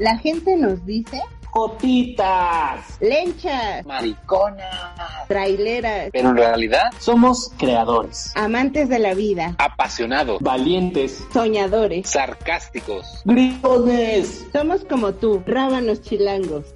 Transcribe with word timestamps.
La 0.00 0.16
gente 0.16 0.56
nos 0.56 0.86
dice 0.86 1.20
Cotitas, 1.50 2.96
lenchas, 3.02 3.84
mariconas, 3.84 5.28
traileras, 5.28 6.08
pero 6.10 6.30
en 6.30 6.36
realidad 6.38 6.84
somos 6.98 7.52
creadores, 7.58 8.32
amantes 8.34 8.88
de 8.88 8.98
la 8.98 9.12
vida, 9.12 9.56
apasionados, 9.58 10.40
valientes, 10.40 11.22
soñadores, 11.34 12.08
sarcásticos, 12.08 13.20
gritones. 13.26 14.46
Somos 14.54 14.86
como 14.86 15.12
tú, 15.12 15.42
rábanos 15.44 16.00
chilangos. 16.00 16.74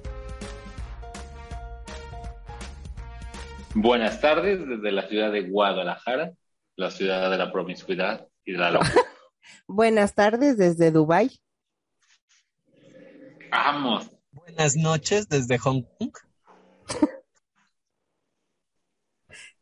Buenas 3.73 4.21
tardes 4.21 4.59
desde 4.67 4.91
la 4.91 5.07
ciudad 5.07 5.31
de 5.31 5.49
Guadalajara, 5.49 6.33
la 6.75 6.91
ciudad 6.91 7.31
de 7.31 7.37
la 7.39 7.51
promiscuidad 7.51 8.27
y 8.45 8.51
de 8.51 8.59
la 8.59 8.69
locura. 8.69 8.93
Buenas 9.67 10.13
tardes 10.13 10.57
desde 10.57 10.91
Dubai. 10.91 11.31
Vamos. 13.55 14.11
Buenas 14.31 14.75
noches 14.75 15.29
desde 15.29 15.57
Hong 15.59 15.83
Kong. 15.97 16.11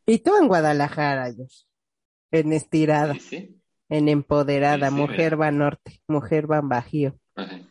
y 0.08 0.18
tú 0.18 0.36
en 0.36 0.48
Guadalajara, 0.48 1.32
Josh. 1.38 1.66
En 2.32 2.54
estirada, 2.54 3.14
Sí, 3.14 3.20
sí. 3.20 3.62
en 3.90 4.10
empoderada, 4.10 4.90
Sí, 4.90 4.96
sí, 4.96 5.02
mujer 5.02 5.40
va 5.40 5.52
norte, 5.52 6.02
mujer 6.08 6.52
va 6.52 6.62
bajío. 6.62 7.16
Así. 7.36 7.68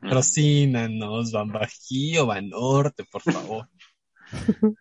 Patrocínanos, 0.00 1.32
Van 1.32 1.48
Bajío, 1.48 2.24
Van 2.24 2.48
Norte, 2.48 3.04
por 3.04 3.20
favor. 3.20 3.68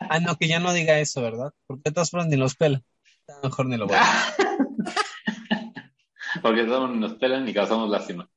ah, 0.00 0.18
no, 0.18 0.34
que 0.34 0.48
ya 0.48 0.58
no 0.58 0.72
diga 0.72 0.98
eso, 0.98 1.22
¿verdad? 1.22 1.52
Porque 1.68 1.90
de 1.90 1.92
todas 1.92 2.10
formas 2.10 2.28
ni 2.28 2.36
los 2.36 2.56
pela. 2.56 2.82
A 3.28 3.34
lo 3.34 3.42
mejor 3.50 3.66
ni 3.66 3.76
lo 3.76 3.86
voy 3.86 3.98
a 4.00 4.02
Porque 6.42 6.66
somos, 6.66 6.96
nos 6.96 7.14
pelan 7.14 7.48
y 7.48 7.54
causamos 7.54 7.88
lástima. 7.88 8.28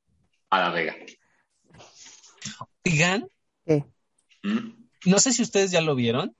A 0.49 0.59
la 0.59 0.71
vega. 0.71 0.95
Oigan, 2.85 3.27
¿Qué? 3.65 3.85
¿Mm? 4.43 4.87
no 5.05 5.19
sé 5.19 5.33
si 5.33 5.43
ustedes 5.43 5.71
ya 5.71 5.81
lo 5.81 5.95
vieron, 5.95 6.35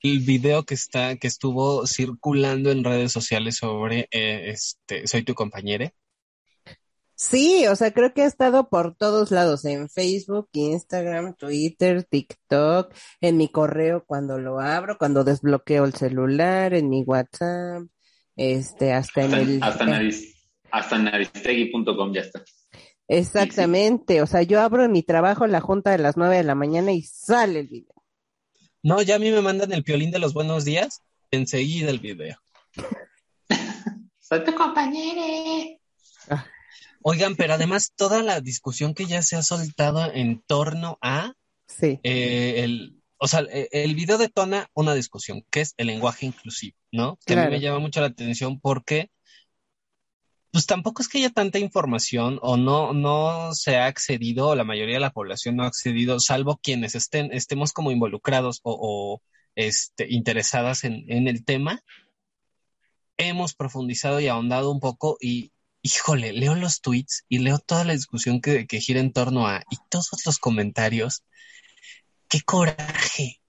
el 0.00 0.20
video 0.20 0.64
que 0.64 0.74
está, 0.74 1.16
que 1.16 1.26
estuvo 1.26 1.86
circulando 1.86 2.70
en 2.70 2.84
redes 2.84 3.12
sociales 3.12 3.56
sobre 3.56 4.08
eh, 4.10 4.50
este, 4.50 5.06
Soy 5.06 5.22
tu 5.22 5.34
compañera. 5.34 5.92
Sí, 7.20 7.66
o 7.66 7.74
sea, 7.74 7.92
creo 7.92 8.14
que 8.14 8.22
ha 8.22 8.26
estado 8.26 8.68
por 8.68 8.94
todos 8.94 9.32
lados, 9.32 9.64
en 9.64 9.88
Facebook, 9.90 10.48
Instagram, 10.52 11.34
Twitter, 11.34 12.04
TikTok, 12.04 12.94
en 13.20 13.36
mi 13.36 13.48
correo 13.48 14.04
cuando 14.06 14.38
lo 14.38 14.60
abro, 14.60 14.98
cuando 14.98 15.24
desbloqueo 15.24 15.84
el 15.84 15.94
celular, 15.94 16.74
en 16.74 16.88
mi 16.88 17.02
WhatsApp, 17.02 17.82
este, 18.36 18.92
hasta 18.92 19.24
en 19.24 19.34
Hasta, 19.34 19.42
el... 19.42 19.62
hasta, 19.64 19.84
nariz, 19.86 20.48
hasta 20.70 20.94
en 20.94 21.04
naristegui.com 21.04 22.12
ya 22.12 22.20
está. 22.20 22.44
Exactamente, 23.08 24.22
o 24.22 24.26
sea, 24.26 24.42
yo 24.42 24.60
abro 24.60 24.84
en 24.84 24.92
mi 24.92 25.02
trabajo 25.02 25.46
la 25.46 25.60
junta 25.60 25.90
de 25.90 25.98
las 25.98 26.16
nueve 26.16 26.36
de 26.36 26.44
la 26.44 26.54
mañana 26.54 26.92
y 26.92 27.02
sale 27.02 27.60
el 27.60 27.68
video. 27.68 27.94
No, 28.82 29.02
ya 29.02 29.16
a 29.16 29.18
mí 29.18 29.30
me 29.30 29.40
mandan 29.40 29.72
el 29.72 29.82
piolín 29.82 30.10
de 30.10 30.18
los 30.18 30.34
buenos 30.34 30.64
días, 30.64 31.02
enseguida 31.30 31.90
el 31.90 31.98
video. 31.98 32.38
Soy 34.20 34.44
tu 34.44 34.54
compañero. 34.54 35.22
Oigan, 37.02 37.36
pero 37.36 37.54
además 37.54 37.92
toda 37.96 38.22
la 38.22 38.40
discusión 38.40 38.92
que 38.92 39.06
ya 39.06 39.22
se 39.22 39.36
ha 39.36 39.42
soltado 39.42 40.12
en 40.12 40.42
torno 40.46 40.98
a 41.00 41.32
Sí, 41.68 42.00
eh, 42.02 42.64
el, 42.64 43.02
o 43.18 43.28
sea, 43.28 43.40
el, 43.40 43.68
el 43.70 43.94
video 43.94 44.16
detona 44.18 44.70
una 44.74 44.94
discusión, 44.94 45.44
que 45.50 45.60
es 45.60 45.74
el 45.76 45.88
lenguaje 45.88 46.26
inclusivo, 46.26 46.76
¿no? 46.90 47.18
Que 47.26 47.34
a 47.34 47.44
mí 47.44 47.50
me 47.50 47.60
llama 47.60 47.78
mucho 47.78 48.00
la 48.00 48.06
atención 48.06 48.58
porque, 48.60 49.10
pues 50.52 50.66
tampoco 50.66 51.02
es 51.02 51.08
que 51.08 51.18
haya 51.18 51.30
tanta 51.30 51.58
información 51.58 52.38
o 52.42 52.56
no, 52.56 52.92
no 52.92 53.54
se 53.54 53.76
ha 53.76 53.86
accedido, 53.86 54.48
o 54.48 54.54
la 54.54 54.64
mayoría 54.64 54.94
de 54.94 55.00
la 55.00 55.12
población 55.12 55.56
no 55.56 55.64
ha 55.64 55.68
accedido, 55.68 56.20
salvo 56.20 56.58
quienes 56.62 56.94
estén, 56.94 57.32
estemos 57.32 57.72
como 57.72 57.90
involucrados 57.90 58.60
o, 58.62 58.76
o, 58.80 59.22
este, 59.54 60.06
interesadas 60.08 60.84
en, 60.84 61.04
en 61.08 61.28
el 61.28 61.44
tema. 61.44 61.82
Hemos 63.16 63.54
profundizado 63.54 64.20
y 64.20 64.28
ahondado 64.28 64.70
un 64.70 64.80
poco 64.80 65.18
y, 65.20 65.52
híjole, 65.82 66.32
leo 66.32 66.54
los 66.54 66.80
tweets 66.80 67.24
y 67.28 67.38
leo 67.38 67.58
toda 67.58 67.84
la 67.84 67.92
discusión 67.92 68.40
que, 68.40 68.66
que 68.66 68.80
gira 68.80 69.00
en 69.00 69.12
torno 69.12 69.46
a, 69.46 69.62
y 69.70 69.76
todos 69.90 70.10
los 70.24 70.38
comentarios 70.38 71.24
qué 72.28 72.40
coraje. 72.42 73.40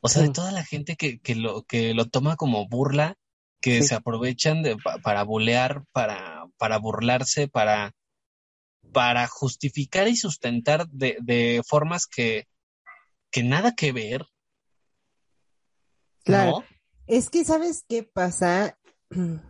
O 0.00 0.08
sea, 0.08 0.22
de 0.22 0.30
Mm. 0.30 0.32
toda 0.32 0.52
la 0.52 0.64
gente 0.64 0.96
que, 0.96 1.20
que 1.20 1.34
lo, 1.34 1.62
que 1.62 1.94
lo 1.94 2.06
toma 2.06 2.36
como 2.36 2.66
burla, 2.68 3.16
que 3.62 3.80
Sí. 3.80 3.88
se 3.88 3.94
aprovechan 3.94 4.62
de, 4.62 4.76
pa- 4.76 4.98
para 4.98 5.22
bulear, 5.22 5.84
para, 5.92 6.46
para 6.58 6.78
burlarse, 6.78 7.48
para, 7.48 7.92
para 8.92 9.26
justificar 9.28 10.08
y 10.08 10.16
sustentar 10.16 10.86
de, 10.88 11.16
de 11.22 11.62
formas 11.66 12.06
que, 12.06 12.46
que 13.30 13.42
nada 13.42 13.74
que 13.74 13.92
ver. 13.92 14.26
claro. 16.24 16.50
¿no? 16.60 16.64
Es 17.06 17.30
que, 17.30 17.44
¿sabes 17.44 17.84
qué 17.88 18.02
pasa? 18.02 18.78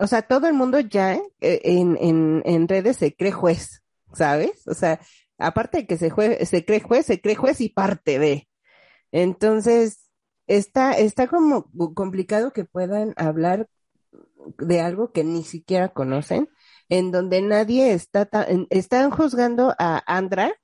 O 0.00 0.06
sea, 0.06 0.22
todo 0.22 0.46
el 0.46 0.54
mundo 0.54 0.78
ya 0.78 1.14
eh, 1.40 1.60
en, 1.64 1.98
en, 2.00 2.40
en 2.44 2.68
redes 2.68 2.98
se 2.98 3.16
cree 3.16 3.32
juez, 3.32 3.82
¿sabes? 4.14 4.64
O 4.68 4.74
sea, 4.74 5.00
aparte 5.38 5.78
de 5.78 5.86
que 5.88 5.98
se, 5.98 6.08
jue- 6.08 6.44
se 6.44 6.64
cree 6.64 6.78
juez, 6.78 7.04
se 7.04 7.20
cree 7.20 7.34
juez 7.34 7.60
y 7.60 7.68
parte 7.68 8.20
de. 8.20 8.48
Entonces, 9.10 10.07
está, 10.48 10.92
está 10.92 11.26
como 11.28 11.70
complicado 11.94 12.52
que 12.52 12.64
puedan 12.64 13.14
hablar 13.16 13.68
de 14.58 14.80
algo 14.80 15.12
que 15.12 15.24
ni 15.24 15.44
siquiera 15.44 15.90
conocen, 15.90 16.48
en 16.88 17.10
donde 17.12 17.42
nadie 17.42 17.92
está, 17.92 18.24
ta- 18.26 18.44
en- 18.44 18.66
están 18.70 19.10
juzgando 19.10 19.74
a 19.78 20.02
Andra 20.06 20.54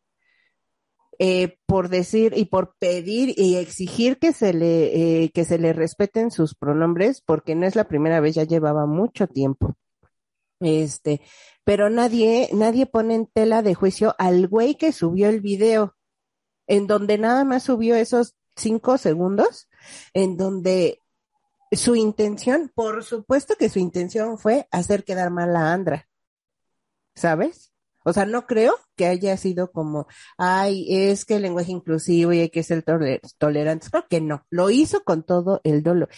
eh, 1.18 1.58
por 1.66 1.90
decir 1.90 2.32
y 2.36 2.46
por 2.46 2.74
pedir 2.78 3.34
y 3.38 3.56
exigir 3.56 4.18
que 4.18 4.32
se 4.32 4.52
le 4.52 5.22
eh, 5.24 5.30
que 5.32 5.44
se 5.44 5.58
le 5.58 5.72
respeten 5.72 6.32
sus 6.32 6.56
pronombres 6.56 7.20
porque 7.24 7.54
no 7.54 7.66
es 7.66 7.76
la 7.76 7.84
primera 7.84 8.18
vez 8.20 8.34
ya 8.34 8.42
llevaba 8.44 8.86
mucho 8.86 9.28
tiempo. 9.28 9.76
Este 10.60 11.20
pero 11.62 11.88
nadie 11.88 12.48
nadie 12.52 12.86
pone 12.86 13.14
en 13.14 13.26
tela 13.26 13.62
de 13.62 13.74
juicio 13.74 14.14
al 14.18 14.48
güey 14.48 14.74
que 14.74 14.90
subió 14.92 15.28
el 15.28 15.40
video 15.40 15.94
en 16.66 16.86
donde 16.88 17.16
nada 17.18 17.44
más 17.44 17.62
subió 17.62 17.94
esos 17.94 18.34
cinco 18.56 18.98
segundos 18.98 19.68
en 20.12 20.36
donde 20.36 20.98
su 21.72 21.96
intención 21.96 22.70
por 22.74 23.02
supuesto 23.04 23.54
que 23.58 23.68
su 23.68 23.78
intención 23.78 24.38
fue 24.38 24.68
hacer 24.70 25.04
quedar 25.04 25.30
mal 25.30 25.54
a 25.56 25.72
Andra 25.72 26.08
¿sabes? 27.14 27.72
O 28.04 28.12
sea, 28.12 28.26
no 28.26 28.46
creo 28.46 28.74
que 28.96 29.06
haya 29.06 29.36
sido 29.38 29.72
como, 29.72 30.06
ay, 30.36 30.84
es 30.88 31.24
que 31.24 31.36
el 31.36 31.42
lenguaje 31.42 31.72
inclusivo 31.72 32.32
y 32.34 32.40
hay 32.40 32.50
que 32.50 32.62
ser 32.62 32.84
toler- 32.84 33.20
tolerantes. 33.38 33.88
Creo 33.88 34.06
que 34.08 34.20
no. 34.20 34.44
Lo 34.50 34.68
hizo 34.68 35.04
con 35.04 35.22
todo 35.22 35.62
el 35.64 35.82
dolor. 35.82 36.10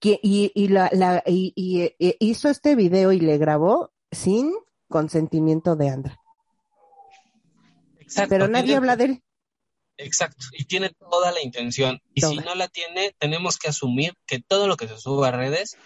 Que, 0.00 0.18
y, 0.22 0.52
y, 0.54 0.68
la, 0.68 0.88
la, 0.92 1.22
y, 1.26 1.52
y, 1.54 1.82
eh, 1.82 2.16
hizo 2.18 2.48
este 2.48 2.74
video 2.76 3.12
y 3.12 3.20
le 3.20 3.36
grabó 3.36 3.92
sin 4.10 4.54
consentimiento 4.88 5.76
de 5.76 5.90
Andra. 5.90 6.18
Exacto, 7.98 8.30
Pero 8.30 8.48
nadie 8.48 8.76
habla 8.76 8.96
de 8.96 9.04
él. 9.04 9.22
Exacto, 9.96 10.46
y 10.52 10.64
tiene 10.64 10.90
toda 10.90 11.32
la 11.32 11.42
intención. 11.42 12.00
Y 12.14 12.20
si 12.20 12.36
no 12.36 12.54
la 12.54 12.68
tiene, 12.68 13.14
tenemos 13.18 13.58
que 13.58 13.68
asumir 13.68 14.14
que 14.26 14.40
todo 14.40 14.66
lo 14.66 14.76
que 14.76 14.88
se 14.88 14.98
sube 14.98 15.28
a 15.28 15.30
redes 15.30 15.76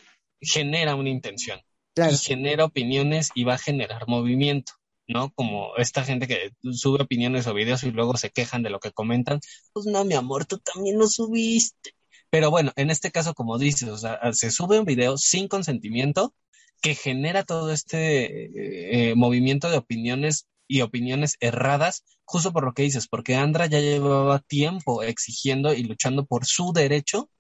genera 0.40 0.94
una 0.94 1.10
intención. 1.10 1.60
Claro. 1.94 2.14
y 2.14 2.16
genera 2.16 2.64
opiniones 2.64 3.30
y 3.34 3.42
va 3.42 3.54
a 3.54 3.58
generar 3.58 4.06
movimiento, 4.06 4.74
¿no? 5.08 5.32
Como 5.34 5.74
esta 5.78 6.04
gente 6.04 6.28
que 6.28 6.52
sube 6.72 7.02
opiniones 7.02 7.48
o 7.48 7.54
videos 7.54 7.82
y 7.82 7.90
luego 7.90 8.16
se 8.16 8.30
quejan 8.30 8.62
de 8.62 8.70
lo 8.70 8.78
que 8.78 8.92
comentan. 8.92 9.40
Pues 9.72 9.86
no, 9.86 10.04
mi 10.04 10.14
amor, 10.14 10.44
tú 10.44 10.58
también 10.58 10.96
lo 10.96 11.08
subiste. 11.08 11.94
Pero 12.30 12.50
bueno, 12.50 12.72
en 12.76 12.90
este 12.90 13.10
caso, 13.10 13.34
como 13.34 13.58
dices, 13.58 13.88
o 13.88 13.98
sea, 13.98 14.20
se 14.32 14.52
sube 14.52 14.78
un 14.78 14.84
video 14.84 15.16
sin 15.18 15.48
consentimiento 15.48 16.34
que 16.80 16.94
genera 16.94 17.42
todo 17.42 17.72
este 17.72 18.44
eh, 18.44 19.10
eh, 19.10 19.14
movimiento 19.16 19.68
de 19.70 19.78
opiniones 19.78 20.46
y 20.68 20.82
opiniones 20.82 21.36
erradas, 21.40 22.04
justo 22.24 22.52
por 22.52 22.64
lo 22.64 22.74
que 22.74 22.84
dices, 22.84 23.08
porque 23.08 23.36
Andra 23.36 23.66
ya 23.66 23.80
llevaba 23.80 24.40
tiempo 24.40 25.02
exigiendo 25.02 25.74
y 25.74 25.84
luchando 25.84 26.26
por 26.26 26.46
su 26.46 26.72
derecho 26.72 27.30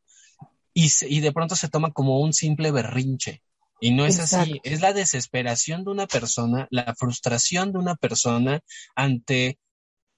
y, 0.74 0.90
se- 0.90 1.08
y 1.08 1.20
de 1.20 1.32
pronto 1.32 1.56
se 1.56 1.68
toma 1.68 1.92
como 1.92 2.20
un 2.20 2.32
simple 2.32 2.70
berrinche. 2.70 3.42
Y 3.80 3.92
no 3.92 4.06
es 4.06 4.18
así, 4.18 4.60
es 4.64 4.80
la 4.80 4.92
desesperación 4.92 5.84
de 5.84 5.90
una 5.92 6.06
persona, 6.08 6.66
la 6.70 6.94
frustración 6.96 7.72
de 7.72 7.78
una 7.78 7.94
persona 7.96 8.60
ante 8.96 9.58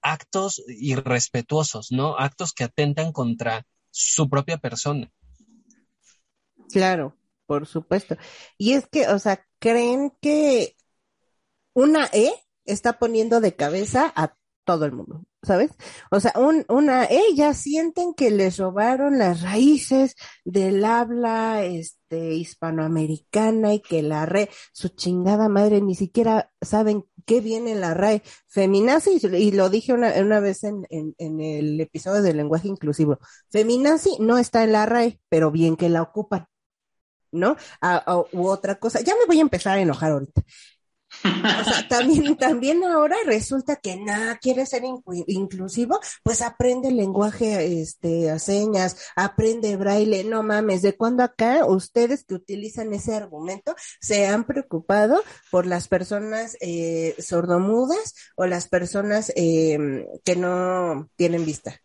actos 0.02 0.62
irrespetuosos, 0.68 1.92
¿no? 1.92 2.18
Actos 2.18 2.52
que 2.52 2.64
atentan 2.64 3.12
contra 3.12 3.66
su 3.90 4.28
propia 4.30 4.58
persona. 4.58 5.10
Claro, 6.72 7.16
por 7.46 7.66
supuesto. 7.66 8.16
Y 8.56 8.72
es 8.74 8.86
que, 8.88 9.08
o 9.08 9.18
sea, 9.18 9.44
creen 9.58 10.12
que 10.20 10.76
una 11.74 12.08
E 12.12 12.32
está 12.64 12.98
poniendo 12.98 13.40
de 13.40 13.54
cabeza 13.56 14.12
a 14.16 14.34
todo 14.64 14.84
el 14.84 14.92
mundo. 14.92 15.24
¿sabes? 15.42 15.70
O 16.10 16.20
sea, 16.20 16.32
un, 16.36 16.64
una, 16.68 17.06
ellas 17.06 17.56
sienten 17.56 18.14
que 18.14 18.30
les 18.30 18.58
robaron 18.58 19.18
las 19.18 19.42
raíces 19.42 20.14
del 20.44 20.84
habla, 20.84 21.64
este, 21.64 22.34
hispanoamericana 22.34 23.74
y 23.74 23.80
que 23.80 24.02
la 24.02 24.26
RAE, 24.26 24.50
su 24.72 24.88
chingada 24.90 25.48
madre, 25.48 25.80
ni 25.80 25.94
siquiera 25.94 26.52
saben 26.60 27.06
qué 27.26 27.40
viene 27.40 27.74
la 27.74 27.94
RAE 27.94 28.22
feminazi, 28.48 29.18
y 29.22 29.52
lo 29.52 29.70
dije 29.70 29.92
una, 29.92 30.12
una 30.20 30.40
vez 30.40 30.64
en, 30.64 30.86
en, 30.90 31.14
en 31.18 31.40
el 31.40 31.80
episodio 31.80 32.22
del 32.22 32.36
lenguaje 32.36 32.68
inclusivo, 32.68 33.18
feminazi 33.50 34.16
no 34.20 34.38
está 34.38 34.64
en 34.64 34.72
la 34.72 34.86
RAE, 34.86 35.20
pero 35.28 35.50
bien 35.50 35.76
que 35.76 35.88
la 35.88 36.02
ocupan. 36.02 36.46
¿No? 37.32 37.56
A, 37.80 37.96
a, 37.96 38.24
u 38.32 38.48
otra 38.48 38.80
cosa. 38.80 39.00
Ya 39.02 39.14
me 39.14 39.24
voy 39.24 39.38
a 39.38 39.42
empezar 39.42 39.78
a 39.78 39.80
enojar 39.80 40.10
ahorita. 40.10 40.42
O 41.60 41.64
sea, 41.64 41.86
también, 41.88 42.36
también 42.38 42.84
ahora 42.84 43.16
resulta 43.26 43.76
que 43.76 43.96
nada 43.96 44.38
quiere 44.38 44.66
ser 44.66 44.82
inclu- 44.82 45.24
inclusivo, 45.26 46.00
pues 46.22 46.42
aprende 46.42 46.90
lenguaje, 46.90 47.80
este, 47.80 48.30
a 48.30 48.38
señas, 48.38 48.96
aprende 49.16 49.76
braille, 49.76 50.24
no 50.24 50.42
mames, 50.42 50.82
¿de 50.82 50.96
cuándo 50.96 51.22
acá 51.22 51.64
ustedes 51.66 52.24
que 52.24 52.34
utilizan 52.34 52.92
ese 52.92 53.14
argumento 53.14 53.74
se 54.00 54.26
han 54.26 54.44
preocupado 54.44 55.22
por 55.50 55.66
las 55.66 55.88
personas 55.88 56.56
eh, 56.60 57.14
sordomudas 57.18 58.14
o 58.36 58.46
las 58.46 58.68
personas 58.68 59.32
eh, 59.36 60.06
que 60.24 60.36
no 60.36 61.08
tienen 61.16 61.44
vista? 61.44 61.80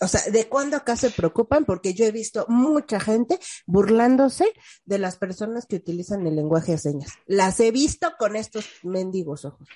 O 0.00 0.08
sea, 0.08 0.20
¿de 0.30 0.48
cuándo 0.48 0.76
acá 0.76 0.96
se 0.96 1.10
preocupan? 1.10 1.64
Porque 1.64 1.94
yo 1.94 2.04
he 2.04 2.10
visto 2.10 2.44
mucha 2.48 2.98
gente 3.00 3.38
burlándose 3.66 4.46
de 4.84 4.98
las 4.98 5.16
personas 5.16 5.66
que 5.66 5.76
utilizan 5.76 6.26
el 6.26 6.34
lenguaje 6.36 6.72
de 6.72 6.78
señas. 6.78 7.12
Las 7.26 7.60
he 7.60 7.70
visto 7.70 8.12
con 8.18 8.34
estos 8.36 8.66
mendigos 8.82 9.44
ojos. 9.44 9.68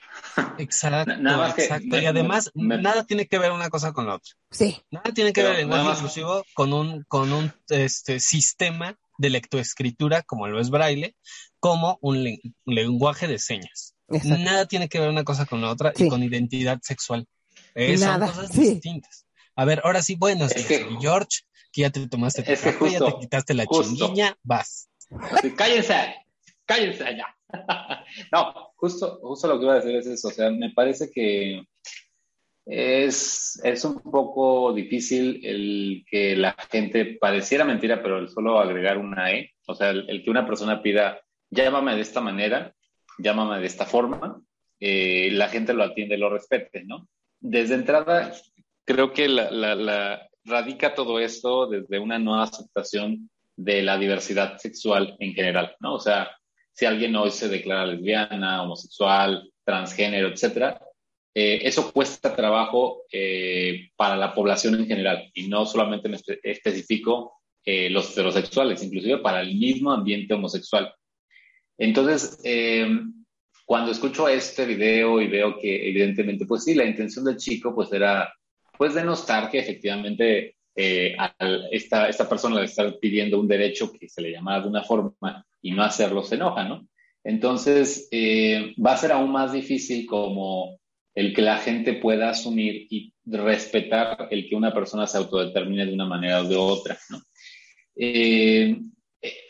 Exacto, 0.58 1.16
Nada 1.18 1.36
más 1.38 1.54
que 1.54 1.62
exacto. 1.62 1.98
y 1.98 2.06
además, 2.06 2.50
me- 2.54 2.78
nada 2.80 3.04
tiene 3.04 3.26
que 3.26 3.38
ver 3.38 3.52
una 3.52 3.70
cosa 3.70 3.92
con 3.92 4.06
la 4.06 4.16
otra. 4.16 4.32
Sí, 4.50 4.80
Nada 4.90 5.12
tiene 5.14 5.32
que 5.32 5.40
Pero 5.40 5.50
ver 5.50 5.60
el 5.60 5.66
lenguaje 5.66 5.84
más- 5.88 5.98
inclusivo 5.98 6.44
con 6.54 6.72
un, 6.72 7.04
con 7.04 7.32
un 7.32 7.52
este, 7.68 8.18
sistema 8.20 8.98
de 9.18 9.30
lectoescritura 9.30 10.22
como 10.22 10.46
lo 10.48 10.60
es 10.60 10.70
braille, 10.70 11.16
como 11.60 11.98
un 12.02 12.22
len- 12.24 12.40
lenguaje 12.66 13.26
de 13.26 13.38
señas. 13.38 13.94
exacto. 14.08 14.42
Nada 14.42 14.66
tiene 14.66 14.88
que 14.88 15.00
ver 15.00 15.08
una 15.10 15.24
cosa 15.24 15.46
con 15.46 15.60
la 15.60 15.70
otra 15.70 15.92
Sí. 15.94 16.06
y 16.06 16.08
con 16.08 16.22
identidad 16.22 16.78
sexual. 16.82 17.26
Eh, 17.74 17.96
Nada, 17.98 18.26
son 18.28 18.36
cosas 18.36 18.52
sí. 18.54 18.70
distintas. 18.74 19.26
A 19.58 19.64
ver, 19.64 19.80
ahora 19.82 20.02
sí, 20.02 20.14
buenos 20.14 20.52
Es 20.54 20.68
días, 20.68 20.82
que- 20.82 20.86
mi 20.88 21.00
George, 21.00 21.40
que 21.72 21.80
ya 21.82 21.90
te 21.90 22.06
tomaste 22.06 22.44
tu 22.44 22.52
Es 22.52 22.60
que 22.62 22.70
café, 22.72 22.92
ya 22.92 22.98
justo, 23.00 23.04
te 23.06 23.18
quitaste 23.18 23.54
la 23.54 23.64
justo. 23.64 23.82
chinguiña, 23.82 24.36
vas. 24.44 24.88
Cállense, 25.56 26.14
cállense 26.64 27.02
allá. 27.02 27.26
no, 28.32 28.72
justo, 28.76 29.18
justo 29.20 29.48
lo 29.48 29.58
que 29.58 29.64
iba 29.64 29.72
a 29.72 29.80
decir 29.80 29.96
es 29.96 30.06
eso. 30.06 30.28
O 30.28 30.30
sea, 30.30 30.48
me 30.50 30.70
parece 30.70 31.10
que 31.10 31.64
es, 32.66 33.60
es 33.64 33.84
un 33.84 34.00
poco 34.00 34.72
difícil 34.72 35.40
el 35.44 36.04
que 36.08 36.36
la 36.36 36.54
gente 36.70 37.18
pareciera 37.20 37.64
mentira, 37.64 38.00
pero 38.00 38.18
el 38.18 38.28
solo 38.28 38.60
agregar 38.60 38.96
una 38.96 39.32
E, 39.32 39.54
o 39.66 39.74
sea, 39.74 39.90
el, 39.90 40.08
el 40.08 40.22
que 40.22 40.30
una 40.30 40.46
persona 40.46 40.82
pida, 40.82 41.20
llámame 41.50 41.96
de 41.96 42.02
esta 42.02 42.20
manera, 42.20 42.72
llámame 43.18 43.58
de 43.58 43.66
esta 43.66 43.86
forma, 43.86 44.40
eh, 44.78 45.30
la 45.32 45.48
gente 45.48 45.74
lo 45.74 45.82
atiende 45.82 46.14
y 46.14 46.18
lo 46.18 46.30
respete, 46.30 46.84
¿no? 46.84 47.08
Desde 47.40 47.74
entrada, 47.74 48.32
creo 48.88 49.12
que 49.12 49.28
la, 49.28 49.50
la, 49.50 49.74
la 49.74 50.28
radica 50.44 50.94
todo 50.94 51.20
esto 51.20 51.66
desde 51.66 51.98
una 51.98 52.18
no 52.18 52.40
aceptación 52.40 53.28
de 53.54 53.82
la 53.82 53.98
diversidad 53.98 54.56
sexual 54.56 55.14
en 55.18 55.34
general, 55.34 55.76
¿no? 55.80 55.94
O 55.94 56.00
sea, 56.00 56.30
si 56.72 56.86
alguien 56.86 57.14
hoy 57.14 57.30
se 57.30 57.48
declara 57.48 57.84
lesbiana, 57.84 58.62
homosexual, 58.62 59.50
transgénero, 59.62 60.28
etcétera, 60.28 60.80
eh, 61.34 61.60
eso 61.64 61.92
cuesta 61.92 62.34
trabajo 62.34 63.02
eh, 63.12 63.90
para 63.94 64.16
la 64.16 64.32
población 64.32 64.76
en 64.76 64.86
general 64.86 65.30
y 65.34 65.48
no 65.48 65.66
solamente 65.66 66.08
en 66.08 66.14
espe 66.14 66.40
específico 66.42 67.34
eh, 67.66 67.90
los 67.90 68.10
heterosexuales, 68.12 68.82
inclusive 68.82 69.18
para 69.18 69.42
el 69.42 69.54
mismo 69.54 69.92
ambiente 69.92 70.32
homosexual. 70.32 70.94
Entonces, 71.76 72.40
eh, 72.42 72.88
cuando 73.66 73.92
escucho 73.92 74.26
este 74.28 74.64
video 74.64 75.20
y 75.20 75.28
veo 75.28 75.58
que 75.58 75.90
evidentemente, 75.90 76.46
pues 76.46 76.64
sí, 76.64 76.74
la 76.74 76.86
intención 76.86 77.26
del 77.26 77.36
chico 77.36 77.74
pues 77.74 77.92
era 77.92 78.32
pues 78.78 78.94
denostar 78.94 79.50
que 79.50 79.58
efectivamente 79.58 80.56
eh, 80.76 81.16
a 81.18 81.34
esta, 81.72 82.08
esta 82.08 82.28
persona 82.28 82.60
le 82.60 82.66
está 82.66 82.90
pidiendo 82.98 83.40
un 83.40 83.48
derecho 83.48 83.92
que 83.92 84.08
se 84.08 84.22
le 84.22 84.30
llamara 84.30 84.62
de 84.62 84.68
una 84.68 84.84
forma 84.84 85.44
y 85.60 85.72
no 85.72 85.82
hacerlo 85.82 86.22
se 86.22 86.36
enoja, 86.36 86.64
¿no? 86.64 86.86
Entonces, 87.24 88.08
eh, 88.12 88.74
va 88.84 88.92
a 88.92 88.96
ser 88.96 89.10
aún 89.10 89.32
más 89.32 89.52
difícil 89.52 90.06
como 90.06 90.78
el 91.14 91.34
que 91.34 91.42
la 91.42 91.58
gente 91.58 91.94
pueda 91.94 92.30
asumir 92.30 92.86
y 92.88 93.12
respetar 93.26 94.28
el 94.30 94.48
que 94.48 94.54
una 94.54 94.72
persona 94.72 95.06
se 95.08 95.18
autodetermine 95.18 95.84
de 95.84 95.94
una 95.94 96.06
manera 96.06 96.42
o 96.42 96.44
de 96.44 96.56
otra, 96.56 96.96
¿no? 97.10 97.20
Eh, 97.96 98.80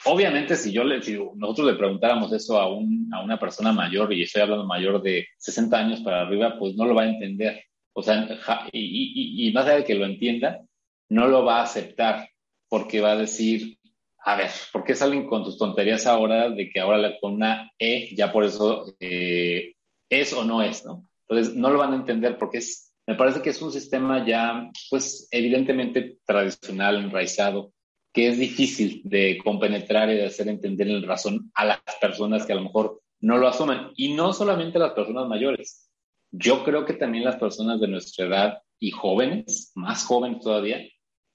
obviamente, 0.07 0.57
si, 0.57 0.73
yo 0.73 0.83
le, 0.83 1.03
si 1.03 1.19
nosotros 1.35 1.67
le 1.67 1.79
preguntáramos 1.79 2.33
eso 2.33 2.59
a, 2.59 2.75
un, 2.75 3.11
a 3.13 3.23
una 3.23 3.39
persona 3.39 3.71
mayor, 3.73 4.13
y 4.15 4.23
estoy 4.23 4.43
hablando 4.43 4.67
mayor 4.67 5.03
de 5.03 5.27
60 5.37 5.79
años 5.79 6.01
para 6.01 6.23
arriba, 6.23 6.57
pues 6.59 6.75
no 6.75 6.87
lo 6.87 6.95
va 6.95 7.03
a 7.03 7.11
entender. 7.11 7.68
O 7.99 8.03
sea, 8.03 8.29
y, 8.73 9.49
y, 9.49 9.53
más 9.53 9.67
allá 9.67 9.79
de 9.79 9.85
que 9.85 9.97
lo 9.97 10.07
entienda, 10.07 10.65
no 11.09 11.27
lo 11.27 11.45
va 11.45 11.59
a 11.59 11.65
aceptar 11.65 12.29
porque 12.69 13.01
va 13.01 13.13
a 13.13 13.17
decir, 13.17 13.77
a 14.19 14.37
ver, 14.37 14.51
¿por 14.73 14.85
qué 14.85 14.95
salen 14.95 15.27
con 15.27 15.43
tus 15.43 15.59
tonterías 15.59 16.07
ahora 16.07 16.49
de 16.49 16.71
que 16.71 16.79
ahora 16.79 17.19
con 17.21 17.35
una 17.35 17.73
E 17.77 18.15
ya 18.15 18.31
por 18.31 18.45
eso 18.45 18.95
eh, 19.01 19.73
es 20.09 20.33
o 20.33 20.45
no 20.45 20.63
es, 20.63 20.85
¿no? 20.85 21.11
Entonces 21.29 21.57
no 21.57 21.71
lo 21.71 21.79
van 21.79 21.93
a 21.93 21.97
entender 21.97 22.39
porque 22.39 22.59
es, 22.59 22.95
me 23.05 23.17
parece 23.17 23.43
que 23.43 23.51
es 23.51 23.61
un 23.61 23.73
sistema 23.73 24.25
ya, 24.25 24.71
pues 24.91 25.27
evidentemente 25.33 26.19
tradicional, 26.25 26.99
enraizado, 26.99 27.73
que 28.13 28.29
es 28.29 28.39
difícil 28.39 29.03
de 29.05 29.39
compenetrar 29.43 30.09
y 30.11 30.15
de 30.15 30.27
hacer 30.27 30.47
entender 30.47 30.89
en 30.89 31.03
razón 31.03 31.51
a 31.55 31.65
las 31.65 31.81
personas 32.01 32.47
que 32.47 32.53
a 32.53 32.57
lo 32.57 32.63
mejor 32.63 33.03
no 33.21 33.39
lo 33.39 33.49
asumen. 33.49 33.89
Y 33.97 34.15
no 34.15 34.33
solamente 34.33 34.79
las 34.79 34.93
personas 34.93 35.27
mayores. 35.27 35.88
Yo 36.31 36.65
creo 36.65 36.85
que 36.85 36.95
también 36.95 37.25
las 37.25 37.37
personas 37.37 37.81
de 37.81 37.89
nuestra 37.89 38.27
edad 38.27 38.59
y 38.79 38.91
jóvenes, 38.91 39.73
más 39.75 40.05
jóvenes 40.05 40.41
todavía, 40.41 40.87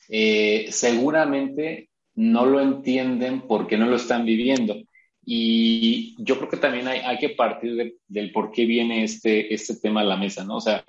eh, 0.10 0.68
seguramente 0.70 1.90
no 2.16 2.46
lo 2.46 2.62
entienden 2.62 3.42
porque 3.48 3.78
no 3.78 3.88
lo 3.88 3.96
están 3.96 4.26
viviendo. 4.26 4.76
Y 5.26 6.16
yo 6.22 6.38
creo 6.38 6.50
que 6.50 6.58
también 6.58 6.88
hay, 6.88 7.00
hay 7.00 7.18
que 7.18 7.30
partir 7.30 7.76
de, 7.76 7.96
del 8.08 8.32
por 8.32 8.52
qué 8.52 8.66
viene 8.66 9.04
este, 9.04 9.54
este 9.54 9.78
tema 9.78 10.02
a 10.02 10.06
la 10.06 10.18
mesa, 10.18 10.44
¿no? 10.44 10.58
O 10.58 10.62
sea, 10.62 10.84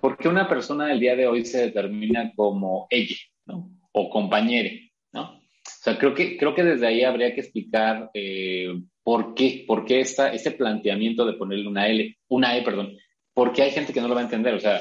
¿por 0.00 0.16
qué 0.16 0.28
una 0.28 0.48
persona 0.48 0.92
el 0.92 1.00
día 1.00 1.14
de 1.14 1.26
hoy 1.26 1.44
se 1.44 1.66
determina 1.66 2.32
como 2.34 2.86
ella, 2.90 3.16
¿no? 3.46 3.70
O 3.92 4.10
compañere, 4.10 4.92
¿no? 5.12 5.22
O 5.22 5.40
sea, 5.64 5.96
creo 5.98 6.14
que, 6.14 6.36
creo 6.36 6.54
que 6.54 6.64
desde 6.64 6.86
ahí 6.86 7.04
habría 7.04 7.32
que 7.34 7.40
explicar 7.42 8.10
eh, 8.12 8.74
por 9.02 9.34
qué, 9.34 9.64
por 9.66 9.84
qué 9.84 10.00
esta, 10.00 10.32
este 10.32 10.50
planteamiento 10.50 11.24
de 11.24 11.34
ponerle 11.34 11.68
una 11.68 11.86
L, 11.86 12.18
una 12.28 12.56
E, 12.56 12.62
perdón, 12.62 12.96
porque 13.34 13.62
hay 13.62 13.72
gente 13.72 13.92
que 13.92 14.00
no 14.00 14.08
lo 14.08 14.14
va 14.14 14.20
a 14.20 14.24
entender, 14.24 14.54
o 14.54 14.60
sea, 14.60 14.80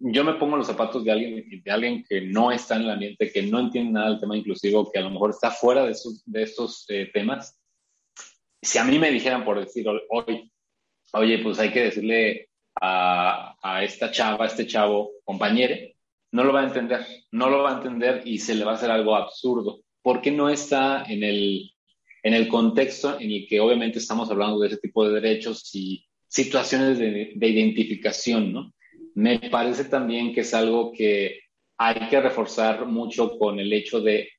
yo 0.00 0.24
me 0.24 0.34
pongo 0.34 0.56
los 0.56 0.66
zapatos 0.66 1.04
de 1.04 1.12
alguien, 1.12 1.62
de 1.62 1.70
alguien 1.70 2.04
que 2.06 2.20
no 2.22 2.50
está 2.50 2.76
en 2.76 2.82
el 2.82 2.90
ambiente, 2.90 3.30
que 3.32 3.42
no 3.42 3.60
entiende 3.60 3.92
nada 3.92 4.10
del 4.10 4.20
tema 4.20 4.36
inclusivo, 4.36 4.90
que 4.90 4.98
a 4.98 5.02
lo 5.02 5.10
mejor 5.10 5.30
está 5.30 5.50
fuera 5.50 5.84
de, 5.84 5.92
esos, 5.92 6.22
de 6.26 6.42
estos 6.42 6.84
eh, 6.88 7.10
temas. 7.12 7.58
Si 8.60 8.78
a 8.78 8.84
mí 8.84 8.98
me 8.98 9.10
dijeran 9.10 9.44
por 9.44 9.60
decir 9.60 9.86
hoy, 9.88 10.50
oye, 11.12 11.38
pues 11.38 11.58
hay 11.60 11.70
que 11.70 11.84
decirle 11.84 12.48
a, 12.80 13.56
a 13.62 13.84
esta 13.84 14.10
chava, 14.10 14.44
a 14.44 14.48
este 14.48 14.66
chavo, 14.66 15.12
compañere, 15.24 15.96
no 16.32 16.42
lo 16.42 16.52
va 16.52 16.62
a 16.62 16.66
entender, 16.66 17.06
no 17.30 17.48
lo 17.48 17.62
va 17.62 17.70
a 17.70 17.76
entender 17.76 18.22
y 18.24 18.38
se 18.38 18.56
le 18.56 18.64
va 18.64 18.72
a 18.72 18.74
hacer 18.74 18.90
algo 18.90 19.14
absurdo, 19.14 19.82
porque 20.02 20.32
no 20.32 20.48
está 20.48 21.04
en 21.04 21.22
el, 21.22 21.70
en 22.24 22.34
el 22.34 22.48
contexto 22.48 23.20
en 23.20 23.30
el 23.30 23.46
que 23.48 23.60
obviamente 23.60 24.00
estamos 24.00 24.28
hablando 24.30 24.58
de 24.58 24.68
ese 24.68 24.78
tipo 24.78 25.06
de 25.06 25.20
derechos 25.20 25.72
y 25.74 26.04
situaciones 26.34 26.98
de, 26.98 27.32
de 27.34 27.48
identificación, 27.48 28.52
¿no? 28.52 28.72
Me 29.14 29.38
parece 29.38 29.84
también 29.84 30.34
que 30.34 30.40
es 30.40 30.52
algo 30.52 30.92
que 30.92 31.42
hay 31.78 32.08
que 32.08 32.20
reforzar 32.20 32.86
mucho 32.86 33.38
con 33.38 33.60
el 33.60 33.72
hecho 33.72 34.00
de 34.00 34.30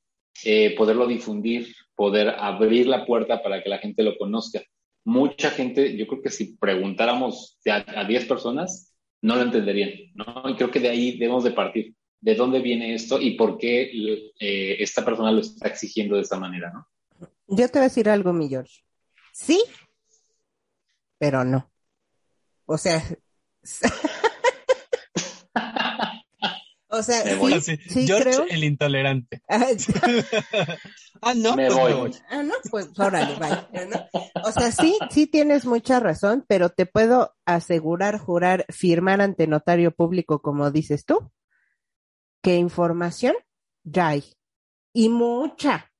eh, 0.44 0.74
poderlo 0.76 1.06
difundir, 1.06 1.74
poder 1.94 2.28
abrir 2.28 2.86
la 2.86 3.06
puerta 3.06 3.42
para 3.42 3.62
que 3.62 3.70
la 3.70 3.78
gente 3.78 4.02
lo 4.02 4.18
conozca. 4.18 4.62
Mucha 5.04 5.50
gente, 5.50 5.96
yo 5.96 6.06
creo 6.06 6.20
que 6.20 6.30
si 6.30 6.56
preguntáramos 6.58 7.58
a 7.66 8.04
10 8.04 8.26
personas, 8.26 8.94
no 9.22 9.36
lo 9.36 9.42
entenderían, 9.42 9.92
¿no? 10.14 10.50
Y 10.50 10.54
creo 10.56 10.70
que 10.70 10.80
de 10.80 10.90
ahí 10.90 11.16
debemos 11.16 11.44
de 11.44 11.52
partir. 11.52 11.94
¿De 12.20 12.34
dónde 12.34 12.60
viene 12.60 12.94
esto 12.94 13.20
y 13.20 13.36
por 13.36 13.56
qué 13.56 13.90
eh, 14.38 14.76
esta 14.80 15.02
persona 15.02 15.32
lo 15.32 15.40
está 15.40 15.68
exigiendo 15.68 16.16
de 16.16 16.22
esta 16.22 16.38
manera, 16.38 16.72
¿no? 16.72 16.86
Yo 17.46 17.68
te 17.68 17.78
voy 17.78 17.86
a 17.86 17.88
decir 17.88 18.08
algo, 18.10 18.32
mi 18.34 18.48
George. 18.48 18.82
Sí, 19.32 19.62
pero 21.18 21.44
no. 21.44 21.70
O 22.66 22.76
sea, 22.78 23.02
O 26.88 27.02
sea, 27.02 27.24
Me 27.24 27.32
sí, 27.32 27.36
voy. 27.36 27.52
Así, 27.52 27.76
sí 27.76 28.06
George 28.06 28.30
creo. 28.30 28.46
el 28.48 28.64
intolerante. 28.64 29.42
Ah, 29.48 29.66
Ah, 31.22 31.34
no, 31.34 31.56
Me 31.56 31.66
pues 31.66 31.78
voy. 31.78 31.92
me 31.92 31.98
voy. 32.00 32.10
Ah, 32.30 32.42
no, 32.42 32.54
pues 32.70 32.88
órale. 32.98 33.36
¿no? 33.38 34.06
O 34.44 34.52
sea, 34.52 34.70
sí, 34.70 34.96
sí 35.10 35.26
tienes 35.26 35.64
mucha 35.64 35.98
razón, 35.98 36.44
pero 36.46 36.68
te 36.68 36.84
puedo 36.86 37.34
asegurar, 37.46 38.18
jurar, 38.18 38.66
firmar 38.68 39.20
ante 39.22 39.46
notario 39.46 39.92
público, 39.92 40.42
como 40.42 40.70
dices 40.70 41.04
tú, 41.06 41.32
que 42.42 42.56
información 42.56 43.34
ya 43.82 44.08
hay. 44.08 44.24
Y 44.92 45.08
mucha. 45.08 45.90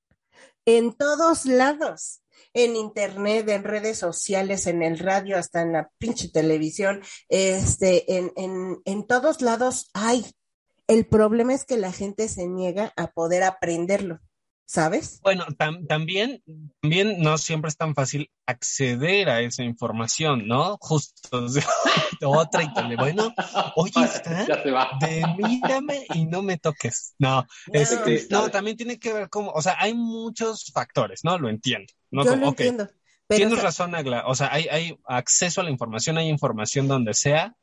En 0.66 0.92
todos 0.92 1.46
lados. 1.46 2.20
En 2.52 2.75
internet, 2.75 3.49
en 3.50 3.64
redes 3.64 3.99
sociales, 3.99 4.66
en 4.66 4.82
el 4.82 4.99
radio, 4.99 5.37
hasta 5.37 5.61
en 5.61 5.73
la 5.73 5.90
pinche 5.99 6.30
televisión, 6.30 7.02
este, 7.28 8.16
en, 8.16 8.32
en, 8.37 8.78
en 8.85 9.06
todos 9.06 9.42
lados 9.42 9.90
hay. 9.92 10.25
El 10.87 11.06
problema 11.06 11.52
es 11.52 11.64
que 11.64 11.76
la 11.76 11.92
gente 11.92 12.28
se 12.28 12.46
niega 12.46 12.92
a 12.96 13.08
poder 13.08 13.42
aprenderlo, 13.42 14.20
¿sabes? 14.66 15.20
Bueno, 15.23 15.46
tam- 15.58 15.87
también, 15.87 16.42
también 16.80 17.20
no 17.20 17.38
siempre 17.38 17.68
es 17.68 17.76
tan 17.76 17.94
fácil 17.94 18.30
acceder 18.46 19.28
a 19.30 19.40
esa 19.40 19.62
información, 19.64 20.46
¿no? 20.46 20.76
Justo 20.80 21.44
o 21.44 21.49
sea, 21.49 21.64
otra 22.23 22.62
y 22.64 22.73
tal. 22.75 22.96
Bueno, 22.96 23.32
oye, 23.76 24.04
está 24.04 24.46
Ya 24.46 24.62
se 24.62 24.70
va. 24.70 24.90
de 25.00 25.25
mírame 25.38 26.06
y 26.14 26.26
no 26.26 26.42
me 26.42 26.58
toques. 26.58 27.14
No, 27.18 27.46
este, 27.73 28.00
cristal. 28.02 28.42
no, 28.42 28.50
también 28.50 28.76
tiene 28.76 28.99
que 28.99 29.12
ver 29.12 29.28
como, 29.30 29.50
o 29.52 29.62
sea, 29.62 29.76
hay 29.78 29.94
muchos 29.94 30.70
factores, 30.73 31.20
¿no? 31.25 31.38
Lo 31.38 31.49
entiendo. 31.49 31.92
¿no? 32.11 32.25
Yo 32.25 32.30
Como, 32.30 32.42
lo 32.42 32.49
entiendo. 32.50 32.88
Pero, 33.28 33.38
Tienes 33.38 33.52
o 33.54 33.56
sea, 33.56 33.64
razón, 33.64 33.94
Agla. 33.94 34.25
O 34.26 34.35
sea, 34.37 34.52
hay, 34.52 34.68
hay 34.68 34.96
acceso 35.06 35.61
a 35.61 35.64
la 35.64 35.70
información, 35.70 36.18
hay 36.18 36.28
información 36.28 36.87
donde 36.87 37.14
sea, 37.14 37.54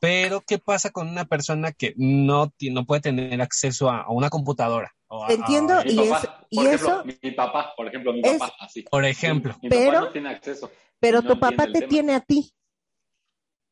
pero 0.00 0.42
¿qué 0.46 0.58
pasa 0.58 0.90
con 0.90 1.08
una 1.08 1.24
persona 1.24 1.72
que 1.72 1.94
no, 1.96 2.52
no 2.70 2.86
puede 2.86 3.00
tener 3.02 3.40
acceso 3.42 3.90
a, 3.90 4.02
a 4.02 4.10
una 4.10 4.30
computadora? 4.30 4.94
A- 5.10 5.32
Entiendo, 5.32 5.74
a- 5.74 5.86
Y 5.86 5.96
papá, 5.96 6.18
eso- 6.18 6.34
y 6.50 6.58
ejemplo, 6.66 6.86
eso- 6.88 7.04
mi, 7.22 7.30
papá, 7.32 7.72
por 7.76 7.88
ejemplo, 7.88 8.12
mi 8.12 8.20
Es- 8.24 8.38
papá, 8.38 8.54
así. 8.60 8.82
por 8.82 9.04
ejemplo. 9.04 9.54
Mi, 9.62 9.68
mi 9.68 9.68
Pero- 9.70 9.92
papá 9.92 10.04
no 10.06 10.12
tiene 10.12 10.28
acceso. 10.30 10.70
pero 11.00 11.22
no 11.22 11.28
tu 11.28 11.40
papá 11.40 11.66
te 11.66 11.72
tema. 11.72 11.88
tiene 11.88 12.14
a 12.14 12.20
ti, 12.20 12.52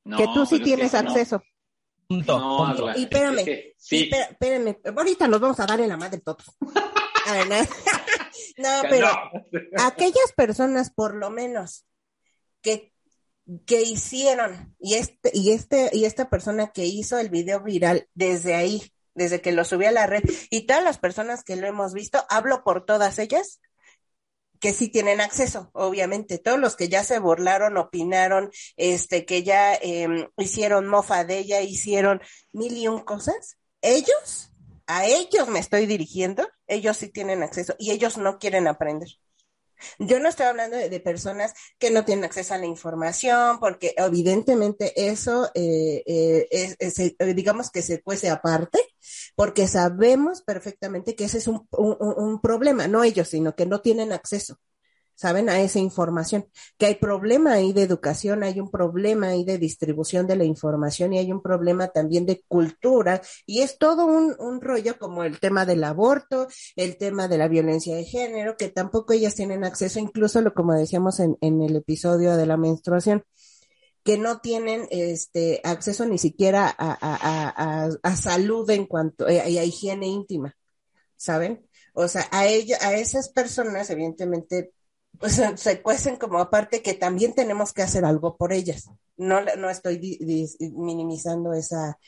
No, 0.04 0.16
que 0.16 0.24
tú 0.32 0.46
sí 0.46 0.56
es 0.56 0.62
tienes 0.62 0.94
acceso. 0.94 1.42
Punto, 2.08 2.38
No, 2.38 2.56
punto. 2.58 2.82
Agla, 2.88 2.92
Y 2.92 3.00
es 3.00 3.02
espérame, 3.04 3.38
es 3.40 3.44
que 3.44 3.68
Y 3.68 3.74
sí, 3.76 4.10
espérenme, 4.12 4.78
ahorita 4.96 5.26
nos 5.28 5.40
vamos 5.40 5.58
a 5.60 5.66
dar 5.66 5.80
en 5.80 5.88
la 5.88 5.96
madre 5.96 6.20
todos. 6.20 6.44
A 7.26 7.32
ver, 7.32 7.48
no, 7.48 7.56
No, 8.58 8.82
pero 8.88 9.08
no. 9.08 9.30
aquellas 9.86 10.32
personas 10.36 10.90
por 10.90 11.14
lo 11.16 11.30
menos 11.30 11.84
que, 12.62 12.92
que 13.66 13.82
hicieron, 13.82 14.74
y 14.80 14.94
este, 14.94 15.30
y 15.34 15.50
este, 15.50 15.90
y 15.92 16.04
esta 16.04 16.30
persona 16.30 16.68
que 16.68 16.84
hizo 16.86 17.18
el 17.18 17.28
video 17.28 17.60
viral 17.62 18.08
desde 18.14 18.54
ahí, 18.54 18.82
desde 19.16 19.40
que 19.40 19.52
lo 19.52 19.64
subí 19.64 19.86
a 19.86 19.90
la 19.92 20.06
red, 20.06 20.22
y 20.50 20.66
todas 20.66 20.84
las 20.84 20.98
personas 20.98 21.42
que 21.42 21.56
lo 21.56 21.66
hemos 21.66 21.92
visto, 21.92 22.24
hablo 22.28 22.62
por 22.62 22.84
todas 22.84 23.18
ellas, 23.18 23.60
que 24.60 24.72
sí 24.72 24.88
tienen 24.88 25.20
acceso, 25.20 25.70
obviamente, 25.72 26.38
todos 26.38 26.58
los 26.58 26.76
que 26.76 26.88
ya 26.88 27.04
se 27.04 27.18
burlaron, 27.18 27.76
opinaron, 27.76 28.50
este, 28.76 29.24
que 29.24 29.42
ya 29.42 29.74
eh, 29.74 30.28
hicieron 30.38 30.86
mofa 30.86 31.24
de 31.24 31.38
ella, 31.38 31.60
hicieron 31.60 32.20
mil 32.52 32.76
y 32.76 32.88
un 32.88 33.00
cosas, 33.00 33.58
ellos, 33.82 34.52
a 34.86 35.06
ellos 35.06 35.48
me 35.48 35.58
estoy 35.58 35.86
dirigiendo, 35.86 36.48
ellos 36.66 36.96
sí 36.96 37.08
tienen 37.08 37.42
acceso 37.42 37.74
y 37.78 37.90
ellos 37.90 38.16
no 38.18 38.38
quieren 38.38 38.68
aprender. 38.68 39.08
Yo 39.98 40.20
no 40.20 40.28
estoy 40.28 40.46
hablando 40.46 40.76
de, 40.76 41.00
personas 41.00 41.54
que 41.78 41.90
no 41.90 42.04
tienen 42.04 42.24
acceso 42.24 42.54
a 42.54 42.58
la 42.58 42.66
información, 42.66 43.58
porque 43.60 43.94
evidentemente 43.96 44.92
eso, 45.10 45.50
eh, 45.54 46.02
eh, 46.06 46.46
es- 46.80 46.98
eh, 46.98 47.14
digamos 47.34 47.70
que 47.70 47.82
se 47.82 48.02
cuece 48.02 48.30
aparte, 48.30 48.78
porque 49.34 49.66
sabemos 49.68 50.42
perfectamente 50.42 51.14
que 51.14 51.24
ese 51.24 51.38
es 51.38 51.48
un- 51.48 51.66
un- 51.72 51.96
un 52.00 52.40
problema, 52.40 52.88
no 52.88 53.02
ellos, 53.04 53.28
sino 53.28 53.54
que 53.54 53.66
no 53.66 53.80
tienen 53.82 54.12
acceso, 54.12 54.58
¿saben? 55.16 55.48
A 55.48 55.60
esa 55.60 55.80
información, 55.80 56.46
que 56.78 56.86
hay 56.86 56.94
problema 56.94 57.54
ahí 57.54 57.72
de 57.72 57.82
educación, 57.82 58.44
hay 58.44 58.60
un 58.60 58.70
problema 58.70 59.28
ahí 59.28 59.44
de 59.44 59.58
distribución 59.58 60.26
de 60.26 60.36
la 60.36 60.44
información 60.44 61.12
y 61.12 61.18
hay 61.18 61.32
un 61.32 61.42
problema 61.42 61.88
también 61.88 62.26
de 62.26 62.44
cultura, 62.46 63.22
y 63.46 63.62
es 63.62 63.78
todo 63.78 64.06
un, 64.06 64.36
un 64.38 64.60
rollo 64.60 64.98
como 64.98 65.24
el 65.24 65.40
tema 65.40 65.66
del 65.66 65.82
aborto, 65.84 66.46
el 66.76 66.96
tema 66.98 67.26
de 67.28 67.38
la 67.38 67.48
violencia 67.48 67.96
de 67.96 68.04
género, 68.04 68.56
que 68.56 68.68
tampoco 68.68 69.14
ellas 69.14 69.34
tienen 69.34 69.64
acceso, 69.64 69.98
incluso 69.98 70.40
lo 70.42 70.54
como 70.54 70.74
decíamos 70.74 71.18
en, 71.18 71.36
en 71.40 71.62
el 71.62 71.76
episodio 71.76 72.36
de 72.36 72.46
la 72.46 72.56
menstruación, 72.56 73.24
que 74.04 74.18
no 74.18 74.38
tienen 74.40 74.86
este 74.90 75.60
acceso 75.64 76.06
ni 76.06 76.18
siquiera 76.18 76.72
a, 76.78 76.96
a, 77.00 77.88
a, 78.02 78.16
salud 78.16 78.70
en 78.70 78.86
cuanto 78.86 79.28
eh, 79.28 79.40
a, 79.40 79.64
higiene 79.64 80.06
íntima, 80.06 80.56
¿saben? 81.16 81.66
O 81.92 82.06
sea, 82.06 82.28
a 82.30 82.46
ella, 82.46 82.78
a 82.82 82.94
esas 82.94 83.30
personas, 83.30 83.90
evidentemente, 83.90 84.72
pues 85.18 85.40
se- 85.56 85.82
cuecen 85.82 86.16
como 86.16 86.38
aparte 86.38 86.82
que 86.82 86.94
también 86.94 87.34
tenemos 87.34 87.72
que 87.72 87.82
hacer 87.82 88.04
algo 88.04 88.36
por 88.36 88.52
ellas. 88.52 88.90
No, 89.16 89.40
no 89.56 89.70
estoy 89.70 89.98
minimizando 90.76 91.52
esa, 91.54 91.98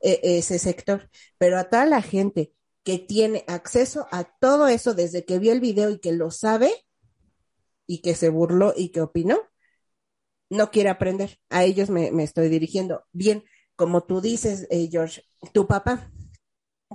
e- 0.00 0.20
ese 0.22 0.58
sector, 0.58 1.10
pero 1.38 1.58
a 1.58 1.64
toda 1.70 1.86
la 1.86 2.02
gente 2.02 2.54
que 2.84 2.98
tiene 2.98 3.44
acceso 3.48 4.08
a 4.12 4.24
todo 4.24 4.68
eso 4.68 4.94
desde 4.94 5.24
que 5.24 5.38
vio 5.38 5.52
el 5.52 5.60
video 5.60 5.90
y 5.90 6.00
que 6.00 6.12
lo 6.12 6.30
sabe 6.30 6.72
y 7.86 8.00
que 8.02 8.14
se 8.16 8.28
burló 8.28 8.74
y 8.76 8.88
que 8.90 9.00
opinó, 9.02 9.38
no 10.50 10.70
quiere 10.70 10.88
aprender. 10.90 11.38
A 11.50 11.64
ellos 11.64 11.90
me, 11.90 12.12
me 12.12 12.24
estoy 12.24 12.48
dirigiendo. 12.48 13.04
Bien, 13.12 13.44
como 13.76 14.02
tú 14.04 14.20
dices, 14.20 14.66
eh, 14.70 14.88
George, 14.90 15.22
tu 15.52 15.66
papá. 15.66 16.10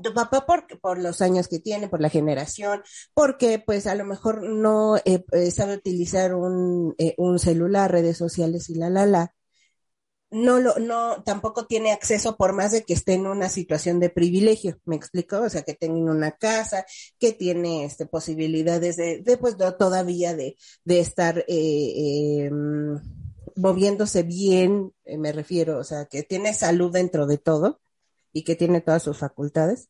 Tu 0.04 0.14
papá 0.14 0.46
por, 0.46 0.68
por 0.82 1.00
los 1.00 1.22
años 1.22 1.48
que 1.48 1.60
tiene, 1.60 1.90
por 1.90 2.02
la 2.02 2.10
generación, 2.10 2.82
porque 3.14 3.60
pues 3.66 3.88
a 3.88 3.96
lo 3.96 4.06
mejor 4.06 4.44
no 4.44 4.98
eh, 4.98 5.26
eh, 5.32 5.52
sabe 5.52 5.76
utilizar 5.76 6.36
un, 6.36 6.94
eh, 6.98 7.16
un 7.18 7.40
celular, 7.40 7.92
redes 7.92 8.18
sociales 8.18 8.70
y 8.70 8.76
la, 8.76 8.90
la, 8.90 9.06
la. 9.06 9.34
No 10.30 10.60
lo, 10.60 10.78
no, 10.80 11.24
tampoco 11.24 11.68
tiene 11.68 11.94
acceso 11.94 12.36
por 12.36 12.52
más 12.54 12.74
de 12.74 12.84
que 12.84 12.94
esté 12.94 13.14
en 13.14 13.28
una 13.28 13.48
situación 13.48 14.00
de 14.02 14.10
privilegio, 14.10 14.78
¿me 14.86 14.98
explico? 14.98 15.40
O 15.42 15.50
sea, 15.50 15.62
que 15.64 15.74
tenga 15.74 16.12
una 16.12 16.32
casa, 16.34 16.86
que 17.18 17.32
tiene 17.32 17.86
este, 17.86 18.06
posibilidades 18.08 18.98
de, 18.98 19.22
de 19.22 19.38
pues, 19.38 19.58
de- 19.58 19.72
todavía 19.74 20.36
de, 20.36 20.58
de 20.84 21.00
estar 21.00 21.46
eh, 21.48 22.50
mm, 22.52 22.96
moviéndose 23.56 24.24
bien, 24.24 24.92
me 25.06 25.32
refiero, 25.32 25.80
o 25.80 25.84
sea, 25.86 26.06
que 26.08 26.24
tiene 26.24 26.54
salud 26.54 26.92
dentro 26.92 27.26
de 27.26 27.38
todo 27.38 27.80
y 28.34 28.44
que 28.44 28.56
tiene 28.56 28.82
todas 28.82 29.04
sus 29.04 29.18
facultades. 29.18 29.90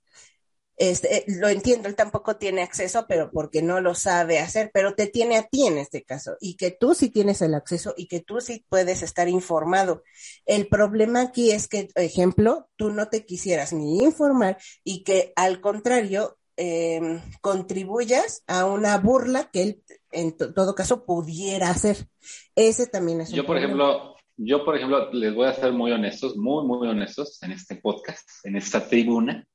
Este, 0.80 1.18
eh, 1.18 1.26
lo 1.28 1.50
entiendo, 1.50 1.90
él 1.90 1.96
tampoco 1.96 2.38
tiene 2.38 2.62
acceso, 2.62 3.06
pero 3.10 3.32
porque 3.32 3.64
no 3.64 3.82
lo 3.82 3.96
sabe 3.96 4.38
hacer, 4.40 4.70
pero 4.72 4.94
te 4.94 5.08
tiene 5.08 5.38
a 5.38 5.44
ti 5.48 5.66
en 5.66 5.80
este 5.80 6.04
caso, 6.04 6.38
y 6.40 6.56
que 6.56 6.70
tú 6.70 6.94
sí 6.94 7.10
tienes 7.10 7.42
el 7.42 7.56
acceso 7.56 7.96
y 7.98 8.08
que 8.08 8.20
tú 8.20 8.42
sí 8.42 8.64
puedes 8.70 9.02
estar 9.02 9.28
informado. 9.28 10.04
El 10.46 10.68
problema 10.68 11.22
aquí 11.22 11.52
es 11.52 11.68
que, 11.68 11.90
por 11.94 12.04
ejemplo, 12.04 12.70
tú 12.76 12.92
no 12.92 13.10
te 13.10 13.26
quisieras 13.26 13.74
ni 13.74 14.04
informar 14.04 14.58
y 14.84 15.04
que 15.04 15.34
al 15.36 15.62
contrario 15.62 16.38
eh, 16.58 17.22
contribuyas 17.42 18.44
a 18.48 18.66
una 18.66 18.98
burla 19.00 19.50
que 19.52 19.62
él 19.64 19.84
en 20.12 20.38
to- 20.38 20.54
todo 20.54 20.76
caso 20.76 21.06
pudiera 21.06 21.70
hacer. 21.72 22.08
Ese 22.56 22.86
también 22.88 23.22
es 23.22 23.30
un 23.30 23.38
Yo, 23.38 23.46
por 23.48 23.58
problema. 23.58 23.84
ejemplo, 23.88 24.16
yo, 24.38 24.64
por 24.64 24.76
ejemplo, 24.76 25.12
les 25.12 25.34
voy 25.34 25.48
a 25.48 25.54
ser 25.54 25.74
muy 25.74 25.92
honestos, 25.92 26.38
muy, 26.38 26.66
muy 26.66 26.88
honestos 26.88 27.42
en 27.42 27.52
este 27.52 27.76
podcast, 27.78 28.30
en 28.46 28.56
esta 28.56 28.88
tribuna. 28.88 29.46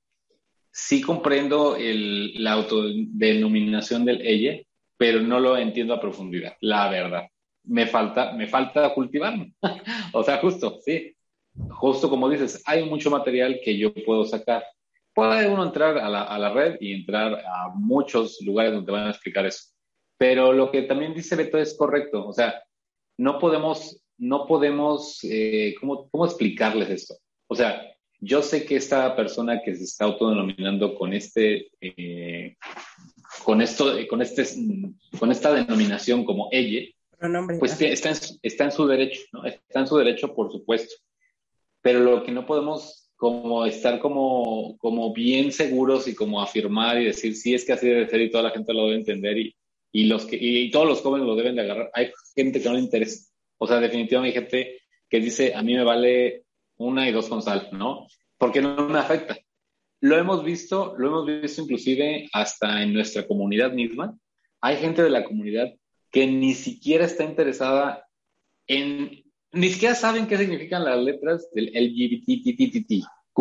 Sí 0.73 1.01
comprendo 1.01 1.77
el, 1.77 2.43
la 2.43 2.53
autodenominación 2.53 4.05
del 4.05 4.21
ella, 4.23 4.61
pero 4.97 5.21
no 5.21 5.39
lo 5.39 5.57
entiendo 5.57 5.95
a 5.95 6.01
profundidad, 6.01 6.57
la 6.61 6.91
verdad. 6.91 7.23
Me 7.65 7.87
falta, 7.87 8.33
me 8.33 8.49
falta 8.49 8.93
cultivarlo. 8.93 9.47
o 10.13 10.25
sea, 10.25 10.39
justo, 10.39 10.79
sí. 10.85 11.15
Justo 11.69 12.09
como 12.09 12.29
dices, 12.29 12.63
hay 12.67 12.85
mucho 12.89 13.11
material 13.11 13.61
que 13.63 13.79
yo 13.79 13.93
puedo 13.95 14.25
sacar. 14.25 14.65
Puede 15.15 15.47
uno 15.47 15.63
entrar 15.63 15.99
a 15.99 16.09
la, 16.09 16.23
a 16.23 16.39
la 16.39 16.53
red 16.53 16.77
y 16.81 16.95
entrar 16.95 17.35
a 17.35 17.69
muchos 17.75 18.41
lugares 18.41 18.73
donde 18.73 18.91
van 18.91 19.07
a 19.07 19.11
explicar 19.11 19.47
eso. 19.47 19.69
Pero 20.17 20.53
lo 20.53 20.71
que 20.71 20.83
también 20.83 21.15
dice 21.15 21.37
Beto 21.37 21.59
es 21.59 21.77
correcto. 21.77 22.27
O 22.27 22.33
sea, 22.33 22.63
no 23.19 23.39
podemos, 23.39 24.02
no 24.23 24.47
podemos, 24.47 25.19
eh, 25.25 25.75
¿cómo, 25.81 26.09
¿cómo 26.11 26.25
explicarles 26.27 26.89
esto? 26.91 27.15
O 27.49 27.55
sea, 27.57 27.83
yo 28.21 28.41
sé 28.41 28.65
que 28.65 28.77
esta 28.77 29.17
persona 29.17 29.61
que 29.65 29.75
se 29.75 29.83
está 29.85 30.05
autodenominando 30.05 30.95
con 30.95 31.13
este, 31.13 31.71
eh, 31.81 32.57
con 33.45 33.61
esto, 33.61 33.93
con 34.09 34.23
este, 34.23 34.45
con 35.19 35.33
esta 35.33 35.53
denominación 35.53 36.25
como 36.25 36.49
ella, 36.53 36.89
Pronombre, 37.19 37.59
pues 37.59 37.75
que 37.77 37.93
está 37.93 38.11
en, 38.11 38.17
su- 38.17 38.39
está 38.43 38.65
en 38.65 38.73
su 38.73 38.87
derecho, 38.87 39.21
¿no? 39.33 39.45
Está 39.45 39.81
en 39.81 39.87
su 39.89 39.97
derecho, 39.97 40.35
por 40.35 40.51
supuesto. 40.53 40.95
Pero 41.81 42.01
lo 42.01 42.23
que 42.25 42.31
no 42.33 42.47
podemos 42.47 43.11
como 43.17 43.65
estar 43.67 43.99
como, 44.01 44.77
como 44.79 45.13
bien 45.13 45.51
seguros 45.53 46.07
y 46.09 46.15
como 46.15 46.41
afirmar 46.43 47.01
y 47.01 47.07
decir, 47.07 47.35
sí, 47.37 47.55
es 47.55 47.65
que 47.65 47.73
así 47.73 47.87
debe 47.89 48.09
ser 48.09 48.21
y 48.21 48.31
toda 48.31 48.45
la 48.45 48.51
gente 48.51 48.73
lo 48.73 48.85
debe 48.87 48.97
entender 48.97 49.39
y, 49.39 49.55
y, 49.93 50.05
los 50.07 50.27
que, 50.27 50.37
y, 50.41 50.71
todos 50.71 50.87
los 50.87 51.01
jóvenes 51.01 51.27
lo 51.27 51.35
deben 51.37 51.55
de 51.57 51.63
agarrar. 51.63 51.91
Hay 51.95 52.11
gente 52.37 52.61
que 52.61 52.69
no 52.69 52.75
le 52.75 52.81
interesa. 52.81 53.32
O 53.63 53.67
sea, 53.69 53.79
definitivamente 53.79 54.37
hay 54.37 54.45
gente 54.45 54.83
que 55.09 55.21
dice, 55.21 55.55
a 55.55 55.63
mí 55.63 55.77
me 55.77 55.85
vale 55.85 56.47
una 56.79 57.09
y 57.09 57.13
dos 57.13 57.29
con 57.29 57.43
sal, 57.43 57.69
¿no? 57.71 58.09
Porque 58.37 58.61
no 58.61 58.89
me 58.89 58.99
afecta. 58.99 59.39
lo 60.01 60.19
hemos 60.19 60.43
visto, 60.43 60.97
lo 60.99 61.07
hemos 61.07 61.27
visto 61.27 61.63
inclusive 61.63 62.29
hasta 62.33 62.83
en 62.83 62.93
nuestra 62.93 63.25
comunidad 63.25 63.71
misma. 63.71 64.19
Hay 64.61 64.79
gente 64.79 65.05
de 65.05 65.11
la 65.11 65.23
comunidad 65.23 65.73
que 66.11 66.27
ni 66.27 66.55
siquiera 66.55 67.05
está 67.05 67.23
interesada 67.23 68.05
en, 68.67 69.23
ni 69.53 69.69
siquiera 69.69 69.95
saben 69.95 70.27
qué 70.27 70.39
significan 70.39 70.85
las 70.85 70.99
letras 70.99 71.49
del 71.53 71.67
LGBTQ. 71.67 73.39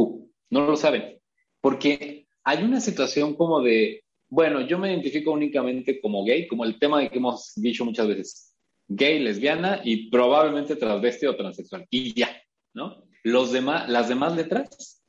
No 0.52 0.68
lo 0.68 0.76
saben. 0.76 1.20
Porque 1.62 2.28
hay 2.44 2.64
una 2.64 2.80
situación 2.80 3.34
como 3.36 3.60
de, 3.60 4.04
bueno, 4.30 4.62
yo 4.68 4.78
me 4.78 4.92
identifico 4.92 5.32
únicamente 5.32 6.00
como 6.00 6.24
gay, 6.24 6.48
como 6.48 6.64
el 6.64 6.78
tema 6.78 7.00
de 7.00 7.10
que 7.10 7.18
hemos 7.18 7.54
dicho 7.56 7.86
muchas 7.86 8.08
veces, 8.08 8.51
gay, 8.96 9.20
lesbiana 9.20 9.82
y 9.84 10.10
probablemente 10.10 10.76
transvesti 10.76 11.26
o 11.26 11.36
transexual. 11.36 11.86
Y 11.90 12.14
ya, 12.14 12.30
¿no? 12.74 13.04
Los 13.24 13.52
demás, 13.52 13.90
las 13.90 14.10
demás 14.10 14.36
letras, 14.36 15.02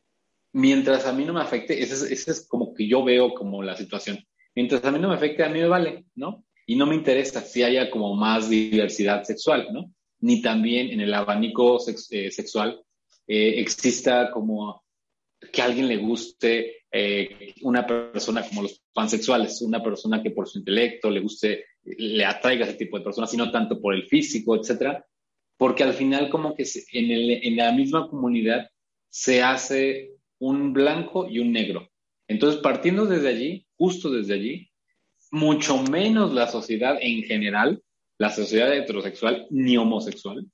mientras 0.53 1.07
a 1.07 1.13
mí 1.13 1.25
no 1.25 1.33
me 1.33 1.41
afecte, 1.41 1.83
ese 1.83 2.13
es, 2.13 2.29
es 2.29 2.47
como 2.49 2.75
que 2.75 2.87
yo 2.87 3.03
veo 3.03 3.35
como 3.35 3.63
la 3.63 3.77
situación. 3.77 4.19
Mientras 4.55 4.85
a 4.85 4.93
mí 4.93 4.99
no 4.99 5.09
me 5.09 5.15
afecte, 5.15 5.43
a 5.45 5.49
mí 5.49 5.61
me 5.61 5.69
vale, 5.69 6.05
¿no? 6.15 6.45
Y 6.67 6.77
no 6.77 6.87
me 6.87 6.95
interesa 6.95 7.41
si 7.41 7.63
haya 7.63 7.91
como 7.91 8.15
más 8.15 8.49
diversidad 8.49 9.25
sexual, 9.25 9.69
¿no? 9.73 9.93
Ni 10.21 10.41
también 10.43 10.91
en 10.91 11.01
el 11.01 11.13
abanico 11.15 11.79
sex- 11.79 12.09
eh, 12.13 12.31
sexual 12.31 12.81
eh, 13.27 13.61
exista 13.61 14.31
como 14.31 14.85
que 15.53 15.61
a 15.61 15.65
alguien 15.65 15.89
le 15.89 15.97
guste 15.97 16.85
eh, 16.93 17.55
una 17.63 17.85
persona 17.87 18.47
como 18.47 18.63
los 18.63 18.81
pansexuales, 18.93 19.61
una 19.63 19.83
persona 19.83 20.23
que 20.23 20.31
por 20.31 20.47
su 20.47 20.59
intelecto 20.59 21.11
le 21.11 21.21
guste, 21.21 21.65
le 21.85 22.25
atraiga 22.25 22.65
a 22.65 22.69
ese 22.69 22.79
tipo 22.79 22.99
de 22.99 23.05
personas, 23.05 23.33
y 23.35 23.37
no 23.37 23.51
tanto 23.51 23.81
por 23.81 23.95
el 23.95 24.07
físico, 24.07 24.57
etcétera, 24.57 25.05
porque 25.57 25.83
al 25.83 25.95
final 25.95 26.31
como 26.31 26.55
que 26.55 26.65
en, 26.93 27.57
la 27.57 27.73
misma 27.73 28.09
comunidad 28.09 28.69
se 29.09 29.43
hace 29.43 30.13
un 30.39 30.73
blanco 30.73 31.29
y 31.29 31.39
un 31.39 31.53
negro. 31.53 31.89
Entonces, 32.29 32.61
partiendo 32.61 33.07
desde 33.07 33.29
allí, 33.29 33.67
justo 33.77 34.11
desde 34.11 34.35
allí, 34.35 34.71
mucho 35.31 35.83
menos 35.83 36.33
la 36.33 36.47
sociedad 36.47 36.99
en 37.01 37.23
general, 37.23 37.83
la 38.19 38.31
sociedad 38.31 38.75
heterosexual 38.75 39.47
ni 39.51 39.77
homosexual, 39.77 40.47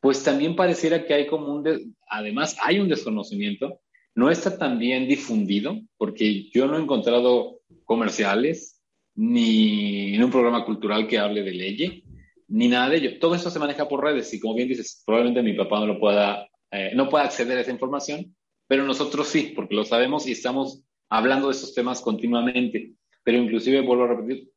pues 0.00 0.22
también 0.22 0.56
pareciera 0.56 1.06
que 1.06 1.14
hay 1.14 1.26
como 1.26 1.52
un, 1.52 1.62
de- 1.62 1.86
además 2.08 2.56
hay 2.62 2.78
un 2.78 2.88
desconocimiento, 2.88 3.80
no 4.14 4.30
está 4.30 4.58
tan 4.58 4.78
bien 4.78 5.08
difundido, 5.08 5.80
porque 5.96 6.50
yo 6.50 6.66
no 6.66 6.76
he 6.76 6.82
encontrado 6.82 7.60
comerciales, 7.84 8.73
ni 9.16 10.14
en 10.14 10.24
un 10.24 10.30
programa 10.30 10.64
cultural 10.64 11.06
que 11.06 11.18
hable 11.18 11.42
de 11.42 11.52
ley, 11.52 12.04
ni 12.48 12.68
nada 12.68 12.88
de 12.90 12.96
ello. 12.98 13.18
Todo 13.18 13.34
eso 13.34 13.50
se 13.50 13.58
maneja 13.58 13.88
por 13.88 14.02
redes 14.02 14.32
y 14.34 14.40
como 14.40 14.54
bien 14.54 14.68
dices, 14.68 15.02
probablemente 15.06 15.42
mi 15.42 15.56
papá 15.56 15.80
no 15.80 15.86
lo 15.86 15.98
pueda, 16.00 16.48
eh, 16.70 16.92
no 16.94 17.08
pueda 17.08 17.24
acceder 17.24 17.58
a 17.58 17.60
esa 17.60 17.70
información, 17.70 18.34
pero 18.66 18.84
nosotros 18.84 19.28
sí, 19.28 19.52
porque 19.54 19.74
lo 19.74 19.84
sabemos 19.84 20.26
y 20.26 20.32
estamos 20.32 20.82
hablando 21.08 21.48
de 21.48 21.52
esos 21.54 21.74
temas 21.74 22.00
continuamente. 22.00 22.92
Pero 23.22 23.38
inclusive, 23.38 23.80
vuelvo 23.80 24.04
a 24.04 24.08
repetir, 24.08 24.50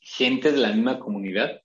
gente 0.00 0.52
de 0.52 0.58
la 0.58 0.72
misma 0.72 0.98
comunidad 0.98 1.60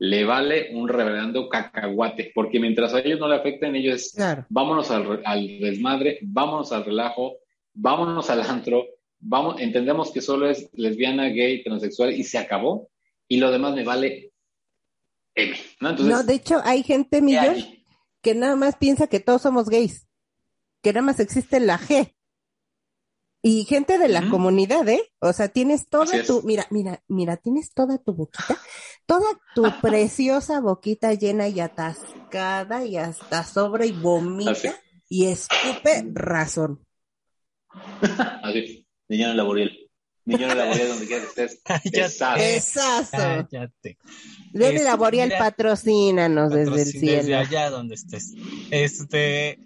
le 0.00 0.24
vale 0.24 0.68
un 0.74 0.88
reverendo 0.88 1.48
cacahuate, 1.48 2.30
porque 2.34 2.60
mientras 2.60 2.94
a 2.94 3.00
ellos 3.00 3.18
no 3.18 3.28
le 3.28 3.34
afecten, 3.34 3.74
ellos 3.74 4.12
Claro. 4.14 4.46
vámonos 4.48 4.90
al, 4.92 5.20
al 5.24 5.46
desmadre, 5.58 6.18
vámonos 6.22 6.70
al 6.70 6.84
relajo, 6.84 7.38
vámonos 7.74 8.30
al 8.30 8.42
antro, 8.42 8.86
vamos, 9.20 9.60
entendemos 9.60 10.12
que 10.12 10.20
solo 10.20 10.48
es 10.48 10.68
lesbiana, 10.72 11.28
gay, 11.28 11.62
transexual 11.62 12.12
y 12.12 12.24
se 12.24 12.38
acabó, 12.38 12.88
y 13.26 13.38
lo 13.38 13.50
demás 13.50 13.74
me 13.74 13.84
vale 13.84 14.32
M, 15.34 15.56
¿no? 15.80 15.90
Entonces, 15.90 16.14
no, 16.14 16.22
de 16.22 16.34
hecho, 16.34 16.60
hay 16.64 16.82
gente, 16.82 17.22
mi 17.22 17.32
¿qué 17.32 17.40
George, 17.40 17.62
hay? 17.62 17.84
que 18.22 18.34
nada 18.34 18.56
más 18.56 18.76
piensa 18.76 19.06
que 19.06 19.20
todos 19.20 19.42
somos 19.42 19.68
gays, 19.68 20.06
que 20.82 20.92
nada 20.92 21.06
más 21.06 21.20
existe 21.20 21.60
la 21.60 21.78
G. 21.78 22.14
Y 23.40 23.64
gente 23.66 23.98
de 23.98 24.08
la 24.08 24.28
comunidad, 24.30 24.88
¿eh? 24.88 25.00
O 25.20 25.32
sea, 25.32 25.46
tienes 25.48 25.88
toda 25.88 26.24
tu, 26.24 26.42
mira, 26.42 26.66
mira, 26.70 27.04
mira, 27.06 27.36
tienes 27.36 27.72
toda 27.72 27.96
tu 27.98 28.12
boquita, 28.12 28.58
toda 29.06 29.26
tu 29.54 29.62
preciosa 29.80 30.60
boquita 30.60 31.14
llena 31.14 31.46
y 31.46 31.60
atascada 31.60 32.84
y 32.84 32.96
hasta 32.96 33.44
sobra 33.44 33.86
y 33.86 33.92
vomita 33.92 34.50
Así. 34.50 34.68
y 35.08 35.26
escupe 35.26 36.04
razón. 36.12 36.84
Así, 38.42 38.87
niño 39.08 39.30
en 39.30 39.36
la 39.36 39.42
Boriel. 39.42 39.90
Niño 40.24 40.46
en 40.52 40.58
la 40.58 40.64
Boriel, 40.66 40.88
donde 40.88 41.06
quiera 41.06 41.22
que 41.22 41.28
estés. 41.28 41.60
Cállate. 41.64 42.00
Exacto. 42.00 42.40
Besazo. 42.42 43.10
Cállate. 43.16 43.98
Ven 44.52 44.72
Este, 44.76 44.84
la 44.84 44.96
Boreal, 44.96 45.28
mira, 45.28 45.38
patrocínanos 45.38 46.50
desde 46.50 46.62
el 46.62 46.68
Patrocin- 46.70 47.00
Desde 47.00 47.22
cielo. 47.22 47.38
allá 47.38 47.70
donde 47.70 47.94
estés. 47.94 48.34
Este, 48.70 49.58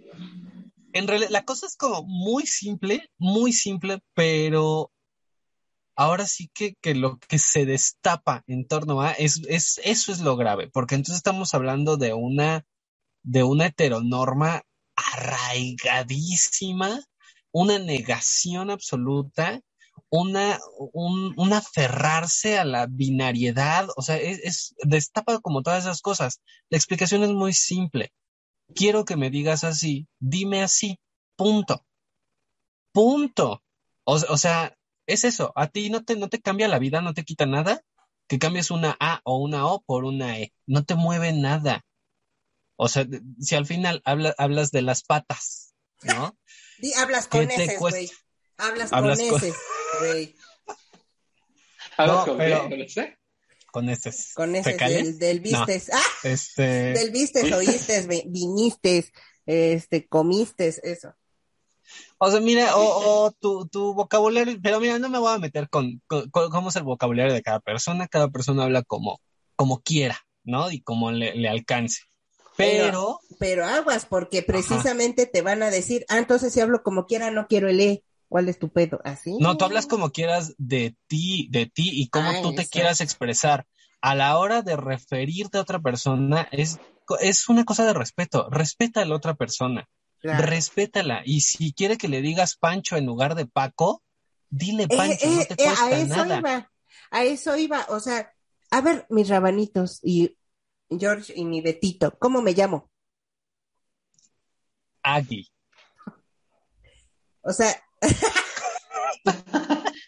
en 0.93 1.09
realidad, 1.09 1.31
la 1.31 1.45
cosa 1.45 1.67
es 1.67 1.77
como 1.77 2.05
muy 2.05 2.47
simple, 2.47 3.11
muy 3.19 3.53
simple, 3.53 4.01
pero 4.15 4.93
ahora 5.97 6.27
sí 6.27 6.51
que, 6.55 6.75
que 6.81 6.95
lo 6.95 7.19
que 7.19 7.39
se 7.39 7.67
destapa 7.67 8.43
en 8.47 8.67
torno 8.67 9.03
a 9.03 9.13
es, 9.13 9.41
es, 9.49 9.81
eso 9.85 10.13
es 10.13 10.21
lo 10.21 10.37
grave, 10.37 10.69
porque 10.73 10.95
entonces 10.95 11.17
estamos 11.17 11.55
hablando 11.55 11.97
de 11.97 12.13
una, 12.13 12.65
de 13.23 13.43
una 13.43 13.67
heteronorma 13.67 14.63
arraigadísima, 14.97 17.01
una 17.53 17.79
negación 17.79 18.71
absoluta, 18.71 19.61
una, 20.11 20.59
un, 20.93 21.35
un 21.37 21.53
aferrarse 21.53 22.59
a 22.59 22.65
la 22.65 22.87
binariedad, 22.87 23.89
o 23.97 24.03
sea, 24.03 24.17
es, 24.17 24.41
es 24.45 24.75
destapa 24.83 25.41
como 25.41 25.63
todas 25.63 25.85
esas 25.85 26.01
cosas. 26.03 26.41
La 26.71 26.79
explicación 26.79 27.23
es 27.25 27.31
muy 27.31 27.53
simple. 27.53 28.13
Quiero 28.75 29.05
que 29.05 29.17
me 29.17 29.31
digas 29.31 29.65
así, 29.65 30.09
dime 30.19 30.63
así, 30.63 30.99
punto. 31.37 31.85
Punto. 32.93 33.63
O, 34.05 34.37
sea, 34.37 34.77
es 35.07 35.25
eso, 35.25 35.53
a 35.57 35.69
ti 35.69 35.91
no 35.91 36.05
te, 36.05 36.17
no 36.17 36.29
te 36.29 36.41
cambia 36.41 36.69
la 36.69 36.79
vida, 36.79 37.01
no 37.01 37.15
te 37.15 37.25
quita 37.25 37.47
nada, 37.47 37.83
que 38.29 38.39
cambies 38.39 38.71
una 38.71 38.97
A 39.01 39.21
o 39.25 39.37
una 39.39 39.67
O 39.67 39.83
por 39.83 40.05
una 40.05 40.39
E, 40.39 40.53
no 40.67 40.85
te 40.85 40.95
mueve 40.95 41.33
nada. 41.33 41.85
O 42.77 42.89
sea, 42.89 43.07
si 43.39 43.55
al 43.55 43.67
final 43.67 44.03
habla- 44.05 44.35
hablas 44.39 44.71
de 44.71 44.83
las 44.83 45.03
patas, 45.05 45.72
¿no? 46.05 46.37
Di- 46.79 46.93
hablas 46.95 47.29
¿Qué 47.29 47.39
con 47.47 47.51
ese, 47.51 47.77
güey. 47.79 48.11
Hablas, 48.59 48.93
Hablas 48.93 49.19
con 49.19 49.29
con- 49.31 49.39
ese, 49.49 49.55
güey. 50.01 50.37
¿Hablas 51.97 52.17
No, 52.17 52.25
con 52.27 52.39
pero-? 52.39 52.69
¿Con 53.71 53.89
ese? 53.89 54.15
Con 54.35 54.55
ese 54.55 54.75
del, 54.77 55.19
del 55.19 55.41
vistes. 55.41 55.91
Ah, 55.93 56.03
Este, 56.25 56.63
del 56.93 57.11
vistes, 57.11 57.51
oístes, 57.53 58.07
vi- 58.07 58.25
vinistes, 58.27 59.13
este, 59.47 60.07
comistes, 60.09 60.79
eso. 60.85 61.15
o 62.19 62.31
sea, 62.31 62.41
mira, 62.41 62.77
o, 62.77 63.25
o 63.25 63.33
tu, 63.33 63.67
tu 63.69 63.95
vocabulario, 63.95 64.59
pero 64.63 64.79
mira, 64.79 64.99
no 64.99 65.09
me 65.09 65.19
voy 65.19 65.35
a 65.35 65.39
meter 65.39 65.69
con, 65.71 66.03
con- 66.07 66.29
con 66.31 66.51
cómo 66.51 66.69
es 66.69 66.77
el 66.77 66.83
vocabulario 66.83 67.33
de 67.33 67.43
cada 67.43 67.61
persona, 67.61 68.09
cada 68.09 68.29
persona 68.29 68.65
habla 68.65 68.83
como, 68.83 69.21
como 69.57 69.81
quiera, 69.81 70.21
¿no? 70.45 70.71
Y 70.71 70.83
como 70.83 71.11
le, 71.11 71.35
le 71.35 71.49
alcance. 71.49 72.03
Pero, 72.57 73.21
Pero 73.39 73.65
aguas, 73.67 74.07
porque 74.07 74.43
precisamente 74.43 75.27
te 75.27 75.43
van 75.43 75.63
a 75.63 75.71
decir, 75.71 76.05
ah, 76.09 76.19
entonces 76.19 76.53
si 76.53 76.61
hablo 76.61 76.83
como 76.83 77.07
quiera, 77.07 77.31
no 77.31 77.47
quiero 77.47 77.69
el 77.69 77.81
E. 77.81 78.05
¿Cuál 78.29 78.49
es 78.49 78.59
tu 78.59 78.71
pedo? 78.71 79.01
¿Así? 79.05 79.37
no, 79.41 79.59
tú 79.59 79.67
hablas 79.67 79.87
como 79.87 80.11
quieras 80.11 80.55
de 80.57 80.97
ti, 81.07 81.49
de 81.51 81.67
ti 81.67 81.91
y 81.93 82.09
cómo 82.09 82.31
Ah, 82.31 82.41
tú 82.43 82.55
te 82.55 82.67
quieras 82.67 83.01
expresar. 83.03 83.67
A 84.01 84.15
la 84.15 84.39
hora 84.39 84.63
de 84.63 84.75
referirte 84.77 85.59
a 85.59 85.61
otra 85.61 85.79
persona, 85.81 86.49
es, 86.51 86.79
es 87.21 87.49
una 87.51 87.65
cosa 87.65 87.85
de 87.85 87.93
respeto. 87.93 88.49
Respeta 88.51 89.03
a 89.03 89.05
la 89.05 89.17
otra 89.17 89.35
persona. 89.35 89.87
Claro. 90.21 90.47
Respétala. 90.47 91.23
Y 91.27 91.43
si 91.43 91.73
quiere 91.75 91.99
que 91.99 92.09
le 92.09 92.23
digas 92.23 92.57
Pancho 92.57 92.97
en 92.97 93.05
lugar 93.07 93.35
de 93.35 93.47
Paco, 93.47 94.03
dile 94.49 94.85
Eh, 94.85 94.97
Pancho, 94.97 95.27
eh, 95.27 95.37
no 95.37 95.45
te 95.45 95.55
eh, 95.55 95.67
cuesta 95.67 95.85
a 95.85 95.91
eso 95.91 96.25
nada. 96.25 96.39
iba, 96.39 96.71
a 97.11 97.25
eso 97.25 97.57
iba, 97.57 97.87
o 97.91 98.01
sea, 98.01 98.33
a 98.71 98.81
ver, 98.81 99.07
mis 99.11 99.29
rabanitos 99.29 100.01
y 100.03 100.37
George 100.99 101.33
y 101.37 101.45
mi 101.45 101.61
Betito, 101.61 102.17
¿cómo 102.19 102.43
me 102.43 102.53
llamo? 102.53 102.91
Agui. 105.03 105.49
O 107.43 107.53
sea, 107.53 107.75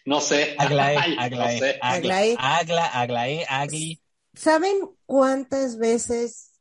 No 0.05 0.21
sé. 0.21 0.55
Aglaé, 0.57 0.97
Ay, 0.97 1.15
Aglaé, 1.17 1.53
No 1.59 1.65
sé. 1.65 1.79
Aglaé. 1.81 2.35
Agla, 2.37 2.57
Agla, 2.59 2.85
Aglaé, 2.85 3.45
Agli. 3.49 4.01
¿saben 4.33 4.75
cuántas 5.05 5.77
veces 5.77 6.51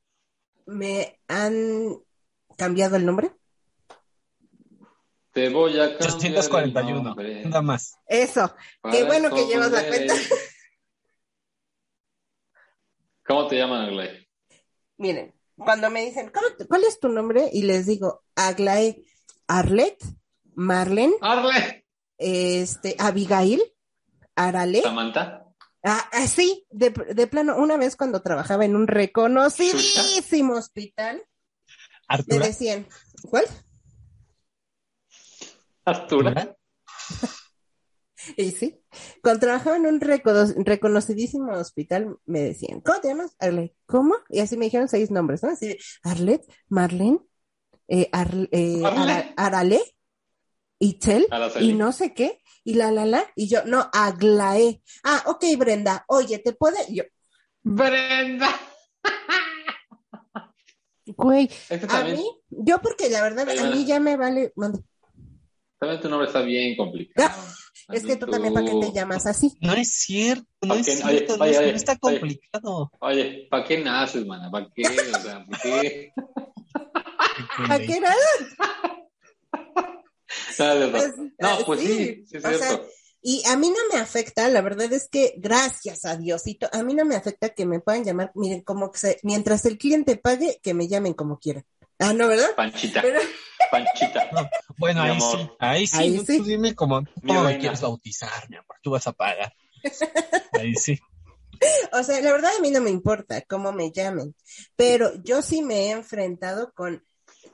me 0.67 1.21
han 1.29 1.99
cambiado 2.57 2.97
el 2.97 3.05
nombre? 3.05 3.33
Te 5.33 5.49
voy 5.49 5.81
a 5.81 5.99
cambiar 5.99 6.19
341, 6.19 6.97
el 6.99 7.05
nombre 7.05 7.45
nada 7.45 7.63
más. 7.63 7.97
Eso, 8.07 8.55
para 8.81 8.95
qué 8.95 9.05
bueno 9.05 9.31
que 9.31 9.47
llevas 9.47 9.73
la 9.73 9.87
cuenta. 9.87 10.15
¿Cómo 13.27 13.47
te 13.47 13.57
llaman, 13.57 13.83
Aglaé? 13.87 14.29
Miren, 14.99 15.35
cuando 15.57 15.91
me 15.91 16.05
dicen, 16.05 16.31
¿cómo 16.33 16.47
te- 16.57 16.67
¿cuál 16.67 16.85
es 16.85 17.01
tu 17.01 17.09
nombre? 17.09 17.49
Y 17.53 17.63
les 17.63 17.87
digo, 17.87 18.23
Aglaé, 18.35 19.03
Arlet, 19.49 19.97
Marlene, 20.55 21.15
Arle. 21.21 21.87
este, 22.19 22.97
Abigail, 22.99 23.63
Arale. 24.35 24.83
Samantha. 24.83 25.41
Ah, 25.83 26.09
ah, 26.13 26.27
sí, 26.27 26.67
de, 26.71 26.91
de 26.91 27.27
plano, 27.27 27.57
una 27.57 27.77
vez 27.77 27.95
cuando 27.97 28.23
trabajaba 28.23 28.65
en 28.65 28.75
un 28.75 28.87
reconocidísimo 28.87 30.55
hospital, 30.55 31.23
me 32.27 32.39
decían, 32.39 32.87
¿cuál? 33.29 33.45
Artura. 35.85 36.57
Y 38.37 38.51
sí, 38.53 38.81
cuando 39.23 39.41
trabajaba 39.41 39.77
en 39.77 39.87
un 39.87 40.01
recono- 40.01 40.55
reconocidísimo 40.65 41.53
hospital, 41.53 42.17
me 42.27 42.41
decían, 42.41 42.81
¿cómo 42.81 43.01
te 43.01 43.09
llamas? 43.09 43.37
Arlet. 43.39 43.75
¿Cómo? 43.87 44.15
Y 44.31 44.41
así 44.41 44.57
me 44.57 44.67
dijeron 44.67 44.89
seis 44.89 45.11
nombres, 45.11 45.43
¿no? 45.43 45.51
Así 45.51 45.69
de, 45.69 45.79
Arlet, 46.03 46.43
Marlene, 46.69 47.19
eh, 47.89 48.09
Ar- 48.13 48.49
eh. 48.53 48.83
Ara- 48.85 49.33
Arale, 49.37 49.81
Itzel, 50.79 51.27
Araceli. 51.31 51.71
y 51.71 51.75
no 51.75 51.93
sé 51.93 52.15
qué, 52.15 52.41
y 52.65 52.75
la, 52.75 52.91
la, 52.91 53.05
la, 53.07 53.25
y 53.37 53.49
yo, 53.49 53.65
no, 53.65 53.89
Aglaé. 53.93 54.83
Ah, 55.03 55.23
ok, 55.27 55.45
Brenda, 55.59 56.05
oye, 56.09 56.39
¿te 56.39 56.53
puede? 56.53 56.79
Y 56.89 56.97
yo, 56.97 57.05
Brenda. 57.63 58.49
güey, 61.07 61.49
Este 61.69 61.87
a 61.89 62.05
mí, 62.05 62.25
yo 62.49 62.81
porque 62.81 63.09
la 63.11 63.23
verdad, 63.23 63.49
a 63.49 63.71
mí 63.71 63.85
ya 63.87 64.01
me 64.01 64.17
vale, 64.17 64.53
mande. 64.57 64.81
también 65.79 66.01
tu 66.01 66.09
nombre 66.09 66.27
está 66.27 66.41
bien 66.43 66.77
complicado. 66.77 67.39
Es 67.93 68.05
que 68.05 68.17
tú 68.17 68.27
también, 68.27 68.55
¿para 68.55 68.67
qué 68.67 68.81
te 68.81 68.93
llamas 68.93 69.27
así? 69.27 69.57
No 69.61 69.73
es 69.75 69.93
cierto, 69.95 70.47
no 70.63 70.75
es 70.75 70.89
oye, 70.89 70.97
cierto, 70.97 71.37
no, 71.37 71.45
oye, 71.45 71.53
es- 71.53 71.59
no 71.61 71.67
oye, 71.67 71.77
está 71.77 71.97
complicado. 71.99 72.91
Oye, 73.01 73.47
¿para 73.51 73.65
qué 73.65 73.79
naces, 73.79 74.25
mana? 74.27 74.51
¿Para 74.51 74.69
qué? 74.75 74.83
O 74.87 75.21
sea, 75.21 75.45
¿para 75.47 75.63
qué? 75.63 76.13
¿A 77.69 77.79
qué 77.79 78.01
no, 78.01 78.09
Pues, 80.91 81.17
no, 81.17 81.29
ah, 81.49 81.59
pues 81.67 81.81
sí, 81.81 81.87
sí, 81.87 82.25
sí 82.27 82.37
es 82.37 82.43
sea, 82.43 82.53
cierto. 82.59 82.87
Y 83.27 83.43
a 83.49 83.57
mí 83.57 83.71
no 83.71 83.77
me 83.93 83.99
afecta, 84.01 84.49
la 84.49 84.61
verdad 84.61 84.93
es 84.93 85.09
que 85.09 85.35
gracias 85.39 86.05
a 86.05 86.17
Diosito, 86.17 86.69
a 86.73 86.83
mí 86.83 86.95
no 86.95 87.05
me 87.07 87.17
afecta 87.17 87.49
que 87.51 87.65
me 87.65 87.81
puedan 87.81 88.05
llamar, 88.05 88.31
miren, 88.35 88.61
como 88.63 88.91
que 88.91 88.99
se- 88.99 89.21
mientras 89.23 89.65
el 89.65 89.79
cliente 89.79 90.17
pague, 90.17 90.61
que 90.63 90.75
me 90.75 90.89
llamen 90.89 91.15
como 91.15 91.39
quieran. 91.39 91.65
Ah, 91.99 92.13
¿no, 92.13 92.29
verdad? 92.29 92.55
Panchita, 92.57 93.01
Pero- 93.01 93.21
Panchita. 93.71 94.31
Bueno, 94.77 95.03
ahí 95.03 95.21
sí, 95.21 95.51
ahí 95.61 95.87
sí, 95.87 95.97
Ahí 95.97 96.19
tú 96.19 96.25
sí. 96.25 96.43
dime 96.43 96.75
cómo, 96.75 97.05
cómo 97.25 97.45
me 97.45 97.59
quieres 97.59 97.81
bautizar, 97.81 98.51
mi 98.51 98.57
amor, 98.57 98.77
tú 98.83 98.91
vas 98.91 99.07
a 99.07 99.13
pagar. 99.13 99.55
Ahí 100.61 100.75
sí. 100.75 100.99
O 101.93 102.03
sea, 102.03 102.21
la 102.21 102.33
verdad 102.33 102.51
a 102.59 102.61
mí 102.61 102.71
no 102.73 102.81
me 102.81 102.91
importa 102.91 103.41
cómo 103.43 103.73
me 103.73 103.93
llamen, 103.93 104.35
pero 104.75 105.13
yo 105.23 105.43
sí 105.43 105.63
me 105.63 105.87
he 105.87 105.91
enfrentado 105.93 106.73
con, 106.75 107.05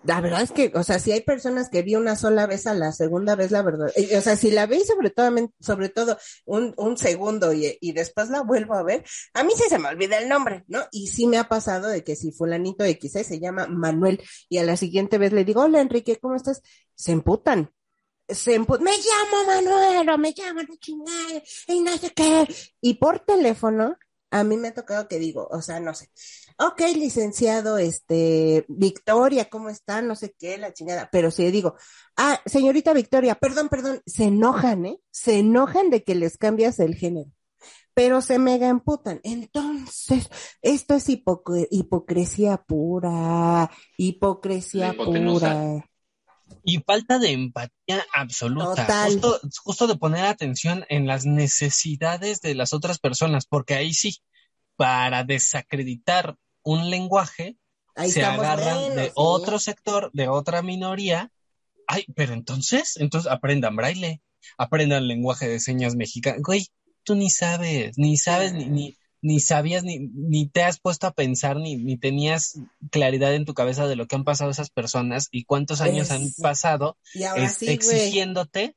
la 0.03 0.21
verdad 0.23 0.43
es 0.43 0.51
que, 0.51 0.73
o 0.75 0.83
sea, 0.83 0.99
si 0.99 1.13
hay 1.13 1.21
personas 1.21 1.69
que 1.69 1.83
vi 1.83 1.95
una 1.95 2.17
sola 2.17 2.47
vez 2.47 2.67
a 2.67 2.73
la 2.75 2.91
segunda 2.93 3.35
vez, 3.37 3.51
la 3.51 3.63
verdad, 3.63 3.91
o 4.17 4.21
sea, 4.23 4.35
si 4.37 4.51
la 4.51 4.67
vi 4.67 4.81
sobre 4.81 5.11
todo, 5.11 5.31
sobre 5.61 5.91
todo 5.91 6.17
un, 6.47 6.73
un 6.79 6.97
segundo 6.97 7.53
y, 7.53 7.77
y 7.81 7.93
después 7.93 8.31
la 8.31 8.41
vuelvo 8.43 8.75
a 8.75 8.83
ver, 8.83 9.05
a 9.35 9.45
mí 9.45 9.53
sí 9.55 9.65
se 9.69 9.79
me 9.79 9.89
olvida 9.89 10.19
el 10.19 10.29
nombre, 10.29 10.65
¿no? 10.69 10.81
Y 10.91 11.09
sí 11.09 11.27
me 11.27 11.37
ha 11.37 11.49
pasado 11.49 11.89
de 11.89 12.03
que 12.03 12.17
si 12.17 12.33
fulanito 12.33 12.85
X 12.85 13.13
se 13.13 13.41
llama 13.41 13.67
Manuel 13.67 14.23
y 14.49 14.59
a 14.59 14.65
la 14.65 14.77
siguiente 14.77 15.19
vez 15.19 15.33
le 15.33 15.45
digo, 15.45 15.63
hola 15.63 15.81
Enrique, 15.81 16.19
¿cómo 16.19 16.35
estás? 16.35 16.63
Se 16.95 17.13
emputan. 17.13 17.71
Se 18.27 18.55
emputan, 18.55 18.85
me 18.85 18.93
llamo 18.93 19.45
Manuel 19.47 20.19
me 20.19 20.33
llamo 20.37 20.61
la 20.61 20.77
chingada 20.79 21.43
y 21.67 21.81
no 21.81 21.99
sé 21.99 22.11
qué. 22.11 22.47
Y 22.81 22.95
por 22.95 23.21
teléfono, 23.21 23.97
a 24.31 24.45
mí 24.45 24.57
me 24.57 24.69
ha 24.69 24.75
tocado 24.75 25.09
que 25.09 25.19
digo, 25.19 25.49
o 25.51 25.61
sea, 25.61 25.81
no 25.81 25.95
sé. 25.95 26.09
Ok, 26.63 26.83
licenciado, 26.95 27.79
este, 27.79 28.67
Victoria, 28.69 29.49
¿cómo 29.49 29.71
está? 29.71 30.03
No 30.03 30.15
sé 30.15 30.35
qué, 30.39 30.59
la 30.59 30.75
chingada. 30.75 31.09
Pero 31.11 31.31
si 31.31 31.43
le 31.45 31.51
digo, 31.51 31.75
ah, 32.17 32.39
señorita 32.45 32.93
Victoria, 32.93 33.35
perdón, 33.35 33.71
perdón, 33.71 34.03
se 34.05 34.25
enojan, 34.25 34.85
¿eh? 34.85 35.01
Se 35.11 35.39
enojan 35.39 35.89
de 35.89 36.05
que 36.05 36.15
les 36.15 36.37
cambias 36.37 36.79
el 36.79 36.97
género. 36.97 37.31
Pero 37.95 38.21
se 38.21 38.39
mega 38.39 38.69
emputan. 38.69 39.21
Entonces, 39.25 40.29
esto 40.61 40.95
es 40.97 41.09
hipoc- 41.09 41.67
hipocresía 41.71 42.59
pura, 42.59 43.71
hipocresía 43.97 44.93
pura. 44.93 45.83
Y 46.63 46.79
falta 46.81 47.19
de 47.19 47.31
empatía 47.31 48.05
absoluta. 48.15 48.83
Total. 48.87 49.13
Justo, 49.13 49.41
justo 49.65 49.87
de 49.87 49.97
poner 49.97 50.27
atención 50.27 50.85
en 50.91 51.07
las 51.07 51.25
necesidades 51.25 52.43
de 52.43 52.55
las 52.55 52.75
otras 52.75 52.99
personas, 52.99 53.47
porque 53.47 53.75
ahí 53.75 53.95
sí, 53.95 54.19
para 54.77 55.25
desacreditar 55.25 56.37
un 56.63 56.91
lenguaje, 56.91 57.57
Ahí 57.95 58.11
se 58.11 58.23
agarran 58.25 58.95
de 58.97 59.07
¿sí? 59.07 59.13
otro 59.17 59.59
sector, 59.59 60.11
de 60.13 60.29
otra 60.29 60.63
minoría. 60.63 61.31
Ay, 61.87 62.05
pero 62.15 62.35
entonces, 62.35 62.97
entonces 62.99 63.31
aprendan 63.31 63.77
braille, 63.77 64.23
aprendan 64.59 65.09
lenguaje 65.09 65.49
de 65.49 65.61
señas 65.61 65.97
mexicano. 65.97 66.39
Güey, 66.45 66.69
tú 67.03 67.15
ni 67.17 67.31
sabes, 67.31 67.99
ni 67.99 68.17
sabes, 68.17 68.53
ni, 68.53 68.67
ni, 68.69 68.97
ni 69.23 69.41
sabías, 69.41 69.83
ni, 69.83 69.99
ni 69.99 70.47
te 70.47 70.63
has 70.63 70.79
puesto 70.81 71.07
a 71.09 71.13
pensar, 71.13 71.57
ni, 71.57 71.77
ni 71.77 71.97
tenías 71.99 72.59
claridad 72.91 73.35
en 73.35 73.45
tu 73.45 73.55
cabeza 73.55 73.89
de 73.89 73.97
lo 73.97 74.07
que 74.07 74.15
han 74.17 74.25
pasado 74.25 74.51
esas 74.51 74.71
personas 74.71 75.29
y 75.33 75.45
cuántos 75.45 75.81
años 75.81 76.11
han 76.13 76.31
pasado 76.41 76.97
Y 77.13 77.25
ahora 77.25 77.47
es- 77.47 77.57
sí, 77.57 77.67
güey. 77.67 77.75
exigiéndote 77.75 78.77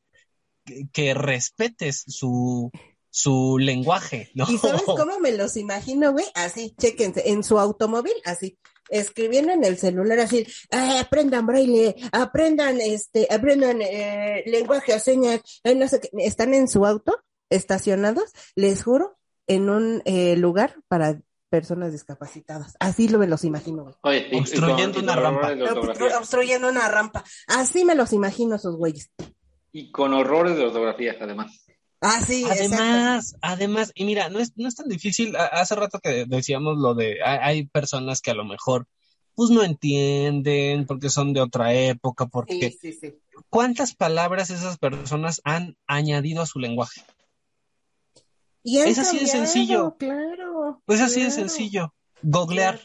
que, 0.65 0.87
que 0.91 1.13
respetes 1.13 2.03
su, 2.07 2.71
su 3.15 3.59
lenguaje, 3.59 4.31
¿no? 4.35 4.45
¿Y 4.49 4.57
sabes 4.57 4.81
cómo 4.85 5.19
me 5.19 5.31
los 5.33 5.55
imagino, 5.55 6.11
güey? 6.13 6.25
Así, 6.33 6.73
chéquense, 6.79 7.29
en 7.29 7.43
su 7.43 7.59
automóvil, 7.59 8.13
así, 8.25 8.57
escribiendo 8.89 9.51
en 9.53 9.63
el 9.63 9.77
celular, 9.77 10.19
así, 10.19 10.47
"Ay, 10.71 10.97
aprendan 10.97 11.45
braille, 11.45 11.95
aprendan, 12.11 12.81
este, 12.81 13.27
aprendan 13.29 13.81
eh, 13.83 14.41
lenguaje 14.47 14.95
o 14.95 14.99
señas, 14.99 15.41
eh, 15.63 15.75
no 15.75 15.87
sé 15.87 15.99
qué. 15.99 16.09
están 16.25 16.55
en 16.55 16.67
su 16.67 16.87
auto, 16.87 17.15
estacionados, 17.51 18.31
les 18.55 18.83
juro, 18.83 19.15
en 19.45 19.69
un 19.69 20.01
eh, 20.05 20.35
lugar 20.35 20.77
para 20.87 21.19
personas 21.49 21.91
discapacitadas. 21.91 22.75
Así 22.79 23.07
lo 23.09 23.19
me 23.19 23.27
los 23.27 23.43
imagino, 23.43 23.83
güey. 23.83 23.95
Oye, 24.01 24.27
y- 24.31 24.37
y 24.37 24.39
Obstruyendo 24.39 24.95
con- 24.95 25.03
una 25.03 25.15
rampa. 25.15 25.53
Obstruyendo 26.17 26.67
una 26.67 26.87
rampa. 26.89 27.23
Así 27.47 27.85
me 27.85 27.93
los 27.93 28.11
imagino 28.11 28.55
esos 28.55 28.75
güeyes. 28.75 29.11
Y 29.71 29.91
con 29.91 30.13
horrores 30.13 30.55
de 30.57 30.65
ortografía, 30.65 31.15
además. 31.21 31.62
Exacto. 32.03 32.51
Además, 32.51 33.35
además, 33.41 33.91
y 33.95 34.03
mira, 34.03 34.29
no 34.29 34.39
es, 34.39 34.51
no 34.57 34.67
es 34.67 34.75
tan 34.75 34.89
difícil. 34.89 35.35
Hace 35.37 35.75
rato 35.75 35.99
que 35.99 36.25
decíamos 36.27 36.77
lo 36.77 36.93
de, 36.95 37.23
hay, 37.23 37.65
personas 37.67 38.21
que 38.21 38.31
a 38.31 38.33
lo 38.33 38.43
mejor, 38.43 38.87
pues 39.35 39.49
no 39.49 39.63
entienden, 39.63 40.85
porque 40.85 41.09
son 41.09 41.31
de 41.31 41.39
otra 41.39 41.73
época, 41.73 42.25
porque 42.25 42.71
Sí, 42.71 42.77
sí, 42.91 42.93
sí. 42.93 43.15
¿cuántas 43.49 43.95
palabras 43.95 44.49
esas 44.49 44.77
personas 44.77 45.41
han 45.45 45.77
añadido 45.87 46.41
a 46.41 46.45
su 46.45 46.59
lenguaje? 46.59 47.01
Y 48.63 48.79
Es 48.79 48.97
así 48.97 49.19
de 49.19 49.27
sencillo. 49.27 49.95
Claro. 49.97 50.81
Pues 50.85 50.99
así 50.99 51.21
de 51.21 51.27
claro, 51.27 51.41
sencillo. 51.41 51.93
Googlear. 52.21 52.81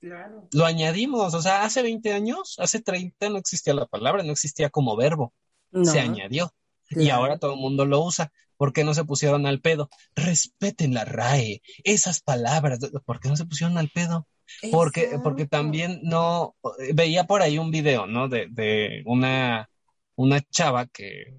Claro. 0.00 0.48
Lo 0.52 0.64
añadimos, 0.64 1.34
o 1.34 1.42
sea, 1.42 1.64
hace 1.64 1.82
20 1.82 2.12
años, 2.12 2.56
hace 2.58 2.80
30 2.80 3.28
no 3.28 3.38
existía 3.38 3.74
la 3.74 3.86
palabra, 3.86 4.22
no 4.22 4.32
existía 4.32 4.70
como 4.70 4.96
verbo, 4.96 5.34
No, 5.70 5.84
se 5.84 6.00
añadió. 6.00 6.52
Y 6.90 7.10
ahora 7.10 7.38
todo 7.38 7.54
el 7.54 7.60
mundo 7.60 7.84
lo 7.84 8.02
usa. 8.02 8.32
¿Por 8.56 8.72
qué 8.72 8.84
no 8.84 8.94
se 8.94 9.04
pusieron 9.04 9.46
al 9.46 9.60
pedo? 9.60 9.90
Respeten 10.14 10.94
la 10.94 11.04
RAE, 11.04 11.62
esas 11.84 12.20
palabras. 12.20 12.78
¿Por 13.04 13.20
qué 13.20 13.28
no 13.28 13.36
se 13.36 13.44
pusieron 13.44 13.76
al 13.78 13.90
pedo? 13.90 14.26
Porque, 14.70 15.18
porque 15.22 15.46
también 15.46 16.00
no, 16.02 16.56
veía 16.94 17.24
por 17.24 17.42
ahí 17.42 17.58
un 17.58 17.70
video, 17.70 18.06
¿no? 18.06 18.28
De, 18.28 18.46
de 18.50 19.02
una, 19.04 19.68
una 20.14 20.40
chava 20.40 20.86
que 20.86 21.38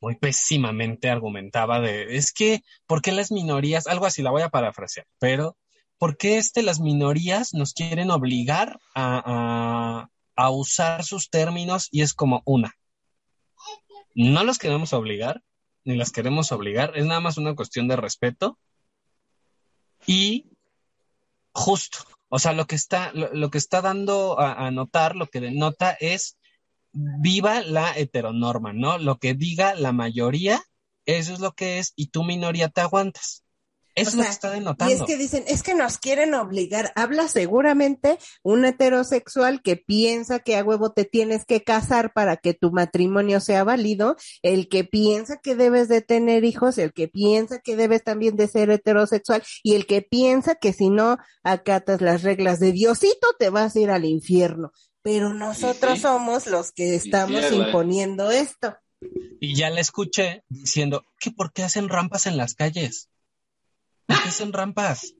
muy 0.00 0.16
pésimamente 0.16 1.08
argumentaba 1.08 1.80
de, 1.80 2.16
es 2.16 2.32
que, 2.32 2.62
¿por 2.86 3.00
qué 3.00 3.12
las 3.12 3.32
minorías, 3.32 3.86
algo 3.86 4.04
así, 4.04 4.20
la 4.20 4.30
voy 4.30 4.42
a 4.42 4.50
parafrasear, 4.50 5.06
pero, 5.18 5.56
¿por 5.96 6.18
qué 6.18 6.36
este, 6.36 6.62
las 6.62 6.78
minorías 6.78 7.54
nos 7.54 7.72
quieren 7.72 8.10
obligar 8.10 8.78
a, 8.94 9.22
a, 9.24 10.08
a 10.36 10.50
usar 10.50 11.04
sus 11.04 11.30
términos? 11.30 11.88
Y 11.90 12.02
es 12.02 12.12
como 12.12 12.42
una, 12.44 12.74
no 14.14 14.44
los 14.44 14.58
queremos 14.58 14.92
obligar, 14.92 15.42
ni 15.84 15.96
las 15.96 16.10
queremos 16.10 16.52
obligar, 16.52 16.96
es 16.96 17.04
nada 17.04 17.20
más 17.20 17.36
una 17.36 17.54
cuestión 17.54 17.88
de 17.88 17.96
respeto 17.96 18.58
y 20.06 20.46
justo, 21.52 21.98
o 22.28 22.38
sea, 22.38 22.52
lo 22.52 22.66
que 22.66 22.74
está, 22.74 23.12
lo, 23.12 23.32
lo 23.32 23.50
que 23.50 23.58
está 23.58 23.80
dando 23.80 24.40
a, 24.40 24.66
a 24.66 24.70
notar, 24.70 25.16
lo 25.16 25.26
que 25.26 25.40
denota 25.40 25.92
es 25.92 26.36
viva 26.92 27.62
la 27.62 27.96
heteronorma, 27.96 28.72
¿no? 28.72 28.98
Lo 28.98 29.18
que 29.18 29.34
diga 29.34 29.74
la 29.74 29.92
mayoría, 29.92 30.62
eso 31.06 31.32
es 31.32 31.40
lo 31.40 31.52
que 31.52 31.78
es, 31.78 31.92
y 31.96 32.08
tu 32.08 32.24
minoría 32.24 32.68
te 32.68 32.80
aguantas. 32.80 33.43
Eso 33.94 34.10
es 34.10 34.16
lo 34.16 34.22
que 34.24 34.28
está 34.28 34.48
Y 34.48 34.58
denotando. 34.58 34.94
es 34.94 35.02
que 35.02 35.16
dicen, 35.16 35.44
es 35.46 35.62
que 35.62 35.74
nos 35.74 35.98
quieren 35.98 36.34
obligar. 36.34 36.92
Habla 36.96 37.28
seguramente 37.28 38.18
un 38.42 38.64
heterosexual 38.64 39.62
que 39.62 39.76
piensa 39.76 40.40
que 40.40 40.56
a 40.56 40.64
huevo 40.64 40.92
te 40.92 41.04
tienes 41.04 41.44
que 41.44 41.62
casar 41.62 42.12
para 42.12 42.36
que 42.36 42.54
tu 42.54 42.72
matrimonio 42.72 43.40
sea 43.40 43.62
válido, 43.62 44.16
el 44.42 44.68
que 44.68 44.84
piensa 44.84 45.38
que 45.40 45.54
debes 45.54 45.88
de 45.88 46.02
tener 46.02 46.44
hijos, 46.44 46.78
el 46.78 46.92
que 46.92 47.06
piensa 47.08 47.60
que 47.60 47.76
debes 47.76 48.02
también 48.02 48.36
de 48.36 48.48
ser 48.48 48.70
heterosexual 48.70 49.42
y 49.62 49.74
el 49.74 49.86
que 49.86 50.02
piensa 50.02 50.56
que 50.56 50.72
si 50.72 50.90
no 50.90 51.18
acatas 51.44 52.00
las 52.00 52.22
reglas 52.22 52.58
de 52.58 52.72
Diosito 52.72 53.28
te 53.38 53.50
vas 53.50 53.76
a 53.76 53.80
ir 53.80 53.90
al 53.90 54.04
infierno. 54.04 54.72
Pero 55.02 55.34
nosotros 55.34 55.94
sí. 55.96 56.00
somos 56.00 56.46
los 56.46 56.72
que 56.72 56.94
estamos 56.94 57.52
imponiendo 57.52 58.30
esto. 58.30 58.74
Y 59.38 59.54
ya 59.54 59.68
la 59.70 59.80
escuché 59.80 60.42
diciendo 60.48 61.04
que 61.20 61.30
por 61.30 61.52
qué 61.52 61.62
hacen 61.62 61.88
rampas 61.90 62.26
en 62.26 62.38
las 62.38 62.54
calles. 62.54 63.10
¿Por 64.06 64.22
qué 64.22 64.28
hacen 64.28 64.52
rampas? 64.52 65.14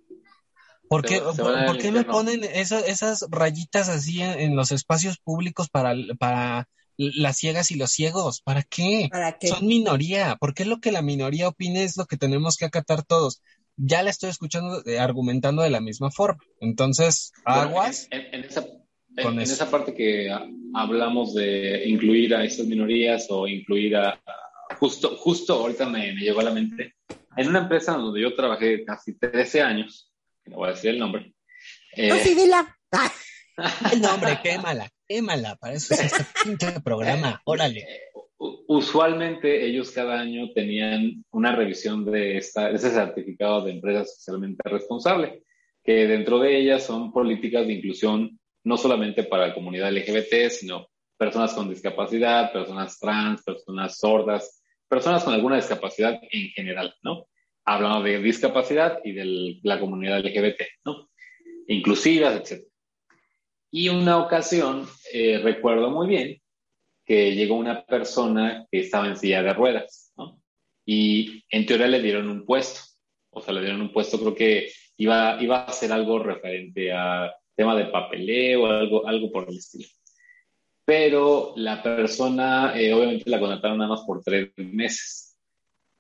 ¿Por 0.88 1.02
qué, 1.02 1.16
Se 1.18 1.32
se 1.34 1.42
por- 1.42 1.92
me 1.92 2.04
ponen 2.04 2.44
esas, 2.44 2.86
esas 2.86 3.26
rayitas 3.30 3.88
así 3.88 4.20
en, 4.20 4.38
en 4.38 4.56
los 4.56 4.70
espacios 4.70 5.18
públicos 5.18 5.68
para, 5.70 5.94
para, 6.18 6.68
las 6.96 7.36
ciegas 7.38 7.70
y 7.70 7.76
los 7.76 7.90
ciegos. 7.90 8.42
¿Para 8.42 8.62
qué? 8.62 9.08
¿Para 9.10 9.38
qué? 9.38 9.48
Son 9.48 9.66
minoría. 9.66 10.36
¿Por 10.36 10.54
qué 10.54 10.64
lo 10.64 10.80
que 10.80 10.92
la 10.92 11.02
minoría 11.02 11.48
opine 11.48 11.84
es 11.84 11.96
lo 11.96 12.04
que 12.06 12.16
tenemos 12.16 12.56
que 12.56 12.66
acatar 12.66 13.02
todos? 13.02 13.40
Ya 13.76 14.02
la 14.02 14.10
estoy 14.10 14.30
escuchando 14.30 14.82
eh, 14.86 15.00
argumentando 15.00 15.62
de 15.62 15.70
la 15.70 15.80
misma 15.80 16.10
forma. 16.10 16.40
Entonces, 16.60 17.32
aguas. 17.44 18.06
En, 18.10 18.20
en- 18.20 18.34
en 18.34 18.44
esa, 18.44 18.60
en- 19.16 19.24
con 19.24 19.34
en 19.34 19.40
eso. 19.40 19.54
esa 19.54 19.70
parte 19.70 19.94
que 19.94 20.30
ha- 20.30 20.46
hablamos 20.74 21.34
de 21.34 21.88
incluir 21.88 22.34
a 22.34 22.44
esas 22.44 22.66
minorías 22.66 23.26
o 23.30 23.48
incluir 23.48 23.96
a, 23.96 24.10
a- 24.10 24.76
justo, 24.78 25.16
justo 25.16 25.54
ahorita 25.54 25.86
me, 25.88 26.12
me 26.12 26.20
llegó 26.20 26.40
a 26.40 26.44
la 26.44 26.52
mente, 26.52 26.94
en 27.36 27.48
una 27.48 27.60
empresa 27.60 27.92
donde 27.96 28.20
yo 28.20 28.34
trabajé 28.34 28.84
casi 28.84 29.18
13 29.18 29.62
años, 29.62 30.12
que 30.42 30.50
no 30.50 30.58
voy 30.58 30.68
a 30.68 30.72
decir 30.72 30.90
el 30.90 30.98
nombre, 30.98 31.34
eh, 31.92 32.08
No, 32.08 32.16
sí, 32.16 32.34
dila. 32.34 32.76
Ah, 32.92 33.12
El 33.92 34.00
nombre, 34.00 34.38
quémala, 34.42 34.90
quémala. 35.06 35.54
Para 35.56 35.74
eso 35.74 35.94
es 35.94 36.00
este 36.00 36.24
pinche 36.42 36.80
programa. 36.80 37.40
Órale. 37.44 37.86
u- 38.38 38.64
usualmente 38.66 39.64
ellos 39.64 39.90
cada 39.92 40.20
año 40.20 40.50
tenían 40.52 41.24
una 41.30 41.54
revisión 41.54 42.04
de, 42.04 42.36
esta, 42.36 42.68
de 42.68 42.74
ese 42.76 42.90
certificado 42.90 43.64
de 43.64 43.72
empresa 43.72 44.04
socialmente 44.04 44.68
responsable, 44.68 45.44
que 45.84 46.06
dentro 46.08 46.40
de 46.40 46.58
ellas 46.58 46.84
son 46.84 47.12
políticas 47.12 47.66
de 47.66 47.74
inclusión 47.74 48.38
no 48.64 48.76
solamente 48.76 49.22
para 49.24 49.48
la 49.48 49.54
comunidad 49.54 49.92
LGBT, 49.92 50.50
sino 50.50 50.88
personas 51.16 51.52
con 51.54 51.68
discapacidad, 51.70 52.52
personas 52.52 52.98
trans, 52.98 53.42
personas 53.44 53.98
sordas, 53.98 54.62
personas 54.88 55.24
con 55.24 55.34
alguna 55.34 55.56
discapacidad 55.56 56.20
en 56.30 56.48
general, 56.50 56.94
¿no? 57.02 57.26
Hablando 57.64 58.02
de 58.02 58.18
discapacidad 58.18 59.00
y 59.04 59.12
de 59.12 59.60
la 59.62 59.80
comunidad 59.80 60.24
LGBT, 60.24 60.62
¿no? 60.84 61.10
Inclusivas, 61.68 62.36
etc. 62.36 62.64
Y 63.70 63.88
una 63.88 64.18
ocasión, 64.18 64.86
eh, 65.12 65.40
recuerdo 65.42 65.90
muy 65.90 66.06
bien, 66.06 66.40
que 67.04 67.34
llegó 67.34 67.56
una 67.56 67.84
persona 67.84 68.66
que 68.70 68.80
estaba 68.80 69.08
en 69.08 69.16
silla 69.16 69.42
de 69.42 69.52
ruedas, 69.52 70.12
¿no? 70.16 70.40
Y 70.86 71.44
en 71.50 71.66
teoría 71.66 71.88
le 71.88 72.02
dieron 72.02 72.28
un 72.28 72.44
puesto, 72.44 72.80
o 73.30 73.40
sea, 73.40 73.54
le 73.54 73.60
dieron 73.62 73.80
un 73.80 73.92
puesto, 73.92 74.18
creo 74.18 74.34
que 74.34 74.70
iba, 74.96 75.42
iba 75.42 75.60
a 75.60 75.64
hacer 75.64 75.92
algo 75.92 76.18
referente 76.18 76.92
a 76.92 77.32
tema 77.56 77.76
de 77.76 77.86
papeleo, 77.86 78.66
algo, 78.66 79.06
algo 79.06 79.30
por 79.30 79.48
el 79.48 79.56
estilo. 79.56 79.88
Pero 80.84 81.54
la 81.56 81.82
persona, 81.82 82.78
eh, 82.78 82.92
obviamente 82.92 83.30
la 83.30 83.40
contrataron 83.40 83.78
nada 83.78 83.90
más 83.90 84.02
por 84.02 84.22
tres 84.22 84.50
meses. 84.56 85.36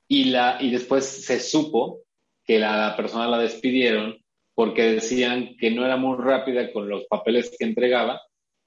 Y, 0.06 0.26
la, 0.26 0.58
y 0.60 0.70
después 0.70 1.04
se 1.06 1.40
supo 1.40 2.02
que 2.44 2.58
la 2.58 2.94
persona 2.96 3.26
la 3.26 3.38
despidieron 3.38 4.18
porque 4.54 4.82
decían 4.82 5.56
que 5.58 5.70
no 5.70 5.84
era 5.84 5.96
muy 5.96 6.16
rápida 6.18 6.72
con 6.72 6.88
los 6.88 7.04
papeles 7.06 7.54
que 7.58 7.64
entregaba 7.64 8.20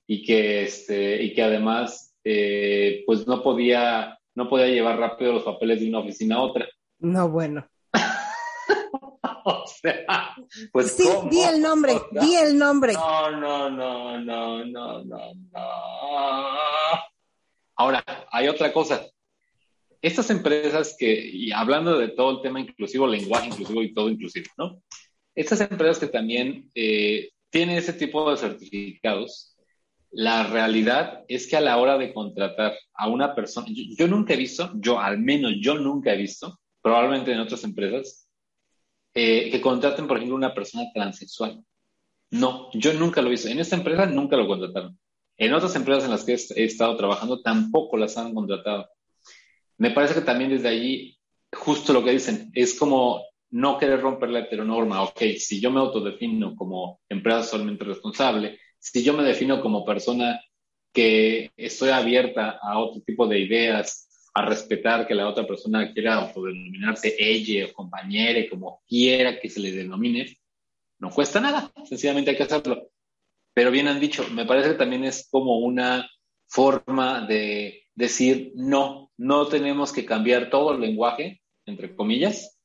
y 0.07 0.23
que, 0.23 0.63
este, 0.63 1.23
y 1.23 1.33
que 1.33 1.43
además 1.43 2.15
eh, 2.23 3.03
pues 3.05 3.27
no 3.27 3.41
podía, 3.43 4.17
no 4.35 4.49
podía 4.49 4.67
llevar 4.67 4.99
rápido 4.99 5.33
los 5.33 5.43
papeles 5.43 5.79
de 5.79 5.89
una 5.89 5.99
oficina 5.99 6.37
a 6.37 6.41
otra. 6.41 6.67
No, 6.99 7.29
bueno. 7.29 7.67
o 9.63 9.65
sea, 9.65 10.35
pues 10.73 10.91
Sí, 10.91 11.03
¿cómo? 11.03 11.29
di 11.29 11.39
el 11.39 11.61
nombre, 11.61 11.93
O 11.93 12.09
sea, 12.11 12.21
di 12.21 12.35
el 12.35 12.57
nombre. 12.57 12.93
No, 12.93 13.31
no, 13.31 13.69
no, 13.69 14.19
no, 14.19 14.65
no, 14.65 15.03
no, 15.05 15.33
no. 15.33 15.59
Ahora, 17.77 18.03
hay 18.29 18.49
otra 18.49 18.73
cosa. 18.73 19.05
Estas 20.01 20.29
empresas 20.31 20.95
que, 20.99 21.29
y 21.31 21.51
hablando 21.53 21.97
de 21.97 22.09
todo 22.09 22.31
el 22.31 22.41
tema 22.41 22.59
inclusivo, 22.59 23.07
lenguaje 23.07 23.47
inclusivo 23.47 23.81
y 23.81 23.93
todo 23.93 24.09
inclusivo, 24.09 24.47
¿no? 24.57 24.81
Estas 25.33 25.61
empresas 25.61 25.99
que 25.99 26.07
también 26.07 26.69
eh, 26.75 27.29
tienen 27.49 27.77
ese 27.77 27.93
tipo 27.93 28.29
de 28.29 28.37
certificados, 28.37 29.55
la 30.11 30.43
realidad 30.47 31.23
es 31.27 31.47
que 31.47 31.55
a 31.55 31.61
la 31.61 31.77
hora 31.77 31.97
de 31.97 32.13
contratar 32.13 32.75
a 32.93 33.07
una 33.07 33.33
persona, 33.33 33.67
yo, 33.69 33.83
yo 33.97 34.07
nunca 34.07 34.33
he 34.33 34.37
visto, 34.37 34.71
yo 34.75 34.99
al 34.99 35.19
menos 35.19 35.53
yo 35.61 35.75
nunca 35.75 36.13
he 36.13 36.17
visto, 36.17 36.59
probablemente 36.81 37.31
en 37.31 37.39
otras 37.39 37.63
empresas, 37.63 38.26
eh, 39.19 39.49
que 39.49 39.59
contraten, 39.59 40.05
por 40.05 40.17
ejemplo, 40.17 40.35
una 40.35 40.53
persona 40.53 40.91
transexual. 40.93 41.63
No, 42.29 42.69
yo 42.73 42.93
nunca 42.93 43.19
lo 43.19 43.31
visto. 43.31 43.47
En 43.47 43.59
esta 43.59 43.75
empresa 43.75 44.05
nunca 44.05 44.37
lo 44.37 44.45
contrataron. 44.45 44.95
En 45.37 45.55
otras 45.55 45.75
empresas 45.75 46.03
en 46.03 46.11
las 46.11 46.23
que 46.23 46.33
he 46.33 46.65
estado 46.65 46.95
trabajando 46.95 47.41
tampoco 47.41 47.97
las 47.97 48.15
han 48.15 48.35
contratado. 48.35 48.87
Me 49.79 49.89
parece 49.89 50.13
que 50.13 50.21
también 50.21 50.51
desde 50.51 50.67
allí, 50.67 51.17
justo 51.51 51.93
lo 51.93 52.03
que 52.03 52.11
dicen, 52.11 52.51
es 52.53 52.75
como 52.77 53.23
no 53.49 53.79
querer 53.79 54.01
romper 54.01 54.29
la 54.29 54.41
heteronorma. 54.41 55.01
Ok, 55.01 55.19
si 55.39 55.59
yo 55.59 55.71
me 55.71 55.79
autodefino 55.79 56.55
como 56.55 56.99
empresa 57.09 57.41
solamente 57.41 57.85
responsable, 57.85 58.59
si 58.77 59.03
yo 59.03 59.13
me 59.13 59.23
defino 59.23 59.61
como 59.61 59.83
persona 59.83 60.39
que 60.93 61.49
estoy 61.57 61.89
abierta 61.89 62.59
a 62.61 62.77
otro 62.77 63.01
tipo 63.01 63.25
de 63.25 63.39
ideas, 63.39 64.06
a 64.37 64.45
respetar 64.45 65.07
que 65.07 65.15
la 65.15 65.27
otra 65.27 65.47
persona 65.47 65.91
quiera 65.91 66.13
autodenominarse 66.13 67.15
ella 67.17 67.65
o 67.65 67.73
compañera, 67.73 68.47
como 68.47 68.83
quiera 68.87 69.39
que 69.39 69.49
se 69.49 69.59
le 69.59 69.71
denomine, 69.71 70.37
no 70.99 71.09
cuesta 71.09 71.41
nada, 71.41 71.71
sencillamente 71.85 72.29
hay 72.29 72.37
que 72.37 72.43
hacerlo. 72.43 72.87
Pero 73.55 73.71
bien 73.71 73.87
han 73.87 73.99
dicho, 73.99 74.27
me 74.29 74.45
parece 74.45 74.69
que 74.69 74.75
también 74.75 75.05
es 75.05 75.27
como 75.31 75.57
una 75.57 76.07
forma 76.45 77.25
de 77.25 77.85
decir, 77.95 78.51
no, 78.53 79.11
no 79.17 79.47
tenemos 79.47 79.91
que 79.91 80.05
cambiar 80.05 80.51
todo 80.51 80.71
el 80.71 80.81
lenguaje, 80.81 81.41
entre 81.65 81.95
comillas, 81.95 82.59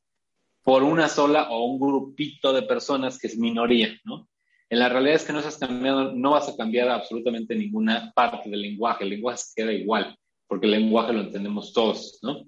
por 0.63 0.83
una 0.83 1.09
sola 1.09 1.49
o 1.49 1.65
un 1.65 1.81
grupito 1.81 2.53
de 2.53 2.65
personas 2.65 3.19
que 3.19 3.29
es 3.29 3.39
minoría, 3.39 3.99
¿no? 4.05 4.29
En 4.69 4.79
la 4.79 4.91
realidad 4.91 5.17
es 5.17 5.25
que 5.25 5.33
no, 5.33 5.39
estás 5.39 5.57
cambiando, 5.57 6.13
no 6.13 6.33
vas 6.33 6.51
a 6.51 6.57
cambiar 6.57 6.91
absolutamente 6.91 7.55
ninguna 7.55 8.13
parte 8.15 8.51
del 8.51 8.61
lenguaje, 8.61 9.05
el 9.05 9.11
lenguaje 9.11 9.39
se 9.39 9.53
queda 9.57 9.73
igual, 9.73 10.19
porque 10.53 10.67
el 10.67 10.73
lenguaje 10.73 11.15
lo 11.15 11.23
entendemos 11.23 11.73
todos, 11.73 12.19
¿no? 12.21 12.45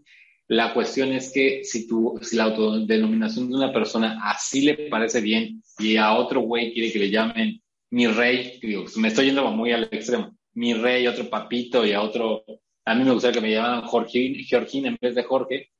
La 0.48 0.74
cuestión 0.74 1.10
es 1.14 1.32
que 1.32 1.64
si, 1.64 1.88
tu, 1.88 2.18
si 2.20 2.36
la 2.36 2.44
autodenominación 2.44 3.48
de 3.48 3.56
una 3.56 3.72
persona 3.72 4.20
así 4.24 4.60
le 4.60 4.90
parece 4.90 5.22
bien 5.22 5.62
y 5.78 5.96
a 5.96 6.12
otro 6.12 6.42
güey 6.42 6.74
quiere 6.74 6.92
que 6.92 6.98
le 6.98 7.08
llamen 7.08 7.62
mi 7.88 8.06
rey, 8.06 8.58
digo, 8.60 8.84
me 8.96 9.08
estoy 9.08 9.24
yendo 9.24 9.50
muy 9.52 9.72
al 9.72 9.84
extremo, 9.84 10.36
mi 10.52 10.74
rey, 10.74 11.06
otro 11.06 11.30
papito 11.30 11.86
y 11.86 11.92
a 11.92 12.02
otro, 12.02 12.44
a 12.84 12.94
mí 12.94 13.04
me 13.04 13.12
gustaría 13.12 13.40
que 13.40 13.46
me 13.46 13.54
llamaran 13.54 13.86
Jorgín, 13.86 14.34
Georgín 14.44 14.84
en 14.84 14.98
vez 15.00 15.14
de 15.14 15.22
Jorge, 15.22 15.70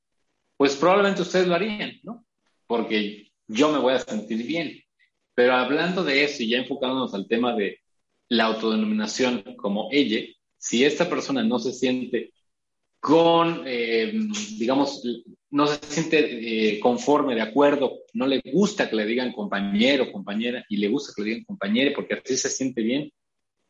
pues 0.57 0.75
probablemente 0.77 1.21
ustedes 1.21 1.45
lo 1.45 1.53
harían, 1.53 1.99
¿no? 2.01 2.25
Porque 2.65 3.27
yo 3.47 3.71
me 3.71 3.77
voy 3.77 3.93
a 3.93 3.99
sentir 3.99 4.43
bien. 4.47 4.81
Pero 5.35 5.53
hablando 5.53 6.03
de 6.03 6.23
eso 6.23 6.41
y 6.41 6.49
ya 6.49 6.57
enfocándonos 6.57 7.13
al 7.13 7.27
tema 7.27 7.53
de 7.53 7.81
la 8.29 8.45
autodenominación 8.45 9.43
como 9.57 9.89
ella, 9.91 10.21
si 10.65 10.83
esta 10.83 11.07
persona 11.07 11.43
no 11.43 11.59
se 11.59 11.73
siente 11.73 12.33
con, 12.99 13.61
eh, 13.67 14.11
digamos, 14.57 15.03
no 15.51 15.67
se 15.67 15.77
siente 15.85 16.17
eh, 16.17 16.79
conforme, 16.79 17.35
de 17.35 17.43
acuerdo, 17.43 17.99
no 18.13 18.25
le 18.25 18.41
gusta 18.51 18.89
que 18.89 18.95
le 18.95 19.05
digan 19.05 19.31
compañero, 19.31 20.11
compañera, 20.11 20.65
y 20.67 20.77
le 20.77 20.87
gusta 20.87 21.13
que 21.15 21.21
le 21.21 21.29
digan 21.29 21.45
compañere 21.45 21.91
porque 21.91 22.15
así 22.15 22.35
se 22.35 22.49
siente 22.49 22.81
bien, 22.81 23.11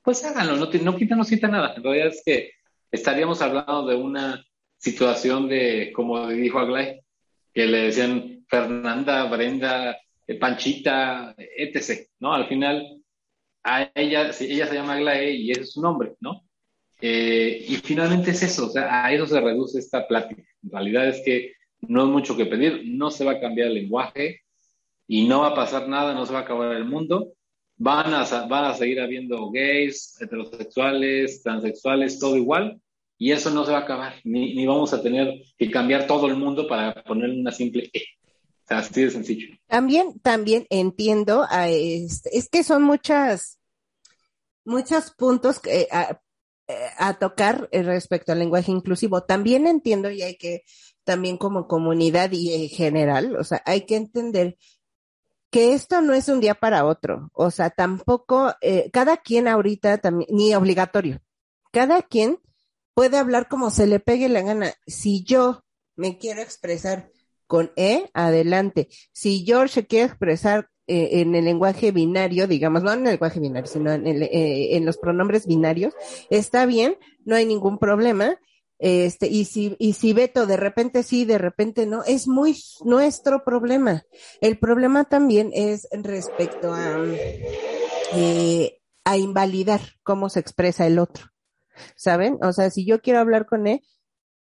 pues 0.02 0.24
háganlo, 0.24 0.56
no, 0.56 0.68
no 0.68 0.96
quita, 0.96 1.18
no 1.18 1.26
quita 1.26 1.50
nada. 1.50 1.74
En 1.76 1.84
realidad 1.84 2.08
es 2.08 2.24
que 2.26 2.52
estaríamos 2.90 3.42
hablando 3.42 3.88
de 3.88 3.96
una 3.96 4.46
situación 4.78 5.50
de, 5.50 5.92
como 5.94 6.30
dijo 6.30 6.60
Aglay, 6.60 7.02
que 7.54 7.66
le 7.66 7.80
decían 7.80 8.46
Fernanda, 8.48 9.26
Brenda, 9.26 9.98
eh, 10.28 10.36
Panchita, 10.36 11.36
etc., 11.38 12.08
¿no? 12.20 12.34
Al 12.34 12.48
final, 12.48 13.02
a 13.64 13.92
ella, 13.96 14.32
ella 14.40 14.68
se 14.68 14.76
llama 14.76 14.94
Aglae 14.94 15.32
y 15.32 15.52
ese 15.52 15.62
es 15.64 15.74
su 15.74 15.82
nombre, 15.82 16.14
¿no? 16.22 16.45
Eh, 17.02 17.66
y 17.68 17.76
finalmente 17.78 18.32
es 18.32 18.44
eso, 18.44 18.68
o 18.68 18.70
sea, 18.70 19.06
a 19.06 19.14
eso 19.14 19.28
se 19.28 19.40
reduce 19.40 19.80
esta 19.80 20.08
plática. 20.08 20.42
En 20.64 20.72
realidad 20.72 21.08
es 21.10 21.22
que 21.24 21.54
no 21.82 22.04
es 22.04 22.10
mucho 22.10 22.38
que 22.38 22.46
pedir, 22.46 22.84
no 22.86 23.12
se 23.12 23.26
va 23.26 23.34
a 23.34 23.40
cambiar 23.40 23.68
el 23.68 23.76
lenguaje 23.76 24.42
y 25.08 25.28
no 25.28 25.42
va 25.42 25.50
a 25.50 25.56
pasar 25.56 25.88
nada, 25.88 26.14
no 26.14 26.26
se 26.26 26.34
va 26.34 26.40
a 26.40 26.44
acabar 26.44 26.76
el 26.76 26.86
mundo. 26.86 27.34
Van 27.78 28.14
a, 28.14 28.24
van 28.48 28.66
a 28.66 28.74
seguir 28.74 29.02
habiendo 29.02 29.52
gays, 29.52 30.20
heterosexuales, 30.22 31.44
transexuales, 31.44 32.18
todo 32.20 32.38
igual, 32.38 32.80
y 33.18 33.32
eso 33.32 33.50
no 33.52 33.66
se 33.66 33.72
va 33.72 33.80
a 33.80 33.82
acabar, 33.82 34.16
ni, 34.24 34.56
ni 34.56 34.66
vamos 34.66 34.94
a 34.94 35.02
tener 35.02 35.42
que 35.58 35.70
cambiar 35.70 36.08
todo 36.08 36.28
el 36.28 36.38
mundo 36.38 36.68
para 36.68 37.04
ponerle 37.04 37.40
una 37.40 37.52
simple 37.52 37.90
E. 37.94 38.04
Así 38.68 39.04
de 39.04 39.12
sencillo. 39.12 39.56
También, 39.68 40.20
también 40.22 40.66
entiendo, 40.70 41.46
a 41.50 41.70
este, 41.70 42.36
es 42.36 42.50
que 42.50 42.64
son 42.64 42.84
muchas, 42.84 43.60
muchos 44.64 45.12
puntos 45.12 45.60
que, 45.60 45.88
a, 45.92 46.20
a, 46.98 47.14
tocar 47.14 47.70
respecto 47.72 48.32
al 48.32 48.40
lenguaje 48.40 48.72
inclusivo. 48.72 49.24
También 49.24 49.68
entiendo 49.68 50.10
y 50.10 50.22
hay 50.22 50.38
que, 50.38 50.64
también 51.04 51.38
como 51.38 51.68
comunidad 51.68 52.32
y 52.32 52.54
en 52.54 52.70
general, 52.70 53.36
o 53.36 53.44
sea, 53.44 53.62
hay 53.66 53.86
que 53.86 53.96
entender 53.96 54.58
que 55.52 55.74
esto 55.74 56.02
no 56.02 56.14
es 56.14 56.28
un 56.28 56.42
día 56.42 56.56
para 56.56 56.86
otro. 56.86 57.30
O 57.34 57.52
sea, 57.52 57.70
tampoco, 57.70 58.54
eh, 58.62 58.90
cada 58.92 59.18
quien 59.18 59.48
ahorita 59.48 60.00
también, 60.00 60.30
ni 60.32 60.54
obligatorio, 60.56 61.22
cada 61.72 62.02
quien 62.02 62.40
puede 62.94 63.18
hablar 63.18 63.48
como 63.48 63.70
se 63.70 63.88
le 63.88 64.00
pegue 64.00 64.30
la 64.30 64.42
gana. 64.42 64.74
Si 64.88 65.24
yo 65.24 65.64
me 65.96 66.18
quiero 66.18 66.42
expresar 66.42 67.12
con 67.48 67.72
E, 67.76 68.10
adelante. 68.14 68.90
Si 69.14 69.46
George 69.46 69.86
quiere 69.86 70.08
expresar 70.08 70.70
eh, 70.88 71.22
en 71.22 71.34
el 71.34 71.46
lenguaje 71.46 71.92
binario, 71.92 72.48
digamos, 72.48 72.84
no 72.84 72.94
en 72.94 73.00
el 73.00 73.14
lenguaje 73.14 73.40
binario, 73.40 73.68
sino 73.68 73.92
en, 73.92 74.06
el, 74.06 74.24
eh, 74.24 74.76
en 74.76 74.86
los 74.86 74.98
pronombres 74.98 75.48
binarios, 75.48 75.94
está 76.30 76.66
bien, 76.66 76.98
no 77.24 77.36
hay 77.36 77.46
ningún 77.46 77.80
problema. 77.80 78.38
Este, 78.78 79.28
y 79.28 79.46
si, 79.46 79.76
y 79.80 79.94
si 79.94 80.14
Beto 80.14 80.46
de 80.46 80.58
repente 80.58 81.02
sí, 81.02 81.26
de 81.26 81.38
repente 81.38 81.86
no, 81.86 82.04
es 82.04 82.28
muy 82.28 82.56
nuestro 82.84 83.44
problema. 83.44 84.04
El 84.42 84.60
problema 84.60 85.06
también 85.06 85.50
es 85.54 85.88
respecto 85.92 86.74
a, 86.74 87.04
eh, 88.14 88.80
a 89.06 89.18
invalidar 89.18 89.82
cómo 90.04 90.30
se 90.30 90.40
expresa 90.42 90.86
el 90.86 91.00
otro. 91.00 91.28
¿Saben? 91.96 92.38
O 92.42 92.54
sea, 92.54 92.70
si 92.70 92.86
yo 92.86 93.02
quiero 93.02 93.20
hablar 93.20 93.46
con 93.46 93.66
él, 93.68 93.82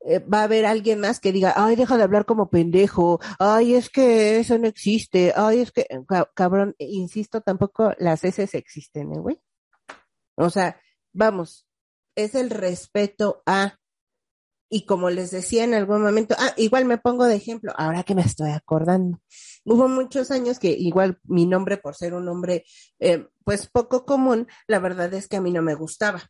eh, 0.06 0.20
va 0.20 0.42
a 0.42 0.44
haber 0.44 0.66
alguien 0.66 1.00
más 1.00 1.20
que 1.20 1.32
diga, 1.32 1.54
ay, 1.56 1.76
deja 1.76 1.98
de 1.98 2.04
hablar 2.04 2.26
como 2.26 2.50
pendejo, 2.50 3.20
ay, 3.40 3.76
es 3.76 3.90
que 3.90 4.40
eso 4.40 4.58
no 4.58 4.68
existe, 4.68 5.34
ay, 5.36 5.60
es 5.60 5.72
que, 5.72 5.86
ca- 6.08 6.30
cabrón, 6.36 6.76
insisto, 6.78 7.42
tampoco 7.42 7.94
las 8.00 8.24
S 8.24 8.42
existen, 8.58 9.14
¿eh, 9.14 9.20
güey? 9.20 9.42
O 10.38 10.50
sea, 10.50 10.80
vamos, 11.14 11.68
es 12.16 12.36
el 12.36 12.50
respeto 12.50 13.42
a, 13.46 13.78
y 14.72 14.86
como 14.86 15.10
les 15.10 15.32
decía 15.32 15.64
en 15.64 15.74
algún 15.74 16.02
momento, 16.02 16.36
ah, 16.38 16.54
igual 16.56 16.86
me 16.86 16.98
pongo 16.98 17.26
de 17.26 17.36
ejemplo, 17.36 17.74
ahora 17.76 18.04
que 18.04 18.16
me 18.16 18.22
estoy 18.22 18.52
acordando. 18.52 19.20
Hubo 19.66 19.88
muchos 19.88 20.32
años 20.32 20.60
que 20.60 20.70
igual 20.72 21.20
mi 21.24 21.46
nombre, 21.46 21.78
por 21.78 21.96
ser 21.96 22.14
un 22.14 22.26
nombre, 22.26 22.64
eh, 23.00 23.28
pues 23.44 23.68
poco 23.68 24.06
común, 24.06 24.48
la 24.68 24.80
verdad 24.80 25.14
es 25.14 25.28
que 25.28 25.38
a 25.38 25.42
mí 25.42 25.52
no 25.52 25.62
me 25.62 25.76
gustaba. 25.76 26.22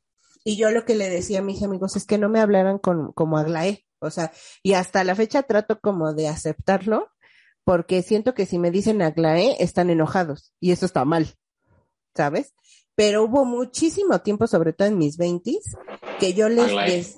Y 0.44 0.58
yo 0.58 0.72
lo 0.72 0.86
que 0.86 0.96
le 0.96 1.10
decía 1.10 1.40
a 1.40 1.44
mis 1.44 1.64
amigos 1.64 1.96
es 1.96 2.06
que 2.06 2.18
no 2.18 2.30
me 2.30 2.40
hablaran 2.40 2.80
con, 2.80 3.12
como 3.14 3.38
Aglaé. 3.38 3.86
O 4.00 4.10
sea, 4.10 4.32
y 4.64 4.74
hasta 4.74 5.04
la 5.04 5.16
fecha 5.16 5.44
trato 5.44 5.80
como 5.82 6.14
de 6.14 6.28
aceptarlo, 6.28 7.10
porque 7.64 8.02
siento 8.02 8.34
que 8.34 8.46
si 8.46 8.58
me 8.58 8.72
dicen 8.72 9.02
Aglaé, 9.02 9.58
están 9.60 9.90
enojados. 9.90 10.54
Y 10.60 10.72
eso 10.72 10.86
está 10.86 11.04
mal, 11.06 11.36
¿sabes? 12.16 12.54
Pero 12.96 13.24
hubo 13.24 13.46
muchísimo 13.46 14.20
tiempo, 14.20 14.48
sobre 14.48 14.74
todo 14.74 14.88
en 14.88 14.98
mis 14.98 15.18
veintis, 15.18 15.76
que 16.20 16.34
yo 16.34 16.50
les, 16.50 17.18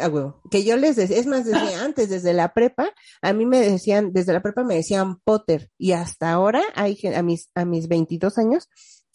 ah, 0.00 0.10
que 0.50 0.64
yo 0.64 0.76
les 0.76 0.96
decía, 0.96 1.18
es 1.18 1.26
más, 1.26 1.44
desde 1.44 1.74
antes, 1.82 2.08
desde 2.08 2.32
la 2.32 2.54
prepa, 2.54 2.90
a 3.22 3.32
mí 3.32 3.46
me 3.46 3.60
decían, 3.60 4.12
desde 4.12 4.32
la 4.32 4.42
prepa 4.42 4.64
me 4.64 4.76
decían 4.76 5.18
Potter, 5.24 5.70
y 5.78 5.92
hasta 5.92 6.32
ahora 6.32 6.62
hay 6.74 6.98
a 7.14 7.22
mis, 7.22 7.50
a 7.54 7.64
mis 7.64 7.88
22 7.88 8.38
años, 8.38 8.68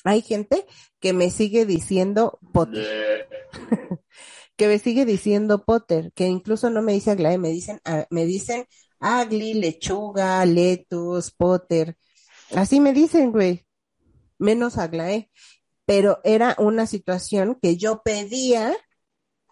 hay 0.03 0.21
gente 0.21 0.65
que 0.99 1.13
me 1.13 1.29
sigue 1.29 1.65
diciendo 1.65 2.39
Potter 2.51 3.27
que 4.55 4.67
me 4.67 4.79
sigue 4.79 5.05
diciendo 5.05 5.63
Potter, 5.65 6.11
que 6.13 6.27
incluso 6.27 6.69
no 6.69 6.81
me 6.81 6.93
dice 6.93 7.11
Aglaé, 7.11 7.37
me 7.37 7.49
dicen, 7.49 7.81
me 8.09 8.25
dicen 8.25 8.65
Agli, 8.99 9.53
lechuga, 9.55 10.45
letus, 10.45 11.31
Potter. 11.31 11.97
Así 12.55 12.79
me 12.79 12.93
dicen, 12.93 13.31
güey. 13.31 13.65
Menos 14.37 14.77
Aglaé. 14.77 15.29
Pero 15.85 16.19
era 16.23 16.55
una 16.59 16.87
situación 16.87 17.57
que 17.61 17.75
yo 17.75 18.01
pedía 18.03 18.73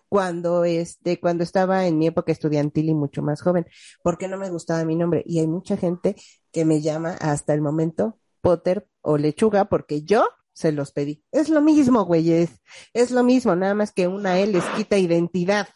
cuando 0.08 0.64
este, 0.66 1.20
cuando 1.20 1.44
estaba 1.44 1.88
en 1.88 1.98
mi 1.98 2.08
época 2.08 2.32
estudiantil 2.32 2.90
y 2.90 2.94
mucho 2.94 3.22
más 3.22 3.42
joven, 3.42 3.66
porque 4.04 4.28
no 4.28 4.38
me 4.38 4.50
gustaba 4.50 4.86
mi 4.86 4.96
nombre. 4.96 5.24
Y 5.26 5.40
hay 5.40 5.48
mucha 5.48 5.78
gente 5.78 6.16
que 6.52 6.64
me 6.64 6.82
llama 6.82 7.14
hasta 7.20 7.54
el 7.54 7.62
momento 7.62 8.20
Potter 8.42 8.88
o 9.02 9.18
lechuga 9.18 9.66
porque 9.66 10.04
yo 10.04 10.26
se 10.54 10.72
los 10.72 10.92
pedí. 10.92 11.24
Es 11.32 11.50
lo 11.50 11.62
mismo, 11.62 12.04
güeyes. 12.06 12.50
Es 12.94 13.12
lo 13.12 13.24
mismo, 13.24 13.56
nada 13.56 13.74
más 13.74 13.92
que 13.92 14.08
una 14.08 14.40
E 14.40 14.48
les 14.48 14.64
quita 14.78 14.98
identidad. 14.98 15.68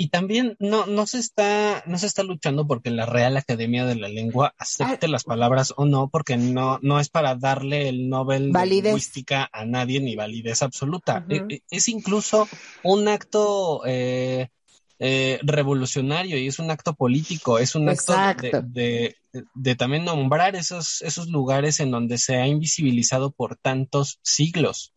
Y 0.00 0.10
también 0.10 0.56
no, 0.60 0.86
no 0.86 1.06
se 1.08 1.18
está, 1.18 1.82
no 1.86 1.98
se 1.98 2.06
está 2.06 2.22
luchando 2.22 2.68
porque 2.68 2.90
la 2.90 3.04
Real 3.04 3.36
Academia 3.36 3.84
de 3.84 3.96
la 3.96 4.08
Lengua 4.08 4.54
acepte 4.56 5.08
las 5.08 5.24
palabras 5.24 5.74
o 5.76 5.86
no, 5.86 6.08
porque 6.08 6.36
no, 6.36 6.78
no 6.82 7.00
es 7.00 7.08
para 7.08 7.34
darle 7.34 7.88
el 7.88 8.08
Nobel 8.08 8.52
Validez. 8.52 8.84
de 8.84 8.88
lingüística 8.90 9.50
a 9.52 9.64
nadie 9.64 9.98
ni 10.00 10.14
validez 10.14 10.62
absoluta. 10.62 11.26
E- 11.28 11.44
e- 11.48 11.62
Es 11.68 11.88
incluso 11.88 12.48
un 12.84 13.08
acto 13.08 13.82
eh, 13.86 14.50
eh, 14.98 15.38
revolucionario 15.42 16.38
y 16.38 16.46
es 16.48 16.58
un 16.58 16.70
acto 16.70 16.94
político, 16.94 17.58
es 17.58 17.74
un 17.74 17.88
acto 17.88 18.14
de, 18.40 18.62
de, 18.66 19.16
de 19.54 19.74
también 19.76 20.04
nombrar 20.04 20.56
esos, 20.56 21.02
esos 21.02 21.28
lugares 21.28 21.80
en 21.80 21.90
donde 21.90 22.18
se 22.18 22.36
ha 22.36 22.46
invisibilizado 22.46 23.30
por 23.30 23.56
tantos 23.56 24.18
siglos. 24.22 24.92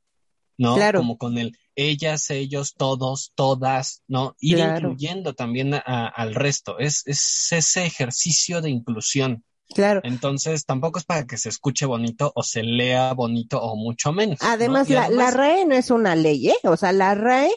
¿no? 0.57 0.75
Claro. 0.75 0.99
Como 0.99 1.17
con 1.17 1.37
el 1.37 1.57
ellas, 1.75 2.29
ellos, 2.29 2.73
todos, 2.77 3.31
todas, 3.33 4.03
¿no? 4.07 4.35
Ir 4.39 4.57
Claro. 4.57 4.89
incluyendo 4.89 5.33
también 5.33 5.73
a- 5.73 5.81
a- 5.83 6.07
al 6.07 6.35
resto. 6.35 6.77
Es, 6.79 7.01
es 7.07 7.47
ese 7.51 7.85
ejercicio 7.85 8.61
de 8.61 8.69
inclusión. 8.69 9.43
Claro. 9.73 10.01
Entonces, 10.03 10.65
tampoco 10.65 10.99
es 10.99 11.05
para 11.05 11.25
que 11.25 11.37
se 11.37 11.47
escuche 11.49 11.85
bonito 11.85 12.31
o 12.35 12.43
se 12.43 12.61
lea 12.61 13.13
bonito 13.13 13.59
o 13.61 13.75
mucho 13.77 14.11
menos. 14.11 14.39
¿no? 14.41 14.47
Además, 14.49 14.89
la, 14.89 15.09
la 15.09 15.31
RAE 15.31 15.65
no 15.65 15.73
es 15.75 15.89
una 15.89 16.13
ley, 16.15 16.49
¿eh? 16.49 16.55
O 16.65 16.75
sea, 16.75 16.91
la 16.91 17.15
RAE 17.15 17.49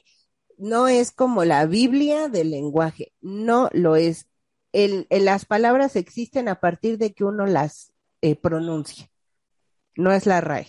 no 0.59 0.88
es 0.88 1.11
como 1.12 1.45
la 1.45 1.67
Biblia 1.67 2.29
del 2.29 2.51
lenguaje, 2.51 3.12
no 3.21 3.69
lo 3.73 3.97
es. 3.97 4.27
El, 4.73 5.07
el- 5.11 5.25
las 5.25 5.45
palabras 5.45 5.97
existen 5.97 6.49
a 6.49 6.61
partir 6.61 6.99
de 6.99 7.12
que 7.14 7.25
uno 7.25 7.47
las 7.47 7.93
eh, 8.23 8.37
pronuncia. 8.37 9.09
No 9.97 10.12
es 10.12 10.27
la 10.27 10.40
RAE. 10.40 10.67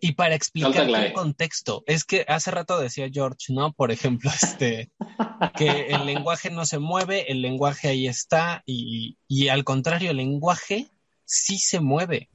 Y 0.00 0.12
para 0.12 0.34
explicar 0.34 0.88
el 1.06 1.12
contexto, 1.12 1.84
es 1.86 2.04
que 2.04 2.24
hace 2.28 2.50
rato 2.50 2.78
decía 2.80 3.08
George, 3.10 3.52
¿no? 3.52 3.72
Por 3.72 3.92
ejemplo, 3.92 4.30
este, 4.42 4.90
que 5.56 5.86
el 5.88 6.04
lenguaje 6.06 6.50
no 6.50 6.66
se 6.66 6.78
mueve, 6.78 7.30
el 7.30 7.40
lenguaje 7.40 7.88
ahí 7.88 8.08
está, 8.08 8.62
y, 8.66 9.16
y 9.28 9.48
al 9.48 9.64
contrario, 9.64 10.10
el 10.10 10.16
lenguaje 10.18 10.88
sí 11.24 11.58
se 11.58 11.80
mueve. 11.80 12.28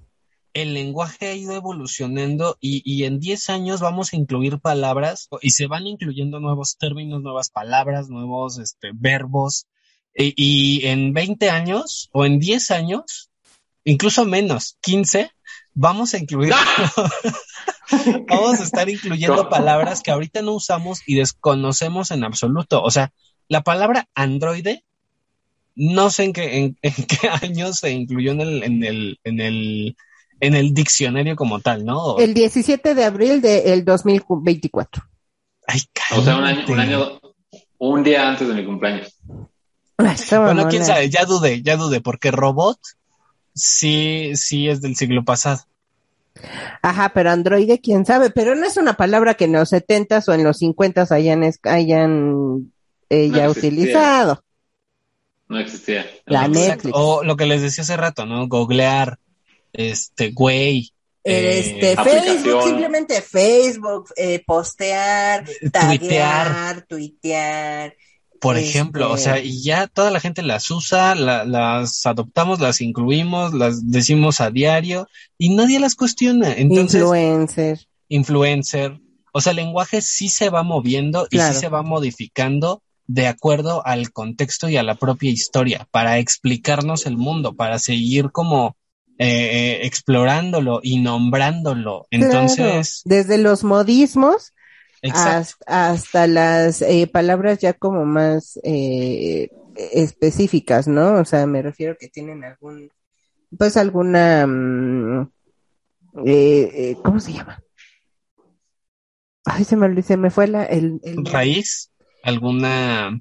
El 0.54 0.74
lenguaje 0.74 1.28
ha 1.28 1.36
ido 1.36 1.56
evolucionando 1.56 2.58
y, 2.60 2.82
y 2.86 3.06
en 3.06 3.20
10 3.20 3.50
años 3.50 3.80
vamos 3.80 4.12
a 4.12 4.18
incluir 4.18 4.60
palabras 4.60 5.30
y 5.42 5.52
se 5.52 5.68
van 5.68 5.88
incluyendo 5.88 6.40
nuevos 6.40 6.78
términos, 6.78 7.22
nuevas 7.22 7.50
palabras, 7.50 8.10
nuevos 8.10 8.58
este, 8.60 8.92
verbos. 8.94 9.68
Y, 10.14 10.34
y 10.36 10.88
en 10.88 11.14
20 11.14 11.50
años 11.50 12.10
o 12.12 12.26
en 12.26 12.40
10 12.40 12.72
años, 12.72 13.30
incluso 13.86 14.26
menos, 14.26 14.78
15, 14.82 15.32
vamos 15.74 16.14
a 16.14 16.18
incluir 16.18 16.54
vamos 18.28 18.60
a 18.60 18.64
estar 18.64 18.90
incluyendo 18.90 19.50
palabras 19.50 20.02
que 20.02 20.12
ahorita 20.12 20.42
no 20.42 20.54
usamos 20.54 21.02
y 21.06 21.16
desconocemos 21.16 22.12
en 22.12 22.24
absoluto. 22.24 22.82
O 22.82 22.92
sea, 22.92 23.14
la 23.48 23.64
palabra 23.64 24.08
androide, 24.16 24.84
no 25.76 26.10
sé 26.10 26.26
en 26.26 26.34
qué, 26.34 26.58
en, 26.58 26.78
en 26.82 26.94
qué 27.06 27.30
año 27.42 27.74
se 27.74 27.92
incluyó 27.92 28.32
en 28.32 28.42
el, 28.42 28.64
en 28.64 28.84
el, 28.84 29.20
en 29.24 29.40
el, 29.40 29.98
en 30.42 30.56
el 30.56 30.74
diccionario 30.74 31.36
como 31.38 31.60
tal, 31.62 31.86
¿no? 31.86 32.18
El 32.20 32.34
17 32.34 32.94
de 32.94 33.06
abril 33.06 33.42
del 33.42 33.86
2024. 33.86 35.04
Ay, 35.68 35.82
O 36.18 36.22
sea, 36.22 36.38
un 36.38 36.44
año, 36.44 36.60
un 36.60 36.66
cállate. 36.76 36.82
año, 36.96 37.22
un 37.78 38.04
día 38.04 38.28
antes 38.30 38.48
de 38.48 38.54
mi 38.56 38.66
cumpleaños. 38.66 39.16
Bueno, 39.98 40.68
quién 40.68 40.84
sabe, 40.84 41.10
ya 41.10 41.26
dudé, 41.26 41.62
ya 41.62 41.78
dudé, 41.78 42.02
porque 42.02 42.32
robot 42.32 42.80
sí, 43.54 44.32
sí 44.36 44.68
es 44.68 44.82
del 44.82 44.96
siglo 44.96 45.24
pasado. 45.24 45.62
Ajá, 46.82 47.12
pero 47.14 47.30
androide, 47.30 47.80
quién 47.80 48.06
sabe, 48.06 48.32
pero 48.32 48.56
no 48.56 48.66
es 48.66 48.78
una 48.78 48.94
palabra 48.94 49.36
que 49.36 49.46
en 49.46 49.54
los 49.54 49.72
70s 49.72 50.28
o 50.28 50.34
en 50.34 50.44
los 50.44 50.60
50s 50.60 51.12
hayan, 51.12 51.44
hayan 51.64 52.72
eh, 53.10 53.28
No 53.28 53.38
ya 53.38 53.46
existía. 53.46 53.70
utilizado. 53.70 54.44
No 55.50 55.60
existía. 55.60 56.06
La. 56.26 56.48
Netflix. 56.48 56.94
O 56.96 57.24
lo 57.24 57.36
que 57.36 57.46
les 57.46 57.62
decía 57.62 57.84
hace 57.84 57.98
rato, 57.98 58.26
¿no? 58.26 58.48
Googlear, 58.48 59.20
este, 59.74 60.32
güey. 60.32 60.92
eh, 61.24 61.60
Este, 61.60 61.94
aplicación. 62.00 62.38
Facebook, 62.44 62.64
simplemente 62.64 63.22
Facebook, 63.22 64.10
eh, 64.16 64.42
postear, 64.46 65.46
tuitear. 65.46 65.72
taguear, 65.72 66.86
tuitear. 66.88 67.96
Por 68.40 68.58
Este- 68.58 68.70
ejemplo, 68.70 69.12
o 69.12 69.18
sea, 69.18 69.40
y 69.40 69.62
ya 69.62 69.86
toda 69.86 70.10
la 70.10 70.20
gente 70.20 70.42
las 70.42 70.72
usa, 70.72 71.14
la- 71.14 71.46
las 71.46 72.08
adoptamos, 72.08 72.60
las 72.60 72.82
incluimos, 72.82 73.54
las 73.54 73.92
decimos 73.92 74.42
a 74.42 74.50
diario 74.50 75.08
y 75.38 75.54
nadie 75.54 75.80
las 75.80 75.94
cuestiona. 75.94 76.54
Entonces, 76.54 77.02
Influencer. 77.02 77.80
influencer, 78.10 79.00
o 79.32 79.42
sea, 79.42 79.52
el 79.52 79.58
lenguaje 79.58 80.02
sí 80.02 80.28
se 80.30 80.50
va 80.50 80.64
moviendo 80.64 81.28
y 81.30 81.38
Claro. 81.38 81.54
sí 81.54 81.60
se 81.60 81.70
va 81.70 81.84
modificando 81.84 82.82
de 83.08 83.28
acuerdo 83.28 83.86
al 83.86 84.12
contexto 84.12 84.70
y 84.70 84.78
a 84.78 84.84
la 84.84 84.96
propia 84.96 85.30
historia, 85.30 85.88
para 85.92 86.18
explicarnos 86.18 87.06
el 87.06 87.18
mundo, 87.18 87.56
para 87.56 87.78
seguir 87.78 88.32
como 88.32 88.76
eh, 89.22 89.28
eh, 89.28 89.80
explorándolo 89.86 90.80
y 90.82 91.00
nombrándolo. 91.00 92.08
Entonces, 92.10 92.56
Claro, 92.56 92.82
desde 93.06 93.38
los 93.38 93.64
modismos 93.64 94.54
hasta, 95.04 95.46
hasta 95.68 96.28
las 96.28 96.82
eh, 96.82 97.08
palabras 97.12 97.60
ya 97.60 97.74
como 97.74 98.06
más 98.06 98.60
eh, 98.64 99.50
específicas, 99.94 100.88
¿no? 100.88 101.20
O 101.20 101.26
sea, 101.26 101.46
me 101.46 101.62
refiero 101.62 101.98
que 102.00 102.08
tienen 102.08 102.44
algún, 102.44 102.90
pues 103.58 103.78
alguna, 103.78 104.44
eh, 106.26 106.72
eh, 106.74 106.98
¿cómo 107.04 107.20
se 107.20 107.34
llama? 107.34 107.62
Ay, 109.46 109.64
se 109.66 109.76
me, 109.76 109.86
olvidó, 109.86 110.08
se 110.08 110.18
me 110.18 110.30
fue 110.30 110.48
la, 110.48 110.64
el, 110.66 111.00
el- 111.04 111.26
raíz, 111.26 111.92
alguna 112.24 113.20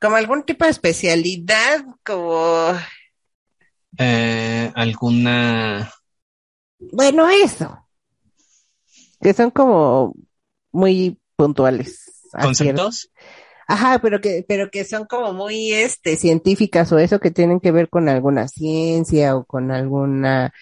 como 0.00 0.16
algún 0.16 0.44
tipo 0.44 0.64
de 0.64 0.70
especialidad, 0.70 1.84
como, 2.04 2.72
eh, 3.98 4.70
alguna 4.74 5.92
Bueno, 6.92 7.28
eso. 7.28 7.86
Que 9.20 9.34
son 9.34 9.50
como 9.50 10.14
muy 10.72 11.20
puntuales. 11.36 12.04
conceptos. 12.32 13.10
Ajá, 13.66 14.00
pero 14.00 14.20
que, 14.20 14.44
pero 14.48 14.70
que 14.70 14.84
son 14.84 15.04
como 15.06 15.32
muy 15.32 15.72
este 15.72 16.16
científicas 16.16 16.90
o 16.92 16.98
eso 16.98 17.20
que 17.20 17.30
tienen 17.30 17.60
que 17.60 17.70
ver 17.70 17.88
con 17.88 18.08
alguna 18.08 18.48
ciencia 18.48 19.36
o 19.36 19.44
con 19.44 19.70
alguna 19.70 20.52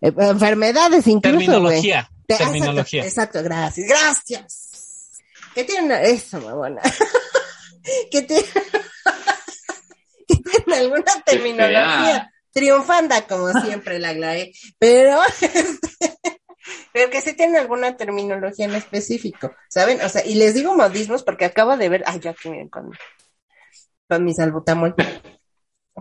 eh, 0.00 0.12
enfermedades 0.16 1.06
incluso. 1.08 1.38
Terminología. 1.38 2.08
Te- 2.26 2.34
ah, 2.34 2.38
Terminología. 2.38 3.02
Exacto, 3.04 3.38
exacto, 3.40 3.42
gracias, 3.42 3.88
gracias. 3.88 4.68
Que 5.54 5.64
tienen 5.64 5.90
eso, 6.04 6.40
mamona. 6.40 6.80
que 8.10 8.22
tienen 8.22 8.44
que 10.28 10.36
tienen 10.36 10.80
alguna 10.82 11.22
terminología 11.26 12.31
triunfanda 12.52 13.26
como 13.26 13.48
siempre 13.60 13.98
la 13.98 14.12
Glae, 14.14 14.52
pero 14.78 15.18
pero 16.92 17.10
que 17.10 17.20
sí 17.22 17.32
tienen 17.34 17.56
alguna 17.56 17.96
terminología 17.96 18.66
en 18.66 18.74
específico, 18.74 19.52
¿saben? 19.68 20.00
O 20.02 20.08
sea, 20.08 20.24
y 20.24 20.34
les 20.34 20.54
digo 20.54 20.74
modismos 20.76 21.22
porque 21.22 21.44
acabo 21.46 21.76
de 21.76 21.88
ver, 21.88 22.02
ay, 22.06 22.20
yo 22.20 22.30
aquí 22.30 22.48
miren 22.50 22.68
con, 22.68 22.90
con 24.08 24.24
mi 24.24 24.34
salbutamol. 24.34 24.94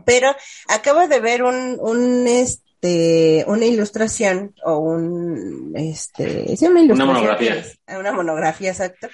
Pero 0.05 0.33
acabo 0.67 1.07
de 1.07 1.19
ver 1.19 1.43
un, 1.43 1.77
un 1.79 2.25
este, 2.27 3.43
una 3.47 3.65
ilustración 3.65 4.53
o 4.63 4.77
un, 4.77 5.73
este, 5.75 6.55
sí, 6.55 6.65
una 6.67 6.81
ilustración. 6.81 7.15
monografía. 7.15 7.53
que 7.53 7.59
es- 7.59 7.79
una 7.99 8.11
monografía, 8.13 8.69
exacto. 8.71 9.07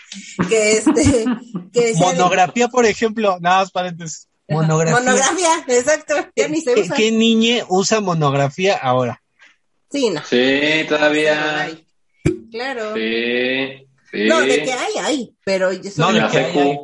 Que 0.50 0.72
este, 0.74 1.26
que 1.74 1.86
decía 1.88 2.08
de- 2.12 2.16
Monografía, 2.16 2.68
por 2.68 2.86
ejemplo, 2.86 3.38
nada 3.40 3.60
más 3.62 3.72
paréntesis. 3.72 4.27
Monografía. 4.50 5.00
Monografía, 5.00 5.66
exacto. 5.68 6.16
Ya 6.36 6.48
ni 6.48 6.62
se 6.62 6.74
¿Qué, 6.74 6.82
usa. 6.82 6.95
qué 6.95 7.12
niña 7.12 7.66
usa 7.70 8.00
monografía 8.02 8.78
ahora? 8.78 9.22
Sí, 9.91 10.10
no. 10.10 10.22
Sí, 10.26 10.86
todavía. 10.88 11.70
Claro. 12.52 12.93
Sí, 12.95 13.88
sí. 14.12 14.26
No, 14.28 14.41
de 14.41 14.64
que 14.64 14.72
hay, 14.74 14.93
hay, 15.04 15.34
pero 15.43 15.72
yo 15.74 15.89
No, 15.98 16.08
soy- 16.08 16.08
en 16.10 16.14
de 16.16 16.22
la 16.22 16.30
que 16.32 16.38
hay, 16.39 16.78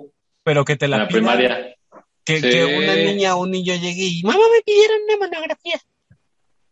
Pero 0.44 0.66
que 0.66 0.76
te 0.76 0.86
en 0.86 0.92
la 0.92 0.98
la 0.98 1.08
pidan. 1.08 1.20
primaria. 1.22 1.76
Que, 2.26 2.36
Sí. 2.40 2.50
que 2.50 2.64
una 2.66 2.96
niña 2.96 3.36
o 3.36 3.42
un 3.42 3.52
niño 3.52 3.74
llegue 3.76 4.04
y, 4.04 4.24
mamá, 4.24 4.40
me 4.56 4.62
pidieron 4.64 4.98
una 5.08 5.18
monografía. 5.28 5.80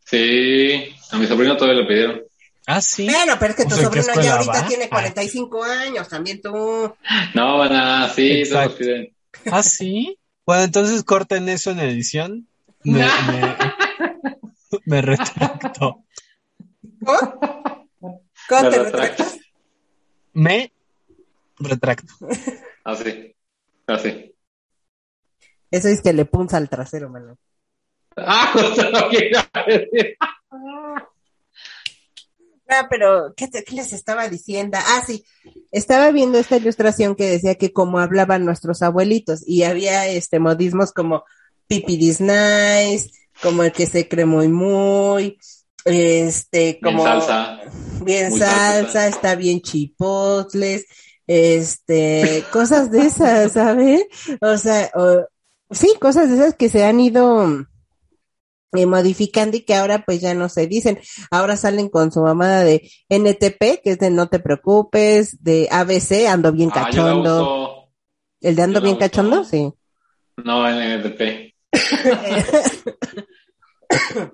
Sí, 0.06 0.94
a 1.12 1.18
mi 1.18 1.28
sobrino 1.28 1.56
todavía 1.58 1.82
le 1.82 1.88
pidieron. 1.88 2.22
Ah, 2.68 2.82
sí. 2.82 3.06
Bueno, 3.10 3.36
pero 3.40 3.52
es 3.52 3.58
que 3.58 3.64
tu 3.66 3.74
O 3.74 3.78
sea, 3.78 3.86
¿en 3.88 3.92
qué 3.92 4.04
sobrino 4.04 4.24
ya 4.24 4.34
ahorita 4.36 4.62
va? 4.62 4.68
tiene 4.68 4.84
Ah. 4.86 4.90
45 4.90 5.64
años, 5.64 6.08
también 6.08 6.42
tú. 6.42 6.50
No, 7.34 7.70
nada, 7.70 8.10
sí, 8.14 8.44
todos 8.50 8.66
Exacto. 8.66 8.78
piden. 8.78 9.14
Ah, 9.52 9.64
sí. 9.64 10.18
Bueno, 10.52 10.66
entonces 10.66 11.06
corten 11.06 11.48
eso 11.48 11.72
en 11.72 11.80
edición. 11.80 12.46
Me, 12.84 13.00
me, 13.00 13.56
me 14.86 15.02
retracto. 15.02 16.04
¿Cómo? 17.06 17.40
¿Cómo 18.50 18.64
Me 18.64 18.70
te 18.70 18.84
retracto. 18.84 18.84
retractas? 18.84 19.40
Me 20.34 20.74
retracto. 21.58 22.14
Así, 22.84 23.34
así. 23.88 24.36
Eso 25.72 25.88
es 25.88 26.02
que 26.02 26.12
le 26.12 26.26
punza 26.26 26.58
al 26.58 26.68
trasero, 26.68 27.10
mano. 27.10 27.38
Ah, 28.18 28.50
justo 28.52 28.90
lo 28.90 29.08
que 29.10 29.30
iba 29.30 29.50
a 29.54 29.64
decir. 29.64 30.18
Ah, 32.74 32.88
pero, 32.90 33.34
¿qué, 33.36 33.48
te- 33.50 33.64
qué 33.66 33.76
les 33.76 33.92
estaba 33.92 34.30
diciendo? 34.30 34.78
Ah, 34.80 35.04
sí, 35.06 35.26
estaba 35.74 36.10
viendo 36.12 36.38
esta 36.40 36.56
ilustración 36.56 37.16
que 37.16 37.30
decía 37.30 37.56
que 37.56 37.74
como 37.74 38.00
hablaban 38.00 38.46
nuestros 38.46 38.82
abuelitos 38.82 39.44
y 39.46 39.64
había 39.64 40.08
este 40.08 40.40
modismos 40.40 40.94
como 40.94 41.24
pipi 41.68 41.98
this 42.00 42.22
nice, 42.22 43.10
como 43.44 43.64
el 43.64 43.74
que 43.74 43.86
se 43.88 44.08
cree 44.08 44.26
muy 44.26 44.48
muy, 44.48 45.38
este, 45.84 46.80
Bien 46.82 46.96
como 46.98 47.04
salsa. 47.04 47.60
bien 48.06 48.32
salsa, 48.32 48.82
salsa. 48.84 49.08
está 49.10 49.36
bien 49.36 49.62
chipotles, 49.62 50.86
este, 51.28 52.44
cosas 52.54 52.90
de 52.90 53.06
esas, 53.06 53.52
¿sabes? 53.52 54.06
O 54.42 54.58
sea, 54.58 54.90
o- 54.96 55.26
sí, 55.72 55.94
cosas 56.00 56.30
de 56.30 56.36
esas 56.38 56.56
que 56.56 56.70
se 56.70 56.86
han 56.86 57.00
ido 57.02 57.68
eh, 58.74 58.86
modificando 58.86 59.58
y 59.58 59.62
que 59.62 59.76
ahora 59.76 60.04
pues 60.06 60.22
ya 60.22 60.34
no 60.34 60.50
se 60.50 60.68
dicen. 60.68 61.00
Ahora 61.30 61.58
salen 61.58 61.90
con 61.90 62.12
su 62.12 62.22
mamada 62.22 62.64
de 62.64 62.90
NTP, 63.10 63.82
que 63.84 63.92
es 63.92 64.00
de 64.00 64.10
no 64.10 64.30
te 64.30 64.40
preocupes, 64.40 65.44
de 65.44 65.68
ABC, 65.72 66.28
ando 66.28 66.52
bien 66.52 66.70
Ah, 66.74 66.86
cachondo. 66.86 67.90
¿El 68.40 68.56
de 68.56 68.64
ando 68.64 68.80
yo 68.80 68.84
bien 68.86 68.98
cachondo? 68.98 69.44
Sí. 69.44 69.72
No, 70.44 70.68
en 70.68 71.02
NTP. 71.02 71.54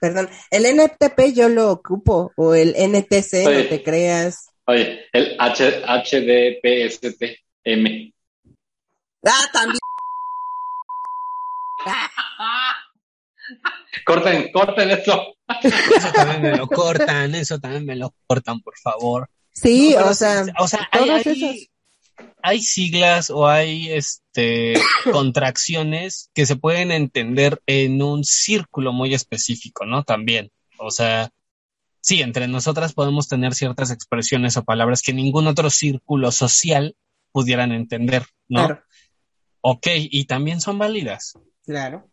Perdón, 0.00 0.28
el 0.50 0.66
NTP 0.78 1.32
yo 1.34 1.48
lo 1.48 1.72
ocupo, 1.72 2.32
o 2.36 2.54
el 2.54 2.74
NTC, 2.76 3.46
Oye. 3.46 3.62
no 3.64 3.68
te 3.68 3.82
creas. 3.82 4.50
Oye, 4.66 5.06
el 5.12 5.34
H, 5.38 5.82
HDPST 5.86 7.22
M. 7.64 8.12
Ah, 9.24 9.44
también. 9.52 9.78
Corten, 14.04 14.50
corten 14.52 14.90
esto. 14.90 15.34
Eso 15.62 16.12
también 16.12 16.42
me 16.42 16.56
lo 16.56 16.66
cortan, 16.66 17.34
eso 17.34 17.58
también 17.58 17.86
me 17.86 17.96
lo 17.96 18.14
cortan, 18.26 18.60
por 18.60 18.76
favor. 18.78 19.30
Sí, 19.52 19.94
No, 19.98 20.06
o 20.06 20.14
sea, 20.14 20.44
sí, 20.44 20.50
o 20.58 20.68
sea, 20.68 20.88
hay, 20.92 21.68
hay 22.42 22.60
siglas 22.60 23.30
o 23.30 23.48
hay 23.48 23.90
este 23.90 24.74
contracciones 25.12 26.30
que 26.34 26.46
se 26.46 26.56
pueden 26.56 26.92
entender 26.92 27.60
en 27.66 28.02
un 28.02 28.24
círculo 28.24 28.92
muy 28.92 29.14
específico, 29.14 29.84
¿no? 29.84 30.04
También. 30.04 30.50
O 30.78 30.90
sea, 30.90 31.30
sí, 32.00 32.22
entre 32.22 32.46
nosotras 32.46 32.92
podemos 32.92 33.28
tener 33.28 33.54
ciertas 33.54 33.90
expresiones 33.90 34.56
o 34.56 34.64
palabras 34.64 35.02
que 35.02 35.12
ningún 35.12 35.46
otro 35.46 35.70
círculo 35.70 36.30
social 36.30 36.94
pudieran 37.32 37.72
entender, 37.72 38.24
¿no? 38.48 38.66
Claro, 38.66 38.82
Ok, 39.60 39.86
y 39.96 40.24
también 40.26 40.60
son 40.60 40.78
válidas. 40.78 41.34
claro. 41.64 42.08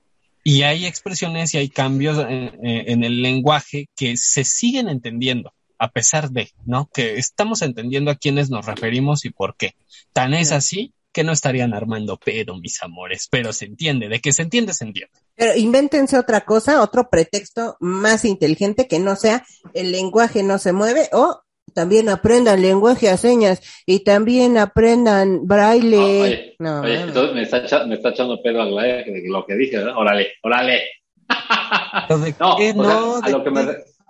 Y 0.48 0.62
hay 0.62 0.86
expresiones 0.86 1.54
y 1.54 1.58
hay 1.58 1.70
cambios 1.70 2.20
en, 2.20 2.52
en 2.62 3.04
el 3.04 3.24
lenguaje 3.24 3.90
que 3.96 4.16
se 4.16 4.44
siguen 4.44 4.90
entendiendo, 4.90 5.54
a 5.80 5.90
pesar 5.90 6.30
de, 6.30 6.52
¿no? 6.66 6.88
Que 6.94 7.18
estamos 7.18 7.64
entendiendo 7.64 8.12
a 8.12 8.16
quiénes 8.16 8.52
nos 8.52 8.68
referimos 8.68 9.26
y 9.26 9.32
por 9.32 9.58
qué. 9.58 9.74
Tan 10.14 10.36
es 10.36 10.52
así 10.52 10.94
que 11.16 11.24
no 11.24 11.32
estarían 11.32 11.74
armando 11.74 12.18
pedo, 12.18 12.58
mis 12.58 12.84
amores, 12.84 13.30
pero 13.32 13.54
se 13.54 13.64
entiende, 13.64 14.10
de 14.10 14.20
que 14.20 14.34
se 14.34 14.42
entiende, 14.42 14.74
se 14.74 14.84
entiende. 14.84 15.14
Pero 15.34 15.58
invéntense 15.58 16.20
otra 16.20 16.42
cosa, 16.42 16.82
otro 16.82 17.10
pretexto 17.10 17.78
más 17.80 18.26
inteligente 18.26 18.88
que 18.90 19.00
no 19.00 19.16
sea 19.16 19.46
el 19.74 19.94
lenguaje 19.94 20.44
no 20.44 20.60
se 20.60 20.74
mueve 20.74 21.08
o 21.14 21.42
también 21.74 22.10
aprendan 22.10 22.62
lenguaje 22.62 23.10
a 23.10 23.18
señas 23.18 23.62
y 23.86 24.04
también 24.04 24.58
aprendan 24.58 25.46
braille. 25.46 25.98
Ah, 25.98 26.24
oye, 26.24 26.56
no, 26.60 26.82
Oye, 26.82 27.02
entonces 27.02 27.36
me 27.36 27.42
está, 27.42 27.58
echa- 27.66 27.86
me 27.86 27.96
está 27.96 28.10
echando 28.10 28.42
pedo 28.42 28.62
a 28.62 28.66
la 28.66 28.84
de 28.84 29.24
lo 29.28 29.46
que 29.46 29.56
dije, 29.56 29.78
¿verdad? 29.78 29.98
Órale, 29.98 30.34
órale. 30.44 30.82
No, 32.40 32.56
qué 32.58 32.74
sea, 32.74 32.74
no, 32.74 33.16
a 33.22 33.30
lo 33.30 33.44
que 33.44 33.52
me 33.52 33.62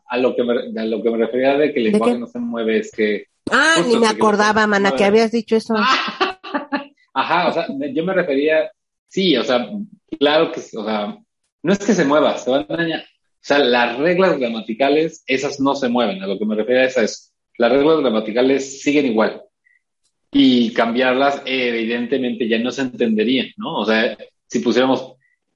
a 0.08 0.18
lo 0.18 0.36
que 0.36 0.44
me, 0.44 0.54
a 0.82 0.86
lo 0.86 1.02
que 1.02 1.10
me 1.10 1.18
refería 1.18 1.58
de 1.58 1.74
que 1.74 1.80
el 1.80 1.86
¿De 1.86 1.92
lenguaje 1.94 2.14
qué? 2.14 2.20
no 2.20 2.28
se 2.28 2.40
mueve 2.40 2.80
es 2.80 2.92
que 2.92 3.26
ah, 3.52 3.76
justo 3.78 3.94
ni 3.94 4.00
me 4.00 4.08
acordaba, 4.08 4.68
mana, 4.68 4.92
no, 4.92 4.96
que 4.96 5.04
eh. 5.04 5.08
habías 5.08 5.32
dicho 5.32 5.56
eso. 5.56 5.74
Ajá, 7.14 7.48
o 7.48 7.54
sea, 7.54 7.68
me- 7.76 7.94
yo 7.94 8.04
me 8.04 8.14
refería, 8.14 8.70
sí, 9.08 9.36
o 9.38 9.44
sea, 9.44 9.70
claro 10.20 10.52
que, 10.52 10.60
o 10.78 10.86
sea, 10.86 11.18
no 11.64 11.74
es 11.74 11.80
que 11.80 11.94
se 11.94 12.06
mueva, 12.06 12.38
se 12.38 12.52
van 12.52 12.66
a 12.70 12.76
dañar. 12.78 13.02
O 13.02 13.48
sea, 13.48 13.60
las 13.60 13.98
reglas 13.98 14.38
gramaticales, 14.40 15.24
esas 15.28 15.60
no 15.60 15.76
se 15.76 15.88
mueven, 15.90 16.22
a 16.22 16.28
lo 16.28 16.38
que 16.38 16.46
me 16.46 16.56
refería 16.56 16.84
es 16.86 16.98
a 16.98 17.04
eso. 17.04 17.32
Las 17.58 17.72
reglas 17.72 18.00
gramaticales 18.00 18.82
siguen 18.82 19.06
igual. 19.08 19.42
Y 20.32 20.74
cambiarlas, 20.74 21.42
evidentemente, 21.46 22.48
ya 22.48 22.60
no 22.60 22.72
se 22.72 22.82
entenderían, 22.82 23.48
¿no? 23.58 23.78
O 23.78 23.86
sea, 23.86 24.18
si 24.48 24.60
pusiéramos, 24.60 25.14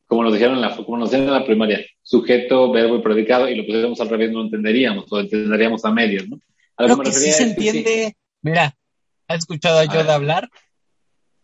como 0.07 0.23
nos 0.23 0.33
dijeron 0.33 0.55
en 0.55 0.61
la, 0.61 0.75
como 0.75 0.97
nos 0.97 1.11
dijeron 1.11 1.27
en 1.33 1.39
la 1.39 1.45
primaria, 1.45 1.85
sujeto, 2.01 2.71
verbo 2.71 2.95
y 2.95 3.01
predicado, 3.01 3.49
y 3.49 3.55
lo 3.55 3.65
pusiéramos 3.65 3.99
al 3.99 4.09
revés, 4.09 4.31
no 4.31 4.39
lo 4.39 4.45
entenderíamos, 4.45 5.05
o 5.11 5.19
entenderíamos 5.19 5.83
a 5.83 5.91
medios, 5.91 6.27
¿no? 6.29 6.39
A 6.77 6.87
Lo 6.87 6.97
que 6.99 7.11
sí 7.11 7.31
se 7.31 7.53
que 7.55 7.61
sí. 7.61 7.67
entiende, 7.67 8.15
mira, 8.41 8.73
¿has 9.27 9.39
escuchado 9.39 9.79
a. 9.79 9.85
Yoda 9.85 10.15
hablar? 10.15 10.49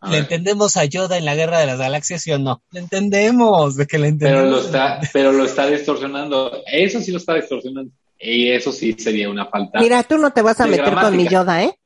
A 0.00 0.06
¿Le 0.08 0.12
ver. 0.16 0.22
entendemos 0.22 0.76
a 0.78 0.84
Yoda 0.86 1.18
en 1.18 1.24
la 1.26 1.34
Guerra 1.34 1.58
de 1.58 1.66
las 1.66 1.78
Galaxias, 1.78 2.22
sí 2.22 2.30
o 2.32 2.38
no? 2.38 2.62
Le 2.70 2.80
entendemos, 2.80 3.76
de 3.76 3.86
que 3.86 3.98
le 3.98 4.12
Pero 4.14 4.40
entendemos. 4.40 4.50
lo 4.50 4.66
está, 4.66 5.00
pero 5.12 5.32
lo 5.32 5.44
está 5.44 5.66
distorsionando. 5.68 6.62
Eso 6.72 7.00
sí 7.00 7.10
lo 7.12 7.18
está 7.18 7.34
distorsionando. 7.34 7.92
Y 8.18 8.50
eso 8.50 8.72
sí 8.72 8.94
sería 8.94 9.28
una 9.28 9.46
falta. 9.46 9.78
Mira, 9.80 10.02
tú 10.02 10.18
no 10.18 10.32
te 10.32 10.42
vas 10.42 10.60
a 10.60 10.66
meter 10.66 10.94
con 10.94 11.16
mi. 11.16 11.28
Yoda, 11.28 11.62
¿eh? 11.64 11.78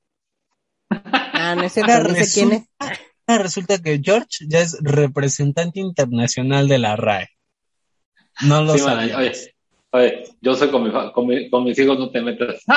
Ah, 0.91 1.55
no 1.57 1.69
sé 1.69 1.83
quién 2.33 2.53
es. 2.53 2.65
resulta, 3.27 3.79
que 3.79 4.01
George 4.03 4.45
ya 4.49 4.61
es 4.61 4.77
representante 4.81 5.81
internacional 5.81 6.69
de 6.69 6.79
la 6.79 6.97
RAE. 6.97 7.29
No 8.43 8.63
lo 8.63 8.77
Sí, 8.77 8.83
man, 8.85 8.99
oye, 9.15 9.33
oye, 9.91 10.25
yo 10.41 10.55
soy 10.57 10.71
con, 10.71 10.83
mi, 10.85 10.91
fa- 10.91 11.13
con, 11.13 11.27
mi- 11.27 11.49
con 11.51 11.65
mis 11.65 11.79
hijos, 11.79 11.99
no 11.99 12.11
te 12.11 12.23
metas. 12.23 12.63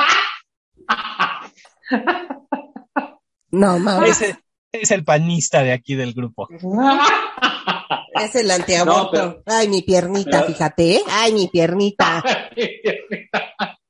No, 3.51 3.77
mames. 3.77 4.19
Ese 4.21 4.35
es 4.71 4.89
el 4.91 5.03
panista 5.03 5.61
de 5.61 5.73
aquí 5.73 5.93
del 5.95 6.13
grupo. 6.13 6.47
Es 8.21 8.35
el 8.35 8.49
antiaborto. 8.51 9.03
No, 9.03 9.11
pero- 9.11 9.43
Ay, 9.45 9.67
mi 9.67 9.81
piernita, 9.81 10.31
pero- 10.41 10.45
fíjate, 10.47 10.95
¿eh? 10.95 11.01
Ay, 11.09 11.33
mi 11.33 11.47
piernita. 11.47 12.23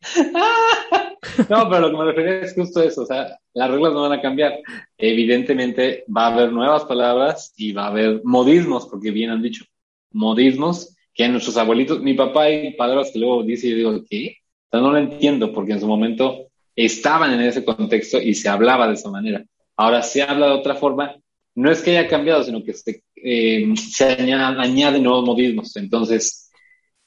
No, 1.48 1.68
pero 1.70 1.80
lo 1.80 1.90
que 1.90 1.96
me 1.96 2.04
refería 2.04 2.40
es 2.40 2.54
justo 2.54 2.82
eso, 2.82 3.02
o 3.02 3.06
sea, 3.06 3.38
las 3.54 3.70
reglas 3.70 3.92
no 3.92 4.02
van 4.02 4.18
a 4.18 4.22
cambiar. 4.22 4.58
Evidentemente 4.96 6.04
va 6.14 6.26
a 6.26 6.34
haber 6.34 6.52
nuevas 6.52 6.84
palabras 6.84 7.52
y 7.56 7.72
va 7.72 7.84
a 7.84 7.88
haber 7.88 8.20
modismos, 8.24 8.86
porque 8.86 9.10
bien 9.10 9.30
han 9.30 9.42
dicho, 9.42 9.64
modismos 10.12 10.96
que 11.14 11.28
nuestros 11.28 11.56
abuelitos, 11.56 12.00
mi 12.00 12.14
papá 12.14 12.44
hay 12.44 12.74
palabras 12.74 13.10
que 13.12 13.18
luego 13.18 13.42
dice 13.42 13.68
y 13.68 13.70
yo 13.70 13.76
digo, 13.76 14.04
¿qué? 14.08 14.36
O 14.66 14.70
sea, 14.70 14.80
no 14.80 14.90
lo 14.92 14.98
entiendo 14.98 15.52
porque 15.52 15.72
en 15.72 15.80
su 15.80 15.86
momento 15.86 16.48
estaban 16.74 17.32
en 17.34 17.40
ese 17.42 17.64
contexto 17.64 18.18
y 18.20 18.34
se 18.34 18.48
hablaba 18.48 18.86
de 18.88 18.94
esa 18.94 19.10
manera. 19.10 19.44
Ahora 19.76 20.02
se 20.02 20.22
habla 20.22 20.46
de 20.46 20.52
otra 20.52 20.74
forma, 20.74 21.16
no 21.58 21.72
es 21.72 21.82
que 21.82 21.90
haya 21.98 22.08
cambiado, 22.08 22.44
sino 22.44 22.62
que 22.62 22.72
se, 22.72 23.02
eh, 23.16 23.66
se 23.76 24.04
añaden, 24.04 25.02
nuevos 25.02 25.24
modismos. 25.24 25.74
Entonces, 25.76 26.50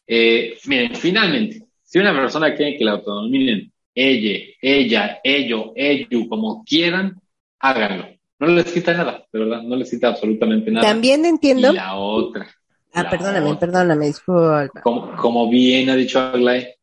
eh, 0.05 0.57
miren, 0.65 0.93
finalmente, 0.95 1.67
si 1.83 1.99
una 1.99 2.13
persona 2.13 2.53
quiere 2.53 2.77
que 2.77 2.83
la 2.83 2.91
autonominen, 2.93 3.71
ella, 3.95 4.39
ella, 4.61 5.19
ello, 5.23 5.71
ello, 5.73 6.27
como 6.27 6.65
quieran, 6.65 7.17
háganlo. 7.59 8.07
No 8.39 8.47
les 8.47 8.65
quita 8.73 8.93
nada, 8.93 9.25
de 9.31 9.39
verdad, 9.39 9.61
no 9.63 9.75
les 9.77 9.89
quita 9.89 10.09
absolutamente 10.09 10.69
nada. 10.69 10.85
También 10.85 11.23
entiendo. 11.25 11.71
Y 11.71 11.75
la 11.75 11.95
otra, 11.95 12.47
Ah, 12.93 13.03
la 13.03 13.09
perdóname, 13.09 13.45
otra. 13.51 13.59
perdóname, 13.59 14.07
disculpa. 14.07 14.67
como, 14.83 15.15
como 15.15 15.49
bien 15.49 15.89
ha 15.89 15.95
dicho 15.95 16.19
Aglay, 16.19 16.73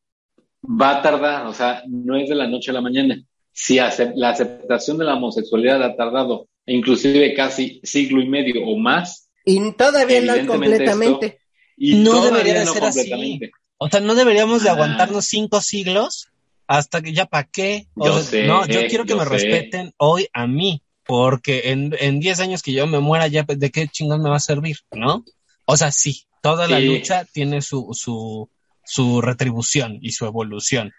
va 0.64 0.98
a 0.98 1.02
tardar, 1.02 1.46
o 1.46 1.52
sea, 1.52 1.82
no 1.86 2.16
es 2.16 2.30
de 2.30 2.34
la 2.34 2.46
noche 2.46 2.70
a 2.70 2.74
la 2.74 2.80
mañana. 2.80 3.20
Si 3.52 3.76
la 3.76 4.30
aceptación 4.30 4.96
de 4.96 5.04
la 5.04 5.16
homosexualidad 5.16 5.82
ha 5.82 5.94
tardado 5.96 6.48
inclusive 6.68 7.34
casi 7.34 7.80
siglo 7.82 8.20
y 8.22 8.28
medio 8.28 8.64
o 8.66 8.76
más, 8.78 9.30
Y 9.44 9.72
todavía 9.72 10.20
no 10.20 10.46
completamente. 10.46 11.38
y 11.76 11.94
No 11.96 12.10
todavía 12.12 12.30
debería 12.30 12.58
de 12.60 12.64
no 12.66 12.72
ser 12.72 12.84
así. 12.84 12.98
completamente. 13.00 13.50
O 13.78 13.88
sea, 13.88 14.00
no 14.00 14.14
deberíamos 14.14 14.62
de 14.62 14.68
Ah. 14.70 14.72
aguantarnos 14.72 15.24
cinco 15.24 15.60
siglos 15.60 16.28
hasta 16.66 17.00
que 17.00 17.12
ya 17.12 17.26
para 17.26 17.44
qué. 17.50 17.86
O 17.94 18.06
Yo 18.06 18.14
sea, 18.14 18.22
sé, 18.24 18.46
no, 18.46 18.66
yo 18.66 18.86
quiero 18.88 19.04
que 19.04 19.10
yo 19.10 19.16
me 19.16 19.24
sé. 19.24 19.30
respeten 19.30 19.92
hoy 19.96 20.26
a 20.32 20.46
mí, 20.46 20.82
porque 21.06 21.70
en, 21.70 21.94
en 21.98 22.20
10 22.20 22.40
años 22.40 22.62
que 22.62 22.72
yo 22.72 22.86
me 22.86 22.98
muera 23.00 23.26
ya, 23.28 23.44
¿de 23.48 23.70
qué 23.70 23.88
chingón 23.88 24.22
me 24.22 24.28
va 24.30 24.36
a 24.36 24.40
servir? 24.40 24.78
¿No? 24.92 25.24
O 25.64 25.76
sea, 25.76 25.90
sí, 25.92 26.24
toda 26.42 26.66
la 26.68 26.80
lucha 26.80 27.24
tiene 27.32 27.62
su, 27.62 27.88
su, 27.92 28.50
su 28.84 29.20
retribución 29.22 29.98
y 30.02 30.12
su 30.12 30.26
evolución, 30.26 30.92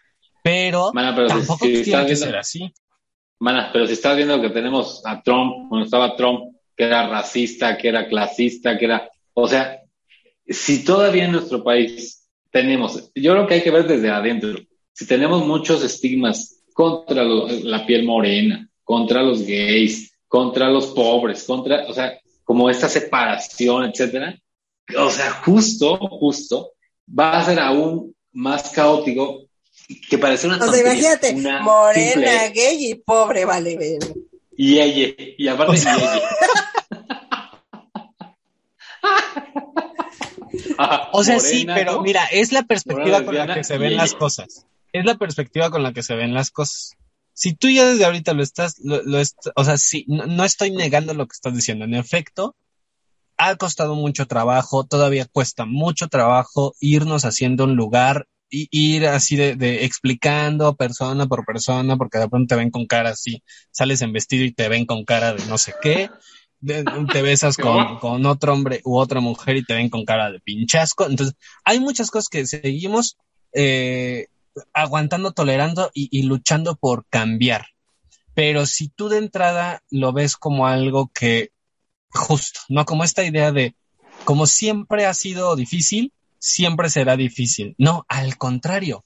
pero 0.43 0.91
tampoco 1.27 1.65
si 1.65 1.83
tiene 1.83 1.83
que 1.83 2.05
viendo- 2.13 2.15
ser 2.25 2.35
así. 2.37 2.73
Mana, 3.39 3.69
pero 3.71 3.87
si 3.87 3.93
estás 3.93 4.17
viendo 4.17 4.41
que 4.41 4.49
tenemos 4.49 5.01
a 5.05 5.21
Trump, 5.21 5.69
cuando 5.69 5.85
estaba 5.85 6.15
Trump, 6.15 6.55
que 6.75 6.83
era 6.83 7.07
racista, 7.07 7.77
que 7.77 7.87
era 7.87 8.07
clasista, 8.07 8.77
que 8.77 8.85
era, 8.85 9.09
o 9.33 9.47
sea, 9.47 9.81
si 10.47 10.83
todavía 10.83 11.25
en 11.25 11.31
nuestro 11.31 11.63
país 11.63 12.27
tenemos, 12.51 13.11
yo 13.15 13.31
creo 13.31 13.47
que 13.47 13.53
hay 13.55 13.63
que 13.63 13.71
ver 13.71 13.87
desde 13.87 14.09
adentro, 14.09 14.59
si 14.91 15.07
tenemos 15.07 15.45
muchos 15.45 15.83
estigmas 15.83 16.61
contra 16.73 17.23
la 17.23 17.85
piel 17.85 18.03
morena, 18.03 18.69
contra 18.83 19.23
los 19.23 19.41
gays, 19.43 20.13
contra 20.27 20.69
los 20.69 20.87
pobres, 20.87 21.43
contra, 21.43 21.85
o 21.87 21.93
sea, 21.93 22.19
como 22.43 22.69
esta 22.69 22.89
separación, 22.89 23.85
etcétera, 23.85 24.37
o 24.97 25.09
sea, 25.09 25.31
justo, 25.31 25.97
justo, 25.97 26.71
va 27.07 27.39
a 27.39 27.45
ser 27.45 27.59
aún 27.59 28.15
más 28.31 28.71
caótico 28.71 29.48
que 30.09 30.17
parece 30.17 30.47
una 30.47 30.57
O 30.57 30.59
sea, 30.59 30.65
tontería, 30.67 30.91
imagínate, 30.93 31.33
una 31.35 31.61
morena, 31.61 32.11
simple- 32.13 32.51
gay 32.53 32.91
y 32.91 32.95
pobre, 32.95 33.45
vale, 33.45 33.77
ver. 33.77 33.99
y 34.55 34.79
ella, 34.79 35.13
y 35.37 35.47
aparte 35.47 35.73
O 35.73 35.77
sea- 35.77 35.97
y 35.97 36.01
ella. 36.01 36.21
O 41.11 41.23
sea, 41.23 41.39
sí, 41.39 41.65
pero 41.65 41.93
¿no? 41.93 42.01
mira, 42.01 42.25
es 42.31 42.51
la 42.51 42.63
perspectiva 42.63 43.21
Morena, 43.21 43.25
con 43.25 43.35
la 43.49 43.53
que 43.55 43.63
se 43.63 43.77
ven 43.77 43.97
las 43.97 44.13
cosas. 44.13 44.65
Es 44.93 45.05
la 45.05 45.15
perspectiva 45.17 45.69
con 45.69 45.83
la 45.83 45.93
que 45.93 46.03
se 46.03 46.15
ven 46.15 46.33
las 46.33 46.51
cosas. 46.51 46.95
Si 47.33 47.53
tú 47.53 47.69
ya 47.69 47.85
desde 47.85 48.05
ahorita 48.05 48.33
lo 48.33 48.43
estás, 48.43 48.79
lo, 48.79 49.01
lo 49.03 49.19
est- 49.19 49.49
o 49.55 49.63
sea, 49.63 49.77
sí, 49.77 50.05
no, 50.07 50.25
no 50.25 50.43
estoy 50.43 50.71
negando 50.71 51.13
lo 51.13 51.27
que 51.27 51.33
estás 51.33 51.55
diciendo. 51.55 51.85
En 51.85 51.93
efecto, 51.95 52.55
ha 53.37 53.55
costado 53.55 53.95
mucho 53.95 54.27
trabajo, 54.27 54.85
todavía 54.85 55.25
cuesta 55.25 55.65
mucho 55.65 56.07
trabajo 56.07 56.75
irnos 56.79 57.25
haciendo 57.25 57.63
un 57.65 57.75
lugar 57.75 58.27
ir 58.49 59.05
así 59.07 59.35
de, 59.35 59.55
de 59.55 59.85
explicando 59.85 60.75
persona 60.75 61.27
por 61.27 61.45
persona, 61.45 61.97
porque 61.97 62.17
de 62.19 62.29
pronto 62.29 62.55
te 62.55 62.59
ven 62.59 62.71
con 62.71 62.85
cara 62.87 63.11
así, 63.11 63.43
sales 63.71 64.01
en 64.01 64.13
vestido 64.13 64.45
y 64.45 64.51
te 64.53 64.69
ven 64.69 64.85
con 64.85 65.05
cara 65.05 65.33
de 65.33 65.45
no 65.45 65.57
sé 65.57 65.73
qué, 65.79 66.11
de- 66.59 66.85
te 67.11 67.21
besas 67.21 67.57
con, 67.59 67.97
con 67.97 68.25
otro 68.25 68.53
hombre 68.53 68.81
u 68.83 68.97
otra 68.97 69.19
mujer 69.21 69.57
y 69.57 69.65
te 69.65 69.73
ven 69.75 69.89
con 69.89 70.05
cara 70.05 70.31
de 70.31 70.39
pinchasco. 70.39 71.05
Entonces, 71.07 71.35
hay 71.63 71.79
muchas 71.79 72.11
cosas 72.11 72.29
que 72.29 72.45
seguimos 72.45 73.17
eh, 73.53 74.27
aguantando, 74.73 75.31
tolerando 75.31 75.91
y, 75.93 76.09
y 76.11 76.23
luchando 76.23 76.75
por 76.75 77.05
cambiar. 77.09 77.67
Pero 78.33 78.65
si 78.65 78.89
tú 78.89 79.09
de 79.09 79.17
entrada 79.17 79.83
lo 79.89 80.13
ves 80.13 80.37
como 80.37 80.67
algo 80.67 81.11
que 81.13 81.51
justo, 82.09 82.61
¿no? 82.69 82.85
Como 82.85 83.03
esta 83.03 83.23
idea 83.25 83.51
de, 83.51 83.75
como 84.23 84.47
siempre 84.47 85.05
ha 85.05 85.13
sido 85.13 85.55
difícil, 85.55 86.13
siempre 86.39 86.89
será 86.89 87.15
difícil. 87.17 87.75
No, 87.77 88.05
al 88.07 88.37
contrario. 88.37 89.05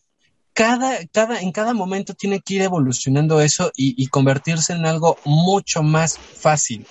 Cada, 0.54 1.06
cada, 1.08 1.42
en 1.42 1.52
cada 1.52 1.74
momento 1.74 2.14
tiene 2.14 2.40
que 2.40 2.56
ir 2.56 2.62
evolucionando 2.62 3.42
eso 3.42 3.72
y, 3.76 4.06
convertirse 4.08 4.74
en 4.74 4.86
algo 4.86 5.18
mucho 5.26 5.82
más 5.82 6.18
fácil. 6.18 6.86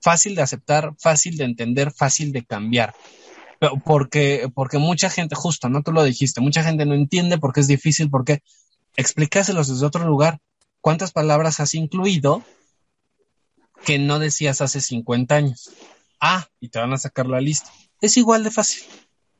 Fácil 0.00 0.36
de 0.36 0.42
aceptar, 0.42 0.94
fácil 0.98 1.36
de 1.36 1.44
entender, 1.44 1.90
fácil 1.90 2.32
de 2.32 2.44
cambiar. 2.44 2.94
Porque, 3.84 4.48
porque 4.54 4.78
mucha 4.78 5.10
gente, 5.10 5.34
justo, 5.34 5.68
¿no? 5.68 5.82
Tú 5.82 5.92
lo 5.92 6.04
dijiste, 6.04 6.40
mucha 6.40 6.62
gente 6.62 6.86
no 6.86 6.94
entiende 6.94 7.36
porque 7.36 7.60
es 7.60 7.66
difícil, 7.66 8.08
porque 8.08 8.42
explícaselos 8.96 9.68
desde 9.68 9.84
otro 9.86 10.04
lugar. 10.06 10.38
¿Cuántas 10.80 11.12
palabras 11.12 11.60
has 11.60 11.74
incluido 11.74 12.42
que 13.84 13.98
no 13.98 14.18
decías 14.18 14.60
hace 14.60 14.80
50 14.80 15.34
años? 15.34 15.70
Ah, 16.20 16.46
y 16.60 16.68
te 16.68 16.78
van 16.78 16.92
a 16.92 16.98
sacar 16.98 17.26
la 17.26 17.40
lista. 17.40 17.70
Es 18.00 18.16
igual 18.16 18.44
de 18.44 18.50
fácil. 18.50 18.84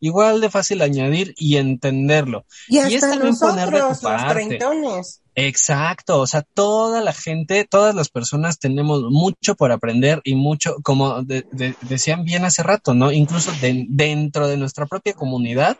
Igual 0.00 0.40
de 0.40 0.48
fácil 0.50 0.80
añadir 0.82 1.34
y 1.36 1.56
entenderlo. 1.56 2.46
Y 2.68 2.76
Y 2.76 2.78
hasta 2.80 2.94
es 2.94 3.00
también 3.00 3.36
poner 3.36 3.70
de 3.70 3.80
tu 3.80 3.88
nosotros, 3.88 4.10
los. 4.12 5.20
Exacto, 5.34 6.18
o 6.20 6.26
sea, 6.26 6.42
toda 6.42 7.00
la 7.02 7.12
gente, 7.12 7.64
todas 7.64 7.94
las 7.94 8.08
personas 8.08 8.58
tenemos 8.58 9.02
mucho 9.10 9.54
por 9.54 9.72
aprender 9.72 10.20
y 10.24 10.34
mucho, 10.34 10.76
como 10.82 11.22
de- 11.22 11.46
de- 11.52 11.74
decían 11.82 12.24
bien 12.24 12.44
hace 12.44 12.62
rato, 12.62 12.94
¿no? 12.94 13.12
Incluso 13.12 13.52
de- 13.60 13.86
dentro 13.88 14.48
de 14.48 14.56
nuestra 14.56 14.86
propia 14.86 15.12
comunidad, 15.14 15.78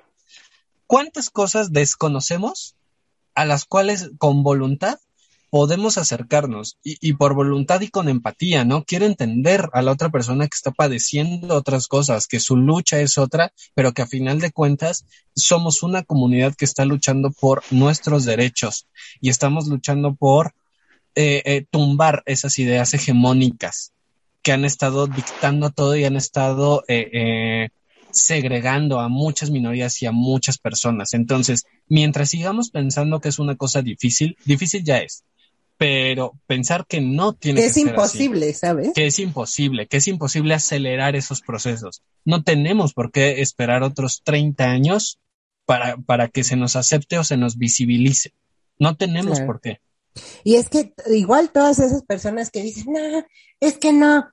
¿cuántas 0.86 1.30
cosas 1.30 1.72
desconocemos 1.72 2.74
a 3.34 3.44
las 3.44 3.64
cuales 3.64 4.10
con 4.18 4.42
voluntad 4.42 4.98
podemos 5.50 5.98
acercarnos? 5.98 6.78
Y, 6.82 7.12
por 7.14 7.34
voluntad 7.34 7.80
y 7.80 7.88
con 7.88 8.08
empatía, 8.08 8.64
¿no? 8.64 8.84
Quiero 8.84 9.06
entender 9.06 9.68
a 9.72 9.82
la 9.82 9.92
otra 9.92 10.10
persona 10.10 10.46
que 10.46 10.54
está 10.54 10.70
padeciendo 10.70 11.54
otras 11.54 11.88
cosas, 11.88 12.26
que 12.26 12.40
su 12.40 12.56
lucha 12.56 13.00
es 13.00 13.18
otra, 13.18 13.52
pero 13.74 13.92
que 13.92 14.02
a 14.02 14.06
final 14.06 14.40
de 14.40 14.52
cuentas 14.52 15.04
somos 15.34 15.82
una 15.82 16.02
comunidad 16.02 16.54
que 16.54 16.64
está 16.64 16.84
luchando 16.84 17.30
por 17.30 17.62
nuestros 17.70 18.24
derechos 18.24 18.86
y 19.20 19.28
estamos 19.30 19.66
luchando 19.68 20.14
por 20.14 20.54
eh, 21.14 21.42
eh, 21.44 21.66
tumbar 21.70 22.22
esas 22.26 22.58
ideas 22.58 22.94
hegemónicas 22.94 23.92
que 24.42 24.52
han 24.52 24.64
estado 24.64 25.06
dictando 25.06 25.70
todo 25.70 25.96
y 25.96 26.04
han 26.04 26.16
estado 26.16 26.84
eh, 26.88 27.10
eh, 27.12 27.68
segregando 28.10 29.00
a 29.00 29.08
muchas 29.08 29.50
minorías 29.50 30.00
y 30.02 30.06
a 30.06 30.12
muchas 30.12 30.58
personas. 30.58 31.14
Entonces, 31.14 31.64
mientras 31.88 32.30
sigamos 32.30 32.70
pensando 32.70 33.20
que 33.20 33.28
es 33.28 33.38
una 33.38 33.56
cosa 33.56 33.82
difícil, 33.82 34.36
difícil 34.44 34.84
ya 34.84 34.98
es, 34.98 35.24
pero 35.80 36.38
pensar 36.46 36.84
que 36.86 37.00
no 37.00 37.32
tiene 37.32 37.60
Que 37.60 37.62
que, 37.62 37.66
es 37.68 37.72
ser 37.72 37.84
así, 37.84 37.90
imposible, 37.90 38.52
¿sabes? 38.52 38.92
que 38.94 39.06
es 39.06 39.18
imposible, 39.18 39.86
que 39.86 39.96
es 39.96 40.08
imposible 40.08 40.52
acelerar 40.52 41.16
esos 41.16 41.40
procesos. 41.40 42.02
No 42.22 42.42
tenemos 42.44 42.92
por 42.92 43.10
qué 43.10 43.40
esperar 43.40 43.82
otros 43.82 44.20
30 44.22 44.62
años 44.62 45.18
para, 45.64 45.96
para 45.96 46.28
que 46.28 46.44
se 46.44 46.54
nos 46.56 46.76
acepte 46.76 47.16
o 47.16 47.24
se 47.24 47.38
nos 47.38 47.56
visibilice. 47.56 48.34
No 48.78 48.94
tenemos 48.98 49.38
Claro. 49.38 49.46
por 49.46 49.60
qué. 49.62 49.80
Y 50.44 50.56
es 50.56 50.68
que 50.68 50.92
igual 51.10 51.50
todas 51.50 51.78
esas 51.78 52.02
personas 52.04 52.50
que 52.50 52.62
dicen, 52.62 52.92
no, 52.92 53.24
es 53.60 53.78
que 53.78 53.94
no, 53.94 54.28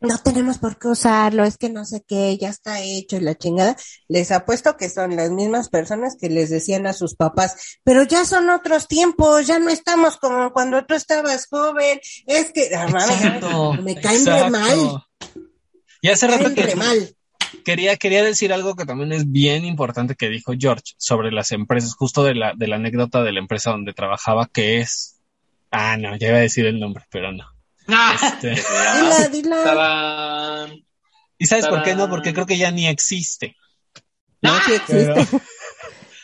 no 0.00 0.18
tenemos 0.18 0.58
por 0.58 0.78
qué 0.78 0.88
usarlo, 0.88 1.44
es 1.44 1.56
que 1.58 1.70
no 1.70 1.84
sé 1.84 2.02
qué, 2.06 2.36
ya 2.38 2.48
está 2.50 2.80
hecho 2.80 3.16
y 3.16 3.20
la 3.20 3.36
chingada, 3.36 3.76
les 4.08 4.30
apuesto 4.30 4.76
que 4.76 4.88
son 4.88 5.16
las 5.16 5.30
mismas 5.30 5.68
personas 5.68 6.16
que 6.20 6.28
les 6.28 6.50
decían 6.50 6.86
a 6.86 6.92
sus 6.92 7.14
papás, 7.16 7.78
pero 7.82 8.04
ya 8.04 8.24
son 8.24 8.48
otros 8.50 8.86
tiempos, 8.86 9.46
ya 9.46 9.58
no 9.58 9.70
estamos 9.70 10.16
como 10.16 10.52
cuando 10.52 10.84
tú 10.84 10.94
estabas 10.94 11.46
joven, 11.48 12.00
es 12.26 12.52
que, 12.52 12.70
ah, 12.76 12.86
Exacto, 12.88 13.74
me 13.74 14.00
caen 14.00 14.24
re 14.26 14.46
exacto. 14.46 14.50
mal, 14.50 15.04
Y 16.00 16.08
hace 16.08 16.28
me 16.28 16.38
rato 16.38 16.54
que 16.54 16.76
mal. 16.76 17.16
quería, 17.64 17.96
quería 17.96 18.22
decir 18.22 18.52
algo 18.52 18.76
que 18.76 18.86
también 18.86 19.12
es 19.12 19.30
bien 19.30 19.64
importante 19.64 20.14
que 20.14 20.28
dijo 20.28 20.52
George 20.58 20.94
sobre 20.96 21.32
las 21.32 21.50
empresas, 21.52 21.94
justo 21.94 22.22
de 22.22 22.34
la, 22.34 22.54
de 22.56 22.68
la 22.68 22.76
anécdota 22.76 23.22
de 23.22 23.32
la 23.32 23.40
empresa 23.40 23.70
donde 23.72 23.94
trabajaba, 23.94 24.46
que 24.52 24.78
es, 24.80 25.20
ah, 25.72 25.96
no, 25.96 26.16
ya 26.16 26.28
iba 26.28 26.36
a 26.38 26.40
decir 26.40 26.66
el 26.66 26.78
nombre, 26.78 27.04
pero 27.10 27.32
no. 27.32 27.57
Este, 27.88 28.50
Dila, 28.50 29.28
dila. 29.32 29.64
Tarán. 29.64 30.84
¿Y 31.38 31.46
sabes 31.46 31.66
por 31.66 31.82
qué 31.82 31.94
no? 31.94 32.08
Porque 32.10 32.32
creo 32.34 32.46
que 32.46 32.58
ya 32.58 32.70
ni 32.70 32.86
existe. 32.86 33.56
No, 34.42 34.52
sí 34.66 34.72
existe. 34.74 35.14
Pero- 35.14 35.42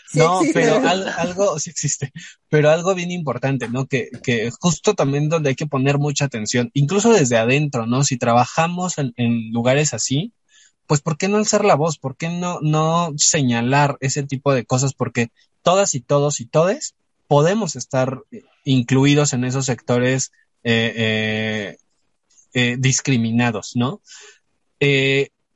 Sí 0.07 0.21
no, 0.21 0.39
existe. 0.43 0.61
pero 0.61 0.89
al- 0.89 1.09
algo 1.09 1.59
sí 1.59 1.71
existe, 1.71 2.13
pero 2.49 2.71
algo 2.71 2.95
bien 2.95 3.11
importante, 3.11 3.69
¿no? 3.69 3.87
Que, 3.87 4.11
que 4.23 4.49
justo 4.61 4.95
también 4.95 5.29
donde 5.29 5.49
hay 5.49 5.55
que 5.57 5.67
poner 5.67 5.99
mucha 5.99 6.27
atención, 6.27 6.71
incluso 6.73 7.13
desde 7.13 7.37
adentro, 7.37 7.87
¿no? 7.87 8.05
Si 8.05 8.17
trabajamos 8.17 8.99
en, 8.99 9.13
en 9.17 9.51
lugares 9.51 9.93
así, 9.93 10.33
pues 10.87 11.01
¿por 11.01 11.17
qué 11.19 11.27
no 11.27 11.39
alzar 11.39 11.65
la 11.65 11.75
voz? 11.75 11.99
¿Por 11.99 12.17
qué 12.17 12.29
no, 12.29 12.61
no 12.63 13.13
señalar 13.17 13.97
ese 13.99 14.23
tipo 14.23 14.55
de 14.55 14.65
cosas? 14.65 14.95
Porque 14.95 15.31
todas 15.63 15.97
y 15.97 16.01
todos 16.01 16.39
y 16.41 16.47
todes 16.47 16.95
podemos 17.27 17.75
estar 17.75 18.21
incluidos 18.63 19.33
en 19.33 19.43
esos 19.43 19.67
sectores 19.67 20.31
eh, 20.65 20.95
eh, 20.97 21.77
eh, 22.55 22.77
discriminados, 22.79 23.77
¿no? 23.77 24.01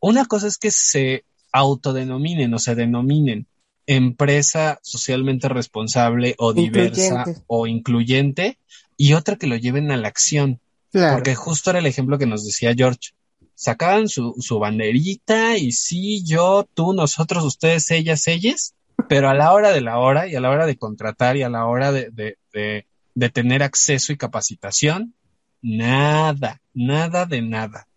Una 0.00 0.26
cosa 0.26 0.46
es 0.46 0.59
que 0.59 0.70
se 0.70 1.24
autodenominen 1.52 2.52
o 2.54 2.59
se 2.59 2.74
denominen 2.74 3.46
empresa 3.86 4.78
socialmente 4.82 5.48
responsable 5.48 6.34
o 6.38 6.52
diversa 6.52 7.20
Incluyente. 7.20 7.42
o 7.46 7.66
incluyente 7.66 8.59
y 8.98 9.14
otra 9.14 9.36
que 9.36 9.46
lo 9.46 9.56
lleven 9.56 9.90
a 9.90 9.96
la 9.96 10.09
acción. 10.09 10.61
Claro. 10.92 11.16
Porque 11.16 11.34
justo 11.34 11.70
era 11.70 11.78
el 11.78 11.86
ejemplo 11.86 12.18
que 12.18 12.26
nos 12.26 12.44
decía 12.44 12.74
George. 12.76 13.12
Sacaban 13.54 14.09
su, 14.09 14.34
su 14.38 14.59
banderita 14.59 15.56
y 15.56 15.72
sí, 15.72 16.22
yo, 16.24 16.68
tú, 16.74 16.92
nosotros, 16.92 17.44
ustedes, 17.44 17.90
ellas, 17.90 18.28
ellas, 18.28 18.74
pero 19.09 19.30
a 19.30 19.34
la 19.34 19.52
hora 19.52 19.72
de 19.72 19.80
la 19.80 19.98
hora 19.98 20.28
y 20.28 20.34
a 20.36 20.40
la 20.40 20.50
hora 20.50 20.66
de 20.66 20.76
contratar 20.76 21.36
y 21.36 21.42
a 21.42 21.48
la 21.48 21.66
hora 21.66 21.90
de, 21.92 22.11
de, 22.11 22.36
de, 22.52 22.86
de 23.18 23.30
tener 23.30 23.64
acceso 23.64 24.12
y 24.12 24.16
capacitación, 24.16 25.12
nada, 25.60 26.62
nada 26.72 27.26
de 27.26 27.42
nada. 27.42 27.88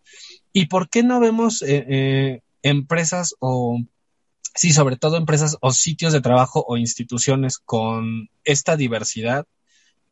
¿Y 0.52 0.66
por 0.66 0.90
qué 0.90 1.04
no 1.04 1.20
vemos 1.20 1.62
eh, 1.62 1.86
eh, 1.88 2.42
empresas 2.64 3.36
o, 3.40 3.80
sí, 4.56 4.74
sobre 4.74 4.98
todo 4.98 5.18
empresas 5.18 5.58
o 5.62 5.74
sitios 5.74 6.12
de 6.12 6.22
trabajo 6.22 6.66
o 6.68 6.76
instituciones 6.76 7.60
con 7.60 8.30
esta 8.44 8.76
diversidad? 8.76 9.46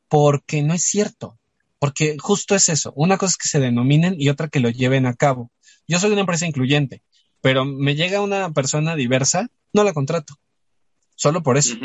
Porque 0.08 0.62
no 0.62 0.76
es 0.76 0.84
cierto. 0.84 1.40
Porque 1.80 2.18
justo 2.20 2.54
es 2.54 2.70
eso. 2.70 2.94
Una 2.96 3.18
cosa 3.18 3.32
es 3.32 3.38
que 3.38 3.48
se 3.48 3.60
denominen 3.60 4.16
y 4.16 4.30
otra 4.30 4.48
que 4.48 4.60
lo 4.60 4.70
lleven 4.70 5.08
a 5.08 5.16
cabo. 5.16 5.50
Yo 5.88 6.00
soy 6.00 6.12
una 6.12 6.22
empresa 6.22 6.46
incluyente, 6.46 7.02
pero 7.42 7.66
me 7.66 7.96
llega 7.96 8.22
una 8.22 8.52
persona 8.52 8.96
diversa, 8.96 9.50
no 9.74 9.84
la 9.84 9.94
contrato. 9.94 10.36
Solo 11.16 11.42
por 11.42 11.58
eso. 11.58 11.78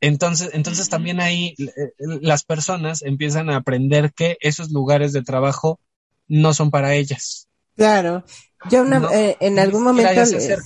Entonces, 0.00 0.50
entonces 0.52 0.88
también 0.88 1.20
ahí 1.20 1.54
eh, 1.58 1.92
las 2.20 2.44
personas 2.44 3.02
empiezan 3.02 3.50
a 3.50 3.56
aprender 3.56 4.12
que 4.12 4.36
esos 4.40 4.70
lugares 4.70 5.12
de 5.12 5.22
trabajo 5.22 5.80
no 6.28 6.54
son 6.54 6.70
para 6.70 6.94
ellas. 6.94 7.48
Claro. 7.76 8.24
Yo 8.70 8.82
una, 8.82 9.00
No, 9.00 9.10
eh, 9.10 9.36
en 9.40 9.58
algún 9.58 9.82
momento 9.84 10.26
se 10.26 10.36
les, 10.36 10.60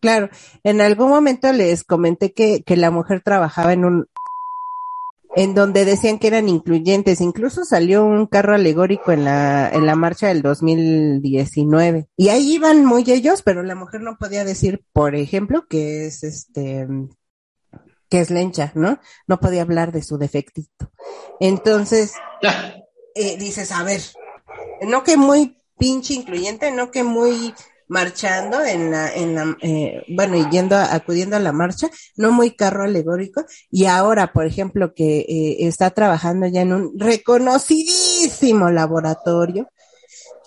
claro, 0.00 0.30
en 0.64 0.80
algún 0.80 1.10
momento 1.10 1.52
les 1.52 1.84
comenté 1.84 2.32
que, 2.32 2.62
que 2.62 2.76
la 2.76 2.90
mujer 2.90 3.22
trabajaba 3.22 3.72
en 3.72 3.84
un, 3.84 4.06
en 5.36 5.54
donde 5.54 5.84
decían 5.84 6.18
que 6.18 6.28
eran 6.28 6.48
incluyentes. 6.48 7.20
Incluso 7.20 7.64
salió 7.64 8.04
un 8.04 8.26
carro 8.26 8.54
alegórico 8.54 9.12
en 9.12 9.24
la, 9.24 9.68
en 9.68 9.84
la 9.84 9.94
marcha 9.94 10.28
del 10.28 10.40
2019. 10.40 12.08
Y 12.16 12.28
ahí 12.30 12.54
iban 12.54 12.86
muy 12.86 13.04
ellos, 13.06 13.42
pero 13.42 13.62
la 13.62 13.74
mujer 13.74 14.00
no 14.00 14.16
podía 14.18 14.44
decir, 14.44 14.82
por 14.94 15.14
ejemplo, 15.14 15.66
que 15.68 16.06
es 16.06 16.24
este, 16.24 16.88
que 18.08 18.20
es 18.20 18.30
lencha, 18.30 18.72
¿no? 18.74 18.98
No 19.26 19.38
podía 19.40 19.62
hablar 19.62 19.92
de 19.92 20.02
su 20.02 20.18
defectito. 20.18 20.90
Entonces, 21.40 22.12
eh, 23.14 23.36
dices, 23.38 23.72
a 23.72 23.82
ver, 23.82 24.00
no 24.82 25.02
que 25.04 25.16
muy 25.16 25.56
pinche 25.78 26.14
incluyente, 26.14 26.70
no 26.72 26.90
que 26.90 27.02
muy 27.02 27.54
marchando 27.88 28.64
en 28.64 28.90
la, 28.90 29.14
en 29.14 29.34
la, 29.36 29.56
eh, 29.62 30.02
bueno, 30.08 30.36
y 30.36 30.48
yendo, 30.50 30.74
a- 30.76 30.92
acudiendo 30.94 31.36
a 31.36 31.40
la 31.40 31.52
marcha, 31.52 31.88
no 32.16 32.32
muy 32.32 32.50
carro 32.50 32.82
alegórico, 32.84 33.44
y 33.70 33.84
ahora, 33.86 34.32
por 34.32 34.44
ejemplo, 34.46 34.92
que 34.94 35.20
eh, 35.20 35.56
está 35.60 35.90
trabajando 35.90 36.46
ya 36.48 36.62
en 36.62 36.72
un 36.72 36.98
reconocidísimo 36.98 38.70
laboratorio, 38.70 39.68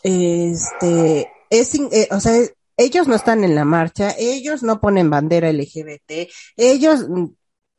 este, 0.03 1.29
es, 1.49 1.75
eh, 1.75 2.07
o 2.11 2.19
sea, 2.19 2.33
ellos 2.77 3.07
no 3.07 3.15
están 3.15 3.43
en 3.43 3.55
la 3.55 3.65
marcha, 3.65 4.15
ellos 4.17 4.63
no 4.63 4.79
ponen 4.79 5.09
bandera 5.09 5.49
LGBT, 5.49 6.29
ellos, 6.57 7.07
mm, 7.09 7.25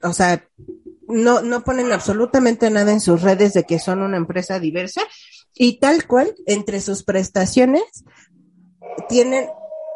o 0.03 0.12
sea, 0.12 0.46
no, 1.09 1.42
no 1.42 1.64
ponen 1.64 1.92
absolutamente 1.92 2.70
nada 2.70 2.92
en 2.92 3.01
sus 3.01 3.22
redes 3.22 3.53
de 3.53 3.64
que 3.64 3.78
son 3.78 4.03
una 4.03 4.16
empresa 4.16 4.61
diversa 4.61 5.03
y 5.55 5.78
tal 5.78 6.07
cual, 6.07 6.34
entre 6.46 6.80
sus 6.80 7.03
prestaciones, 7.03 7.82
tienen 9.09 9.48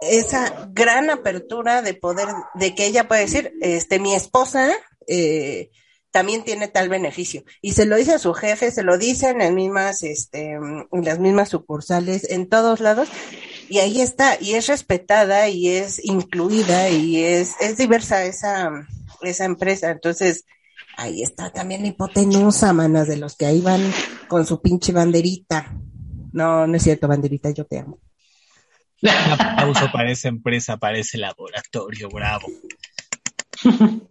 esa 0.03 0.69
gran 0.73 1.11
apertura 1.11 1.83
de 1.83 1.95
poder, 1.95 2.29
de 2.55 2.75
que 2.75 2.87
ella 2.87 3.09
puede 3.09 3.23
decir, 3.23 3.53
este, 3.61 3.99
mi 3.99 4.15
esposa, 4.15 4.73
eh, 5.07 5.71
también 6.11 6.45
tiene 6.45 6.69
tal 6.69 6.89
beneficio. 6.89 7.45
Y 7.61 7.73
se 7.73 7.87
lo 7.87 7.97
dice 7.97 8.13
a 8.13 8.19
su 8.19 8.35
jefe, 8.35 8.71
se 8.71 8.83
lo 8.83 8.99
dicen 8.99 9.41
en 9.41 9.55
mismas, 9.55 10.03
este, 10.03 10.53
en 10.53 11.05
las 11.05 11.19
mismas 11.19 11.49
sucursales, 11.49 12.31
en 12.31 12.49
todos 12.49 12.81
lados, 12.81 13.09
y 13.69 13.79
ahí 13.79 14.01
está, 14.01 14.39
y 14.41 14.55
es 14.55 14.67
respetada, 14.67 15.49
y 15.49 15.69
es 15.69 16.05
incluida, 16.05 16.89
y 16.91 17.25
es, 17.25 17.55
es 17.61 17.77
diversa 17.79 18.25
esa, 18.25 18.87
esa 19.27 19.45
empresa. 19.45 19.91
Entonces, 19.91 20.45
ahí 20.97 21.23
está 21.23 21.51
también 21.51 21.83
la 21.83 21.89
hipotenusa, 21.89 22.73
manas, 22.73 23.09
de 23.09 23.17
los 23.17 23.37
que 23.37 23.47
ahí 23.47 23.61
van 23.61 23.81
con 24.29 24.47
su 24.47 24.61
pinche 24.61 24.93
banderita. 24.93 25.77
No, 26.33 26.67
no 26.67 26.77
es 26.77 26.83
cierto, 26.83 27.09
banderita, 27.09 27.51
yo 27.51 27.65
te 27.65 27.79
amo. 27.79 28.01
Un 29.03 29.11
aplauso 29.11 29.91
para 29.93 30.11
esa 30.11 30.29
empresa, 30.29 30.79
para 30.79 30.99
ese 30.99 31.19
laboratorio, 31.19 32.09
bravo. 32.09 32.47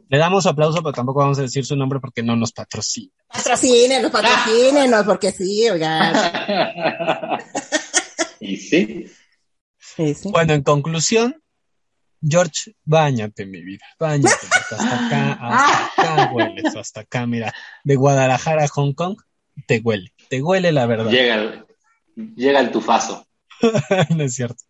Le 0.09 0.17
damos 0.17 0.45
aplauso, 0.45 0.81
pero 0.81 0.93
tampoco 0.93 1.19
vamos 1.19 1.39
a 1.39 1.43
decir 1.43 1.65
su 1.65 1.75
nombre 1.75 1.99
porque 1.99 2.23
no 2.23 2.35
nos 2.35 2.51
patrocina. 2.51 3.11
Patrocínenos, 3.27 4.11
patrocínenos, 4.11 5.05
porque 5.05 5.31
sí, 5.31 5.69
oigan. 5.69 6.15
y 8.39 8.57
sí. 8.57 9.05
Sí, 9.79 10.13
sí. 10.13 10.29
Bueno, 10.31 10.53
en 10.53 10.63
conclusión, 10.63 11.42
George, 12.25 12.75
bañate, 12.85 13.45
mi 13.45 13.61
vida, 13.63 13.85
bañate, 13.99 14.35
porque 14.41 14.75
hasta 14.75 15.05
acá, 15.05 15.31
hasta 15.41 15.85
acá 15.85 16.33
hueles, 16.33 16.75
hasta 16.75 16.99
acá, 17.01 17.25
mira, 17.27 17.53
de 17.83 17.95
Guadalajara 17.95 18.63
a 18.63 18.67
Hong 18.69 18.93
Kong, 18.93 19.17
te 19.67 19.79
huele, 19.83 20.13
te 20.29 20.41
huele 20.41 20.71
la 20.71 20.85
verdad. 20.85 21.11
Llega 21.11 21.35
el, 21.35 21.65
llega 22.35 22.59
el 22.59 22.71
tufazo. 22.71 23.27
no 24.15 24.23
es 24.23 24.35
cierto. 24.35 24.63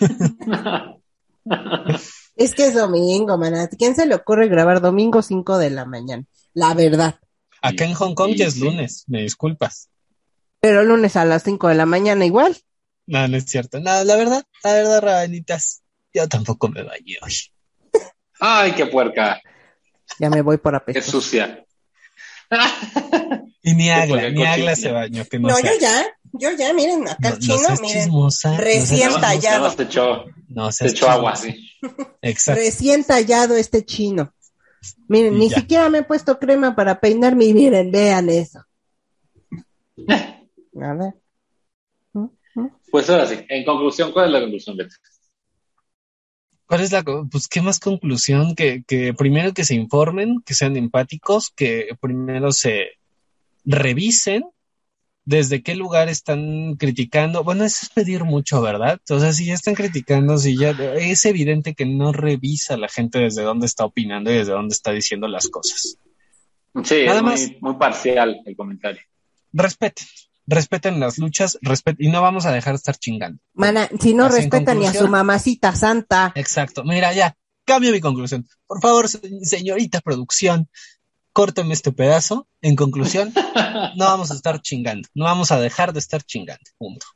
Es 2.36 2.54
que 2.54 2.66
es 2.66 2.74
domingo, 2.74 3.38
maná. 3.38 3.68
¿Quién 3.68 3.94
se 3.94 4.06
le 4.06 4.14
ocurre 4.16 4.48
grabar 4.48 4.80
domingo 4.80 5.22
5 5.22 5.56
de 5.58 5.70
la 5.70 5.84
mañana? 5.84 6.24
La 6.52 6.74
verdad. 6.74 7.20
Acá 7.62 7.84
en 7.84 7.94
Hong 7.94 8.14
Kong 8.14 8.32
Sí, 8.32 8.38
ya 8.38 8.46
es 8.46 8.54
sí. 8.54 8.60
lunes, 8.60 9.04
me 9.06 9.22
disculpas. 9.22 9.88
Pero 10.58 10.82
lunes 10.82 11.14
a 11.16 11.24
las 11.24 11.44
5 11.44 11.68
de 11.68 11.76
la 11.76 11.86
mañana 11.86 12.24
igual. 12.24 12.56
No, 13.06 13.28
no 13.28 13.36
es 13.36 13.44
cierto. 13.44 13.78
No, 13.78 14.02
la 14.02 14.16
verdad, 14.16 14.44
la 14.64 14.72
verdad, 14.72 15.00
rabanitas, 15.02 15.82
yo 16.14 16.28
tampoco 16.28 16.68
me 16.68 16.82
bañé 16.82 17.16
hoy. 17.22 17.32
Ay, 18.40 18.72
qué 18.72 18.86
puerca, 18.86 19.40
Ya 20.18 20.30
me 20.30 20.40
voy 20.42 20.58
por 20.58 20.72
qué 20.72 20.76
apesto. 20.76 21.10
sucia. 21.10 21.64
Y 23.62 23.74
ni 23.74 23.84
Qué 23.84 23.92
Agla, 23.92 24.30
ni 24.30 24.44
Agla 24.44 24.76
se 24.76 24.92
bañó, 24.92 25.24
que 25.24 25.38
no, 25.38 25.48
No, 25.48 25.58
yo 25.60 25.70
ya, 25.80 26.06
yo 26.34 26.50
ya, 26.52 26.72
miren, 26.72 27.08
acá 27.08 27.30
No, 27.30 27.34
el 27.34 27.34
no 27.34 27.40
chino, 27.40 27.58
seas 27.58 27.80
miren, 27.80 28.02
chismosa, 28.04 28.50
no 28.52 28.56
recién 28.58 29.20
tallado. 29.20 29.74
te 29.74 29.82
echó, 29.84 30.24
No 30.48 30.66
te 30.68 30.72
seas 30.72 30.92
echó 30.92 31.10
agua, 31.10 31.34
sí. 31.36 31.70
Exacto. 32.22 32.60
recién 32.60 33.04
tallado 33.04 33.56
este 33.56 33.84
chino. 33.84 34.32
Miren, 35.08 35.34
Y 35.34 35.38
ni 35.38 35.48
ya. 35.48 35.56
siquiera 35.60 35.88
me 35.88 35.98
he 35.98 36.02
puesto 36.02 36.38
crema 36.38 36.76
para 36.76 37.00
peinarme 37.00 37.46
y 37.46 37.54
miren, 37.54 37.90
vean 37.90 38.28
eso. 38.28 38.62
A 40.06 40.94
ver. 40.94 41.14
Pues 42.90 43.10
ahora 43.10 43.26
sí, 43.26 43.44
en 43.48 43.64
conclusión, 43.64 44.12
¿cuál 44.12 44.26
es 44.26 44.32
la 44.32 44.40
conclusión, 44.40 44.76
Beto? 44.76 44.94
¿Cuál 46.66 46.80
es 46.80 46.92
la, 46.92 47.02
pues 47.02 47.48
qué 47.48 47.60
más 47.60 47.78
conclusión? 47.78 48.54
Que, 48.54 48.82
que 48.86 49.12
primero 49.14 49.52
que 49.52 49.64
se 49.64 49.74
informen, 49.74 50.40
que 50.44 50.54
sean 50.54 50.76
empáticos, 50.76 51.50
que 51.50 51.88
primero 52.00 52.52
se 52.52 52.92
revisen 53.64 54.44
desde 55.26 55.62
qué 55.62 55.74
lugar 55.74 56.08
están 56.08 56.76
criticando. 56.76 57.44
Bueno, 57.44 57.64
eso 57.64 57.80
es 57.82 57.90
pedir 57.90 58.24
mucho, 58.24 58.60
¿verdad? 58.60 59.00
O 59.08 59.20
sea, 59.20 59.32
si 59.32 59.46
ya 59.46 59.54
están 59.54 59.74
criticando, 59.74 60.36
si 60.38 60.56
ya 60.56 60.70
es 60.70 61.24
evidente 61.24 61.74
que 61.74 61.86
no 61.86 62.12
revisa 62.12 62.76
la 62.76 62.88
gente 62.88 63.18
desde 63.18 63.42
dónde 63.42 63.66
está 63.66 63.84
opinando 63.84 64.30
y 64.30 64.36
desde 64.36 64.52
dónde 64.52 64.74
está 64.74 64.92
diciendo 64.92 65.28
las 65.28 65.48
cosas. 65.48 65.98
Sí, 66.82 67.04
Nada 67.06 67.18
es 67.18 67.22
más. 67.22 67.40
muy, 67.40 67.58
muy 67.60 67.74
parcial 67.74 68.40
el 68.44 68.56
comentario. 68.56 69.02
Respeten, 69.52 70.06
respeten 70.46 71.00
las 71.00 71.18
luchas, 71.18 71.58
respet 71.62 71.96
y 71.98 72.08
no 72.08 72.22
vamos 72.22 72.46
a 72.46 72.52
dejar 72.52 72.74
de 72.74 72.76
estar 72.78 72.96
chingando. 72.96 73.40
Mana, 73.54 73.88
si 74.00 74.14
no 74.14 74.26
Así 74.26 74.36
respetan 74.36 74.78
ni 74.78 74.86
a 74.86 74.92
su 74.94 75.08
mamacita 75.08 75.74
santa. 75.74 76.32
Exacto. 76.34 76.84
Mira, 76.84 77.12
ya, 77.12 77.34
cambio 77.64 77.92
mi 77.92 78.00
conclusión. 78.00 78.46
Por 78.66 78.80
favor, 78.80 79.08
se- 79.08 79.20
señorita 79.44 80.00
producción, 80.00 80.68
córteme 81.32 81.72
este 81.74 81.92
pedazo. 81.92 82.46
En 82.60 82.76
conclusión, 82.76 83.32
no 83.96 84.04
vamos 84.04 84.30
a 84.30 84.34
estar 84.34 84.60
chingando. 84.60 85.08
No 85.14 85.24
vamos 85.24 85.50
a 85.52 85.60
dejar 85.60 85.92
de 85.92 85.98
estar 85.98 86.22
chingando. 86.22 86.64
Punto. 86.78 87.06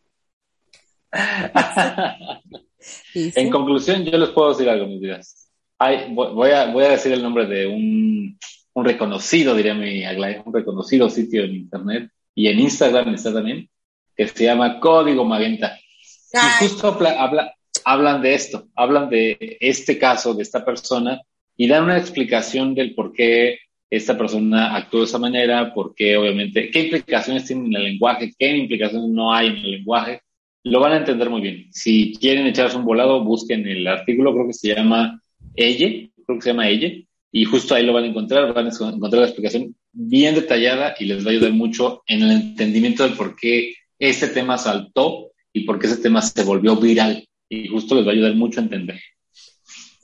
Y 3.15 3.31
sí. 3.31 3.33
En 3.35 3.51
conclusión, 3.51 4.05
yo 4.05 4.17
les 4.19 4.31
puedo 4.31 4.51
decir 4.51 4.69
algo, 4.69 4.87
mis. 4.87 5.49
Hay, 5.79 6.13
voy, 6.13 6.35
voy 6.35 6.51
a, 6.51 6.73
voy 6.73 6.85
a 6.85 6.91
decir 6.91 7.13
el 7.13 7.23
nombre 7.23 7.47
de 7.47 7.67
un, 7.67 8.39
un 8.75 8.85
reconocido, 8.85 9.55
diría 9.55 9.75
mi 9.75 10.05
Aglaé, 10.05 10.43
un 10.45 10.53
reconocido 10.53 11.09
sitio 11.09 11.45
en 11.45 11.55
internet 11.55 12.11
y 12.39 12.47
en 12.47 12.61
Instagram 12.61 13.15
está 13.15 13.33
también, 13.33 13.69
que 14.17 14.29
se 14.29 14.45
llama 14.45 14.79
Código 14.79 15.25
Magenta. 15.25 15.77
Y 15.77 16.37
Ay, 16.37 16.69
justo 16.69 16.87
habla, 16.89 17.11
habla- 17.21 17.55
hablan 17.85 18.23
de 18.23 18.35
esto, 18.35 18.69
hablan 18.77 19.09
de 19.11 19.57
este 19.61 19.99
caso, 19.99 20.35
de 20.35 20.43
esta 20.45 20.65
persona, 20.65 21.21
y 21.57 21.67
dan 21.67 21.85
una 21.85 21.99
explicación 21.99 22.75
del 22.77 22.95
por 22.95 23.13
qué 23.13 23.59
esta 23.91 24.17
persona 24.17 24.77
actuó 24.77 25.01
de 25.01 25.07
esa 25.07 25.19
manera, 25.19 25.75
por 25.75 25.95
qué 25.97 26.17
obviamente, 26.17 26.71
qué 26.71 26.81
implicaciones 26.85 27.45
tiene 27.47 27.67
en 27.67 27.75
el 27.75 27.83
lenguaje, 27.91 28.33
qué 28.39 28.57
implicaciones 28.57 29.09
no 29.09 29.35
hay 29.35 29.49
en 29.49 29.57
el 29.57 29.71
lenguaje. 29.73 30.21
Lo 30.63 30.79
van 30.81 30.93
a 30.93 30.99
entender 30.99 31.29
muy 31.31 31.41
bien. 31.41 31.67
Si 31.73 32.13
quieren 32.21 32.47
echarse 32.47 32.77
un 32.77 32.85
volado, 32.85 33.25
busquen 33.25 33.67
el 33.67 33.85
artículo, 33.89 34.33
creo 34.33 34.47
que 34.47 34.53
se 34.53 34.75
llama 34.77 35.21
Elle, 35.57 36.11
creo 36.27 36.39
que 36.39 36.43
se 36.43 36.51
llama 36.51 36.69
Elle, 36.69 37.07
y 37.33 37.45
justo 37.47 37.75
ahí 37.75 37.85
lo 37.85 37.93
van 37.95 38.05
a 38.05 38.09
encontrar, 38.09 38.53
van 38.55 38.67
a 38.67 38.71
encontrar 38.71 39.21
la 39.23 39.27
explicación 39.27 39.75
bien 39.93 40.35
detallada 40.35 40.95
y 40.99 41.07
les 41.07 41.25
va 41.25 41.31
a 41.31 41.33
ayudar 41.33 41.53
mucho 41.53 42.03
en 42.07 42.23
el 42.23 42.31
entendimiento 42.33 43.09
de 43.09 43.17
por 43.17 43.35
qué 43.37 43.75
este 43.99 44.29
tema 44.29 44.59
saltó 44.59 45.33
y 45.53 45.65
por 45.65 45.79
qué 45.79 45.87
ese 45.87 45.97
tema 45.97 46.23
se 46.23 46.43
volvió 46.45 46.77
viral. 46.77 47.27
Y 47.49 47.69
justo 47.69 47.95
les 47.95 48.05
va 48.07 48.11
a 48.11 48.13
ayudar 48.13 48.35
mucho 48.35 48.61
a 48.61 48.65
entender. 48.65 49.01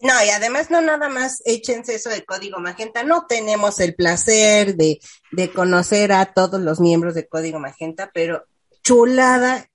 No, 0.00 0.12
y 0.26 0.30
además 0.30 0.70
no 0.70 0.80
nada 0.82 1.08
más 1.08 1.40
échense 1.46 1.94
eso 1.94 2.10
de 2.10 2.24
Código 2.24 2.58
Magenta. 2.60 3.04
No 3.04 3.26
tenemos 3.28 3.80
el 3.80 3.94
placer 3.94 4.76
de, 4.76 4.98
de 5.32 5.50
conocer 5.50 6.12
a 6.12 6.32
todos 6.34 6.60
los 6.60 6.80
miembros 6.80 7.14
de 7.14 7.26
Código 7.26 7.58
Magenta, 7.60 8.10
pero 8.12 8.44
chulada, 8.82 9.66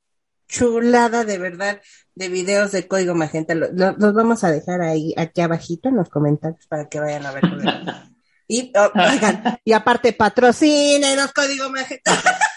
chulada 0.47 1.23
de 1.25 1.37
verdad 1.37 1.81
de 2.15 2.29
videos 2.29 2.71
de 2.71 2.87
Código 2.87 3.15
Magenta. 3.15 3.55
Lo- 3.55 3.71
lo- 3.71 3.95
Los 3.97 4.13
vamos 4.13 4.43
a 4.43 4.51
dejar 4.51 4.81
ahí, 4.81 5.13
aquí 5.17 5.41
abajito 5.41 5.89
en 5.89 5.95
los 5.95 6.09
comentarios 6.09 6.65
para 6.67 6.89
que 6.89 6.99
vayan 6.99 7.25
a 7.25 7.31
ver. 7.31 7.43
Y, 8.49 8.73
oh, 8.75 8.91
oigan, 9.13 9.59
y 9.63 9.73
aparte 9.73 10.11
patrocínenos 10.11 11.31
Código 11.33 11.69
Magenta. 11.69 12.11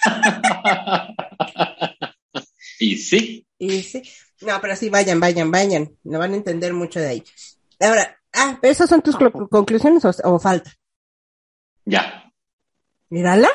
y 2.80 2.96
sí, 2.96 3.46
Y 3.58 3.82
sí, 3.82 4.02
no, 4.40 4.58
pero 4.60 4.74
sí, 4.74 4.88
vayan, 4.88 5.20
vayan, 5.20 5.50
vayan. 5.50 5.94
No 6.04 6.18
van 6.18 6.32
a 6.32 6.36
entender 6.36 6.72
mucho 6.72 6.98
de 6.98 7.08
ahí. 7.08 7.24
Ahora, 7.78 8.18
ah, 8.32 8.58
¿pero 8.60 8.72
esas 8.72 8.88
son 8.88 9.02
tus 9.02 9.16
conclusiones 9.50 10.02
o, 10.04 10.12
o 10.24 10.38
falta? 10.38 10.72
ya. 11.84 12.32
Mírala. 13.10 13.50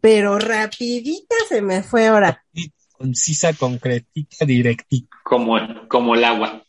Pero 0.00 0.38
rapidita 0.38 1.34
se 1.48 1.62
me 1.62 1.82
fue 1.82 2.08
ahora. 2.08 2.44
Concisa, 2.92 3.54
concretita, 3.54 4.44
directita. 4.44 5.16
Como, 5.24 5.58
como 5.88 6.14
el 6.14 6.24
agua. 6.24 6.62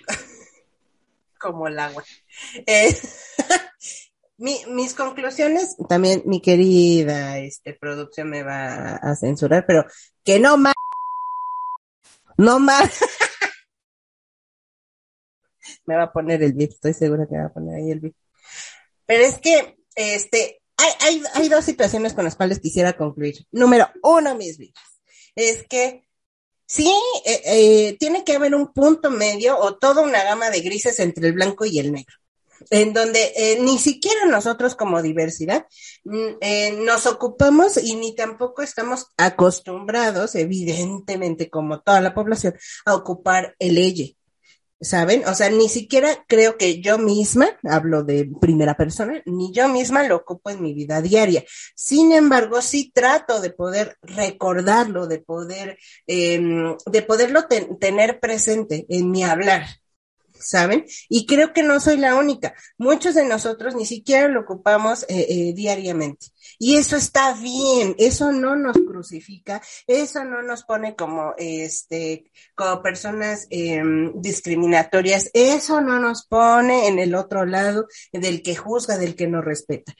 Como 1.38 1.68
el 1.68 1.78
agua. 1.78 2.04
Eh, 2.66 2.96
mi- 4.42 4.66
mis 4.66 4.92
conclusiones, 4.92 5.76
también 5.88 6.24
mi 6.26 6.42
querida 6.42 7.38
este, 7.38 7.74
producción 7.74 8.28
me 8.28 8.42
va 8.42 8.96
a, 8.96 9.14
censurar, 9.14 9.64
pero 9.66 9.86
que 10.24 10.40
no 10.40 10.56
más. 10.56 10.74
No 12.36 12.58
más. 12.58 13.00
me 15.86 15.94
va 15.94 16.04
a 16.04 16.12
poner 16.12 16.42
el 16.42 16.54
beat, 16.54 16.72
estoy 16.72 16.92
segura 16.92 17.26
que 17.26 17.36
me 17.36 17.42
va 17.42 17.46
a 17.46 17.52
poner 17.52 17.76
ahí 17.76 17.92
el 17.92 18.00
beat. 18.00 18.14
Pero 19.06 19.24
es 19.24 19.38
que, 19.38 19.76
este, 19.94 20.60
hay, 20.76 20.92
hay, 21.00 21.22
hay 21.34 21.48
dos 21.48 21.64
situaciones 21.64 22.12
con 22.12 22.24
las 22.24 22.34
cuales 22.34 22.58
quisiera 22.58 22.94
concluir. 22.94 23.46
Número 23.52 23.88
uno, 24.02 24.34
mis 24.34 24.58
vidas, 24.58 24.82
es 25.36 25.64
que 25.68 26.04
sí, 26.66 26.92
eh, 27.24 27.42
eh, 27.44 27.96
tiene 28.00 28.24
que 28.24 28.34
haber 28.34 28.56
un 28.56 28.72
punto 28.72 29.08
medio 29.08 29.56
o 29.56 29.76
toda 29.76 30.02
una 30.02 30.24
gama 30.24 30.50
de 30.50 30.62
grises 30.62 30.98
entre 30.98 31.28
el 31.28 31.34
blanco 31.34 31.64
y 31.64 31.78
el 31.78 31.92
negro 31.92 32.21
en 32.70 32.92
donde 32.92 33.32
eh, 33.36 33.58
ni 33.60 33.78
siquiera 33.78 34.26
nosotros 34.26 34.74
como 34.74 35.02
diversidad 35.02 35.66
mm, 36.04 36.26
eh, 36.40 36.72
nos 36.84 37.06
ocupamos 37.06 37.76
y 37.82 37.96
ni 37.96 38.14
tampoco 38.14 38.62
estamos 38.62 39.06
acostumbrados, 39.16 40.34
evidentemente 40.34 41.48
como 41.50 41.80
toda 41.80 42.00
la 42.00 42.14
población, 42.14 42.54
a 42.84 42.94
ocupar 42.94 43.54
el 43.58 43.78
elle. 43.78 44.16
¿Saben? 44.84 45.22
O 45.28 45.34
sea, 45.34 45.48
ni 45.48 45.68
siquiera 45.68 46.24
creo 46.26 46.58
que 46.58 46.80
yo 46.80 46.98
misma, 46.98 47.46
hablo 47.62 48.02
de 48.02 48.28
primera 48.40 48.76
persona, 48.76 49.22
ni 49.26 49.52
yo 49.52 49.68
misma 49.68 50.02
lo 50.02 50.16
ocupo 50.16 50.50
en 50.50 50.60
mi 50.60 50.74
vida 50.74 51.00
diaria. 51.00 51.44
Sin 51.76 52.10
embargo, 52.10 52.60
sí 52.60 52.90
trato 52.92 53.40
de 53.40 53.50
poder 53.50 53.96
recordarlo, 54.02 55.06
de 55.06 55.20
poder, 55.20 55.78
eh, 56.08 56.42
de 56.84 57.02
poderlo 57.02 57.46
ten- 57.46 57.78
tener 57.78 58.18
presente 58.18 58.84
en 58.88 59.12
mi 59.12 59.22
hablar. 59.22 59.66
¿Saben? 60.42 60.84
Y 61.08 61.26
creo 61.26 61.52
que 61.52 61.62
no 61.62 61.80
soy 61.80 61.96
la 61.96 62.16
única. 62.16 62.54
Muchos 62.78 63.14
de 63.14 63.24
nosotros 63.24 63.74
ni 63.74 63.86
siquiera 63.86 64.28
lo 64.28 64.40
ocupamos 64.40 65.04
eh, 65.04 65.26
eh, 65.28 65.52
diariamente. 65.54 66.26
Y 66.58 66.76
eso 66.76 66.96
está 66.96 67.34
bien, 67.34 67.94
eso 67.98 68.32
no 68.32 68.56
nos 68.56 68.76
crucifica, 68.76 69.62
eso 69.86 70.24
no 70.24 70.42
nos 70.42 70.64
pone 70.64 70.94
como, 70.94 71.34
este, 71.38 72.30
como 72.54 72.82
personas 72.82 73.46
eh, 73.50 73.82
discriminatorias, 74.14 75.30
eso 75.34 75.80
no 75.80 75.98
nos 75.98 76.26
pone 76.26 76.88
en 76.88 76.98
el 76.98 77.14
otro 77.14 77.46
lado 77.46 77.86
del 78.12 78.42
que 78.42 78.56
juzga, 78.56 78.98
del 78.98 79.16
que 79.16 79.26
no 79.26 79.42
respeta. 79.42 79.94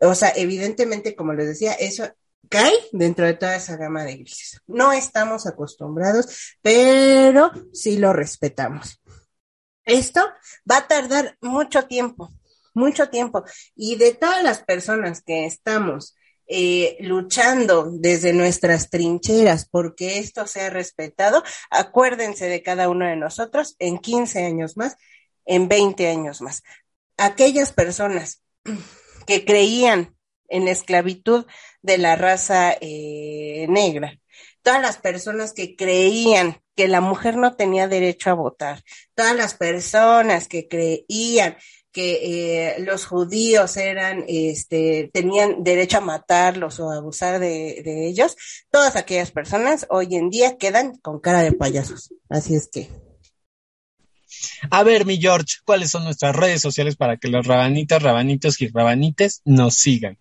O 0.00 0.14
sea, 0.14 0.32
evidentemente, 0.36 1.14
como 1.14 1.32
les 1.32 1.46
decía, 1.46 1.72
eso 1.72 2.04
cae 2.48 2.72
dentro 2.92 3.26
de 3.26 3.34
toda 3.34 3.56
esa 3.56 3.76
gama 3.76 4.04
de 4.04 4.16
grises. 4.16 4.60
No 4.66 4.92
estamos 4.92 5.46
acostumbrados, 5.46 6.56
pero 6.62 7.50
sí 7.72 7.98
lo 7.98 8.12
respetamos. 8.12 9.00
Esto 9.84 10.20
va 10.70 10.78
a 10.78 10.88
tardar 10.88 11.36
mucho 11.40 11.86
tiempo, 11.86 12.32
mucho 12.74 13.08
tiempo. 13.08 13.44
Y 13.76 13.96
de 13.96 14.14
todas 14.14 14.42
las 14.42 14.62
personas 14.62 15.22
que 15.22 15.46
estamos 15.46 16.16
eh, 16.46 16.98
luchando 17.00 17.90
desde 17.90 18.34
nuestras 18.34 18.90
trincheras 18.90 19.66
porque 19.66 20.18
esto 20.18 20.46
sea 20.46 20.68
respetado, 20.68 21.42
acuérdense 21.70 22.48
de 22.48 22.62
cada 22.62 22.90
uno 22.90 23.06
de 23.06 23.16
nosotros 23.16 23.76
en 23.78 23.98
15 23.98 24.44
años 24.44 24.76
más, 24.76 24.96
en 25.46 25.68
20 25.68 26.08
años 26.08 26.42
más. 26.42 26.62
Aquellas 27.16 27.72
personas 27.72 28.42
que 29.26 29.44
creían 29.44 30.14
en 30.48 30.66
la 30.66 30.72
esclavitud 30.72 31.46
de 31.82 31.98
la 31.98 32.16
raza 32.16 32.74
eh, 32.80 33.66
negra, 33.68 34.18
todas 34.62 34.82
las 34.82 34.98
personas 34.98 35.52
que 35.52 35.76
creían 35.76 36.60
que 36.74 36.88
la 36.88 37.00
mujer 37.00 37.36
no 37.36 37.54
tenía 37.54 37.88
derecho 37.88 38.30
a 38.30 38.34
votar, 38.34 38.82
todas 39.14 39.36
las 39.36 39.54
personas 39.54 40.48
que 40.48 40.68
creían 40.68 41.56
que 41.92 42.72
eh, 42.72 42.76
los 42.80 43.06
judíos 43.06 43.76
eran, 43.76 44.24
este, 44.26 45.10
tenían 45.12 45.62
derecho 45.62 45.98
a 45.98 46.00
matarlos 46.00 46.80
o 46.80 46.90
a 46.90 46.96
abusar 46.96 47.38
de, 47.38 47.82
de 47.84 48.08
ellos, 48.08 48.36
todas 48.70 48.96
aquellas 48.96 49.30
personas 49.30 49.86
hoy 49.90 50.16
en 50.16 50.28
día 50.28 50.58
quedan 50.58 50.98
con 50.98 51.20
cara 51.20 51.42
de 51.42 51.52
payasos. 51.52 52.12
Así 52.28 52.56
es 52.56 52.68
que. 52.68 52.88
A 54.70 54.82
ver, 54.82 55.06
mi 55.06 55.18
George, 55.18 55.58
¿cuáles 55.64 55.90
son 55.90 56.04
nuestras 56.04 56.34
redes 56.34 56.60
sociales 56.60 56.96
para 56.96 57.16
que 57.16 57.28
los 57.28 57.46
rabanitas, 57.46 58.02
rabanitos 58.02 58.60
y 58.60 58.68
rabanites 58.68 59.42
nos 59.44 59.74
sigan? 59.74 60.18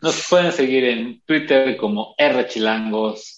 Nos 0.00 0.26
pueden 0.28 0.52
seguir 0.52 0.84
en 0.84 1.22
Twitter 1.24 1.76
como 1.76 2.14
Rchilangos, 2.18 3.33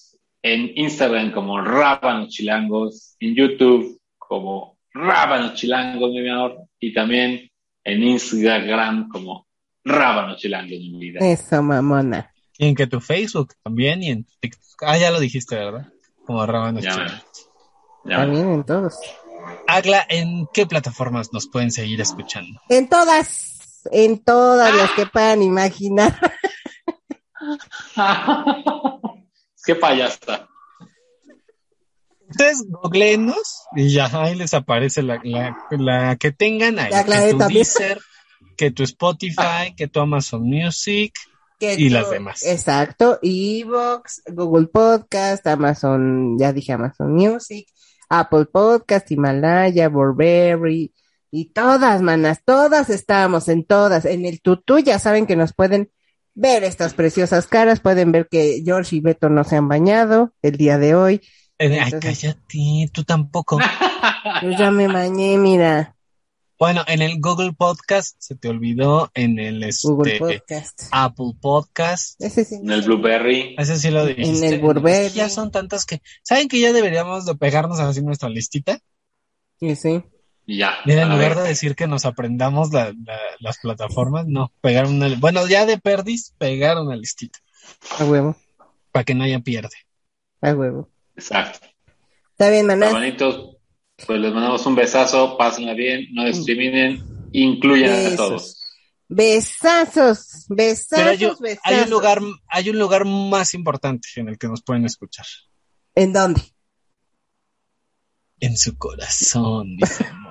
en 0.47 0.71
Instagram 0.77 1.33
como 1.33 1.61
Rábanos 1.61 2.29
Chilangos, 2.29 3.17
en 3.19 3.35
YouTube 3.35 4.01
como 4.17 4.79
Rábanos 4.95 5.55
Chilangos, 5.55 6.11
mi 6.13 6.29
amor, 6.29 6.69
y 6.79 6.95
también 6.95 7.51
en 7.83 8.03
Instagram 8.05 9.09
como 9.09 9.49
Rábanos 9.85 10.41
Chilangos, 10.41 10.71
mi 10.71 10.99
vida. 10.99 11.19
Eso, 11.21 11.61
mamona. 11.63 12.33
Y 12.59 12.69
en 12.69 12.77
que 12.77 12.87
tu 12.87 13.01
Facebook 13.01 13.55
también 13.65 14.05
y 14.05 14.11
en 14.11 14.25
tu 14.25 14.33
TikTok. 14.39 14.63
Ah, 14.83 14.97
ya 14.97 15.11
lo 15.11 15.19
dijiste, 15.19 15.57
¿verdad? 15.57 15.89
Como 16.25 16.47
Ya, 16.47 16.93
chilenos. 16.93 17.25
Ya, 18.05 18.17
También 18.19 18.49
en 18.53 18.65
todos. 18.65 18.95
Agla, 19.67 20.07
¿en 20.09 20.47
qué 20.55 20.65
plataformas 20.65 21.33
nos 21.33 21.49
pueden 21.49 21.73
seguir 21.73 22.01
escuchando? 22.01 22.61
En 22.69 22.89
todas, 22.89 23.83
en 23.91 24.23
todas 24.23 24.73
las 24.73 24.93
que 24.93 25.07
puedan 25.07 25.43
imaginar. 25.43 26.17
Qué 29.67 29.75
payasa. 29.75 30.49
Ustedes 32.29 32.65
googleenos 32.69 33.65
y 33.75 33.93
ya 33.93 34.09
ahí 34.13 34.35
les 34.37 34.55
aparece 34.55 35.03
la, 35.03 35.21
la, 35.23 35.57
la 35.71 36.17
que 36.17 36.33
tengan 36.33 36.79
ahí. 36.79 36.91
La 36.91 37.05
que 37.05 37.33
tu 37.33 37.39
también. 37.39 37.59
Deezer, 37.59 38.01
que 38.57 38.71
tu 38.71 38.85
Spotify, 38.85 39.75
que 39.77 39.89
tu 39.89 40.01
Amazon 40.01 40.43
Music. 40.43 41.13
Que 41.59 41.75
Y 41.75 41.89
las 41.89 42.11
demás. 42.11 42.45
Exacto, 42.45 43.19
Evox, 43.23 44.23
Google 44.27 44.67
Podcast, 44.67 45.47
Amazon, 45.47 46.39
ya 46.39 46.53
dije 46.53 46.73
Amazon 46.73 47.13
Music, 47.13 47.67
Apple 48.09 48.47
Podcast, 48.47 49.11
Himalaya, 49.11 49.89
Burberry, 49.89 50.93
y 51.31 51.53
todas, 51.53 52.03
manas, 52.03 52.43
todas 52.45 52.91
estamos, 52.91 53.49
en 53.49 53.65
todas, 53.65 54.05
en 54.05 54.27
el 54.27 54.41
tutú, 54.41 54.79
ya 54.79 54.99
saben 54.99 55.27
que 55.27 55.37
nos 55.37 55.53
pueden 55.53 55.91
ver 56.37 56.63
estas 56.63 56.95
preciosas 56.95 57.49
caras, 57.49 57.81
pueden 57.81 58.13
ver 58.13 58.29
que 58.31 58.63
George 58.65 58.95
y 58.97 59.01
Beto 59.01 59.29
no 59.29 59.43
se 59.43 59.57
han 59.57 59.67
bañado 59.67 60.33
el 60.43 60.57
día 60.57 60.79
de 60.79 60.95
hoy, 60.95 61.21
Eh, 61.59 61.81
ay, 61.81 61.91
Entonces- 61.95 62.21
cállate, 62.21 62.91
tú 62.93 63.03
tampoco. 63.03 63.59
Yo 64.43 64.51
ya 64.51 64.71
me 64.71 64.87
bañé, 64.87 65.39
mira. 65.39 65.97
Bueno, 66.59 66.83
en 66.87 67.01
el 67.03 67.19
Google 67.21 67.53
Podcast 67.53 68.17
se 68.19 68.35
te 68.35 68.49
olvidó, 68.49 69.11
en 69.15 69.39
el 69.39 69.63
este, 69.63 69.89
Google 69.89 70.19
Podcast. 70.19 70.83
Apple 70.91 71.33
Podcast. 71.41 72.21
Ese 72.21 72.45
sí. 72.45 72.57
En 72.57 72.71
el 72.71 72.83
Blueberry. 72.83 73.55
Ese 73.59 73.77
sí 73.79 73.91
lo 73.91 74.05
dijiste. 74.07 74.49
el 74.49 74.61
Burberry. 74.61 75.15
Ya 75.15 75.29
son 75.31 75.51
tantas 75.51 75.85
que. 75.87 76.01
¿Saben 76.23 76.49
que 76.49 76.61
ya 76.61 76.73
deberíamos 76.73 77.25
de 77.27 77.35
pegarnos 77.35 77.79
así 77.81 78.03
nuestra 78.03 78.29
listita? 78.31 78.79
Sí, 79.61 79.77
sí. 79.77 80.03
Y 80.47 80.59
ya. 80.59 80.77
Mira, 80.85 81.03
en 81.03 81.09
lugar 81.11 81.35
ver. 81.35 81.39
de 81.43 81.49
decir 81.49 81.75
que 81.75 81.87
nos 81.89 82.05
aprendamos 82.05 82.73
la- 82.73 82.95
la- 83.05 83.21
las 83.41 83.59
plataformas, 83.59 84.27
no, 84.29 84.53
pegar 84.61 84.87
una. 84.87 85.09
Bueno, 85.19 85.47
ya 85.49 85.67
de 85.67 85.79
perdis, 85.79 86.35
pegar 86.39 86.79
una 86.79 86.95
listita. 86.97 87.39
A 87.99 88.05
huevo. 88.05 88.37
Para 88.93 89.05
que 89.05 89.15
nadie 89.15 89.39
pierde. 89.41 89.75
A 90.41 90.53
huevo. 90.53 90.89
Exacto. 91.17 91.67
Está 92.31 92.51
bien, 92.51 92.67
maná. 92.67 92.87
Hermanitos, 92.87 93.57
pues 94.07 94.21
les 94.21 94.33
mandamos 94.33 94.65
un 94.67 94.75
besazo, 94.77 95.37
pásenla 95.37 95.75
bien, 95.75 96.07
no 96.13 96.25
discriminen, 96.25 97.03
incluyan 97.33 98.13
a 98.13 98.17
todos. 98.17 98.63
Besazos. 99.09 100.47
Besazos, 100.49 100.89
Pero 100.91 101.11
hay, 101.11 101.25
un- 101.25 101.37
besazos. 101.41 101.61
hay 101.65 101.81
un 101.85 101.91
lugar, 101.91 102.21
hay 102.49 102.71
un 102.71 102.79
lugar 102.79 103.05
más 103.05 103.55
importante 103.55 104.09
en 104.17 104.29
el 104.29 104.39
que 104.39 104.49
nos 104.49 104.63
pueden 104.63 104.85
escuchar. 104.85 105.27
¿En 105.95 106.13
dónde? 106.13 106.43
En 108.41 108.57
su 108.57 108.77
corazón, 108.77 109.77
amores. 110.11 110.26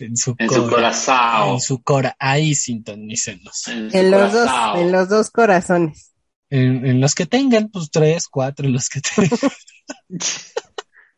En 0.00 0.16
su, 0.16 0.34
En 0.38 0.48
su 0.48 0.62
cora- 0.62 0.70
corazón. 0.74 1.48
En 1.54 1.60
su 1.60 1.82
cora. 1.82 2.16
Ahí 2.18 2.54
sintonícenos. 2.54 3.68
En, 3.68 3.88
En 3.94 4.10
los 4.10 4.32
dos, 4.32 4.48
en 4.76 4.92
los 4.92 5.08
dos 5.08 5.30
corazones. 5.30 6.12
En, 6.50 6.86
en 6.86 7.00
los 7.00 7.14
que 7.14 7.26
tengan, 7.26 7.68
pues 7.68 7.90
tres, 7.90 8.26
cuatro, 8.28 8.66
en 8.66 8.72
los 8.72 8.88
que 8.88 9.00
tengan. 9.00 9.38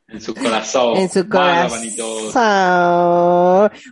En 0.08 0.20
su 0.20 0.34
corazón. 0.34 0.96
en 0.96 1.08
su 1.08 1.28
corazón. 1.28 1.80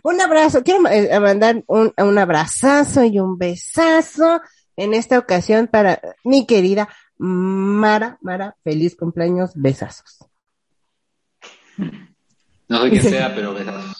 Un 0.03 0.21
abrazo. 0.21 0.63
Quiero 0.63 0.85
eh, 0.89 1.17
mandar 1.19 1.63
un, 1.67 1.93
un 1.97 2.17
abrazazo 2.17 3.05
y 3.05 3.19
un 3.19 3.37
besazo 3.37 4.41
en 4.75 4.93
esta 4.93 5.17
ocasión 5.17 5.67
para 5.67 6.01
mi 6.25 6.45
querida 6.45 6.89
Mara. 7.17 8.17
Mara, 8.21 8.55
feliz 8.63 8.95
cumpleaños. 8.97 9.51
Besazos. 9.55 10.17
No 12.67 12.83
sé 12.83 12.89
quién 12.89 13.03
sea, 13.09 13.33
pero 13.33 13.53
besazos. 13.53 13.98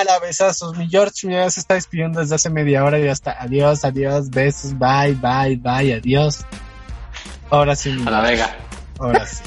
Mala, 0.00 0.18
besazos. 0.18 0.76
Mi 0.78 0.88
George 0.88 1.28
ya 1.30 1.50
se 1.50 1.60
está 1.60 1.74
despidiendo 1.74 2.20
desde 2.20 2.34
hace 2.34 2.48
media 2.48 2.82
hora 2.84 2.98
y 2.98 3.04
ya 3.04 3.12
está. 3.12 3.36
Adiós, 3.38 3.84
adiós, 3.84 4.30
besos, 4.30 4.72
bye, 4.78 5.12
bye, 5.20 5.56
bye, 5.56 5.92
adiós. 5.94 6.44
Ahora 7.50 7.76
sí, 7.76 7.90
mi 7.90 8.06
A 8.06 8.10
la 8.10 8.20
vega. 8.22 8.56
ahora 8.98 9.26
sí. 9.26 9.42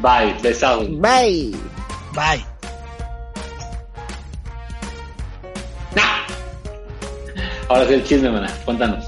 Bye, 0.00 0.34
besados. 0.42 0.88
Bye. 1.00 1.54
Bye. 2.14 2.46
Ahora 7.68 7.86
sí 7.88 7.94
el 7.94 8.04
chisme, 8.04 8.30
maná. 8.30 8.50
Cuéntanos. 8.64 9.04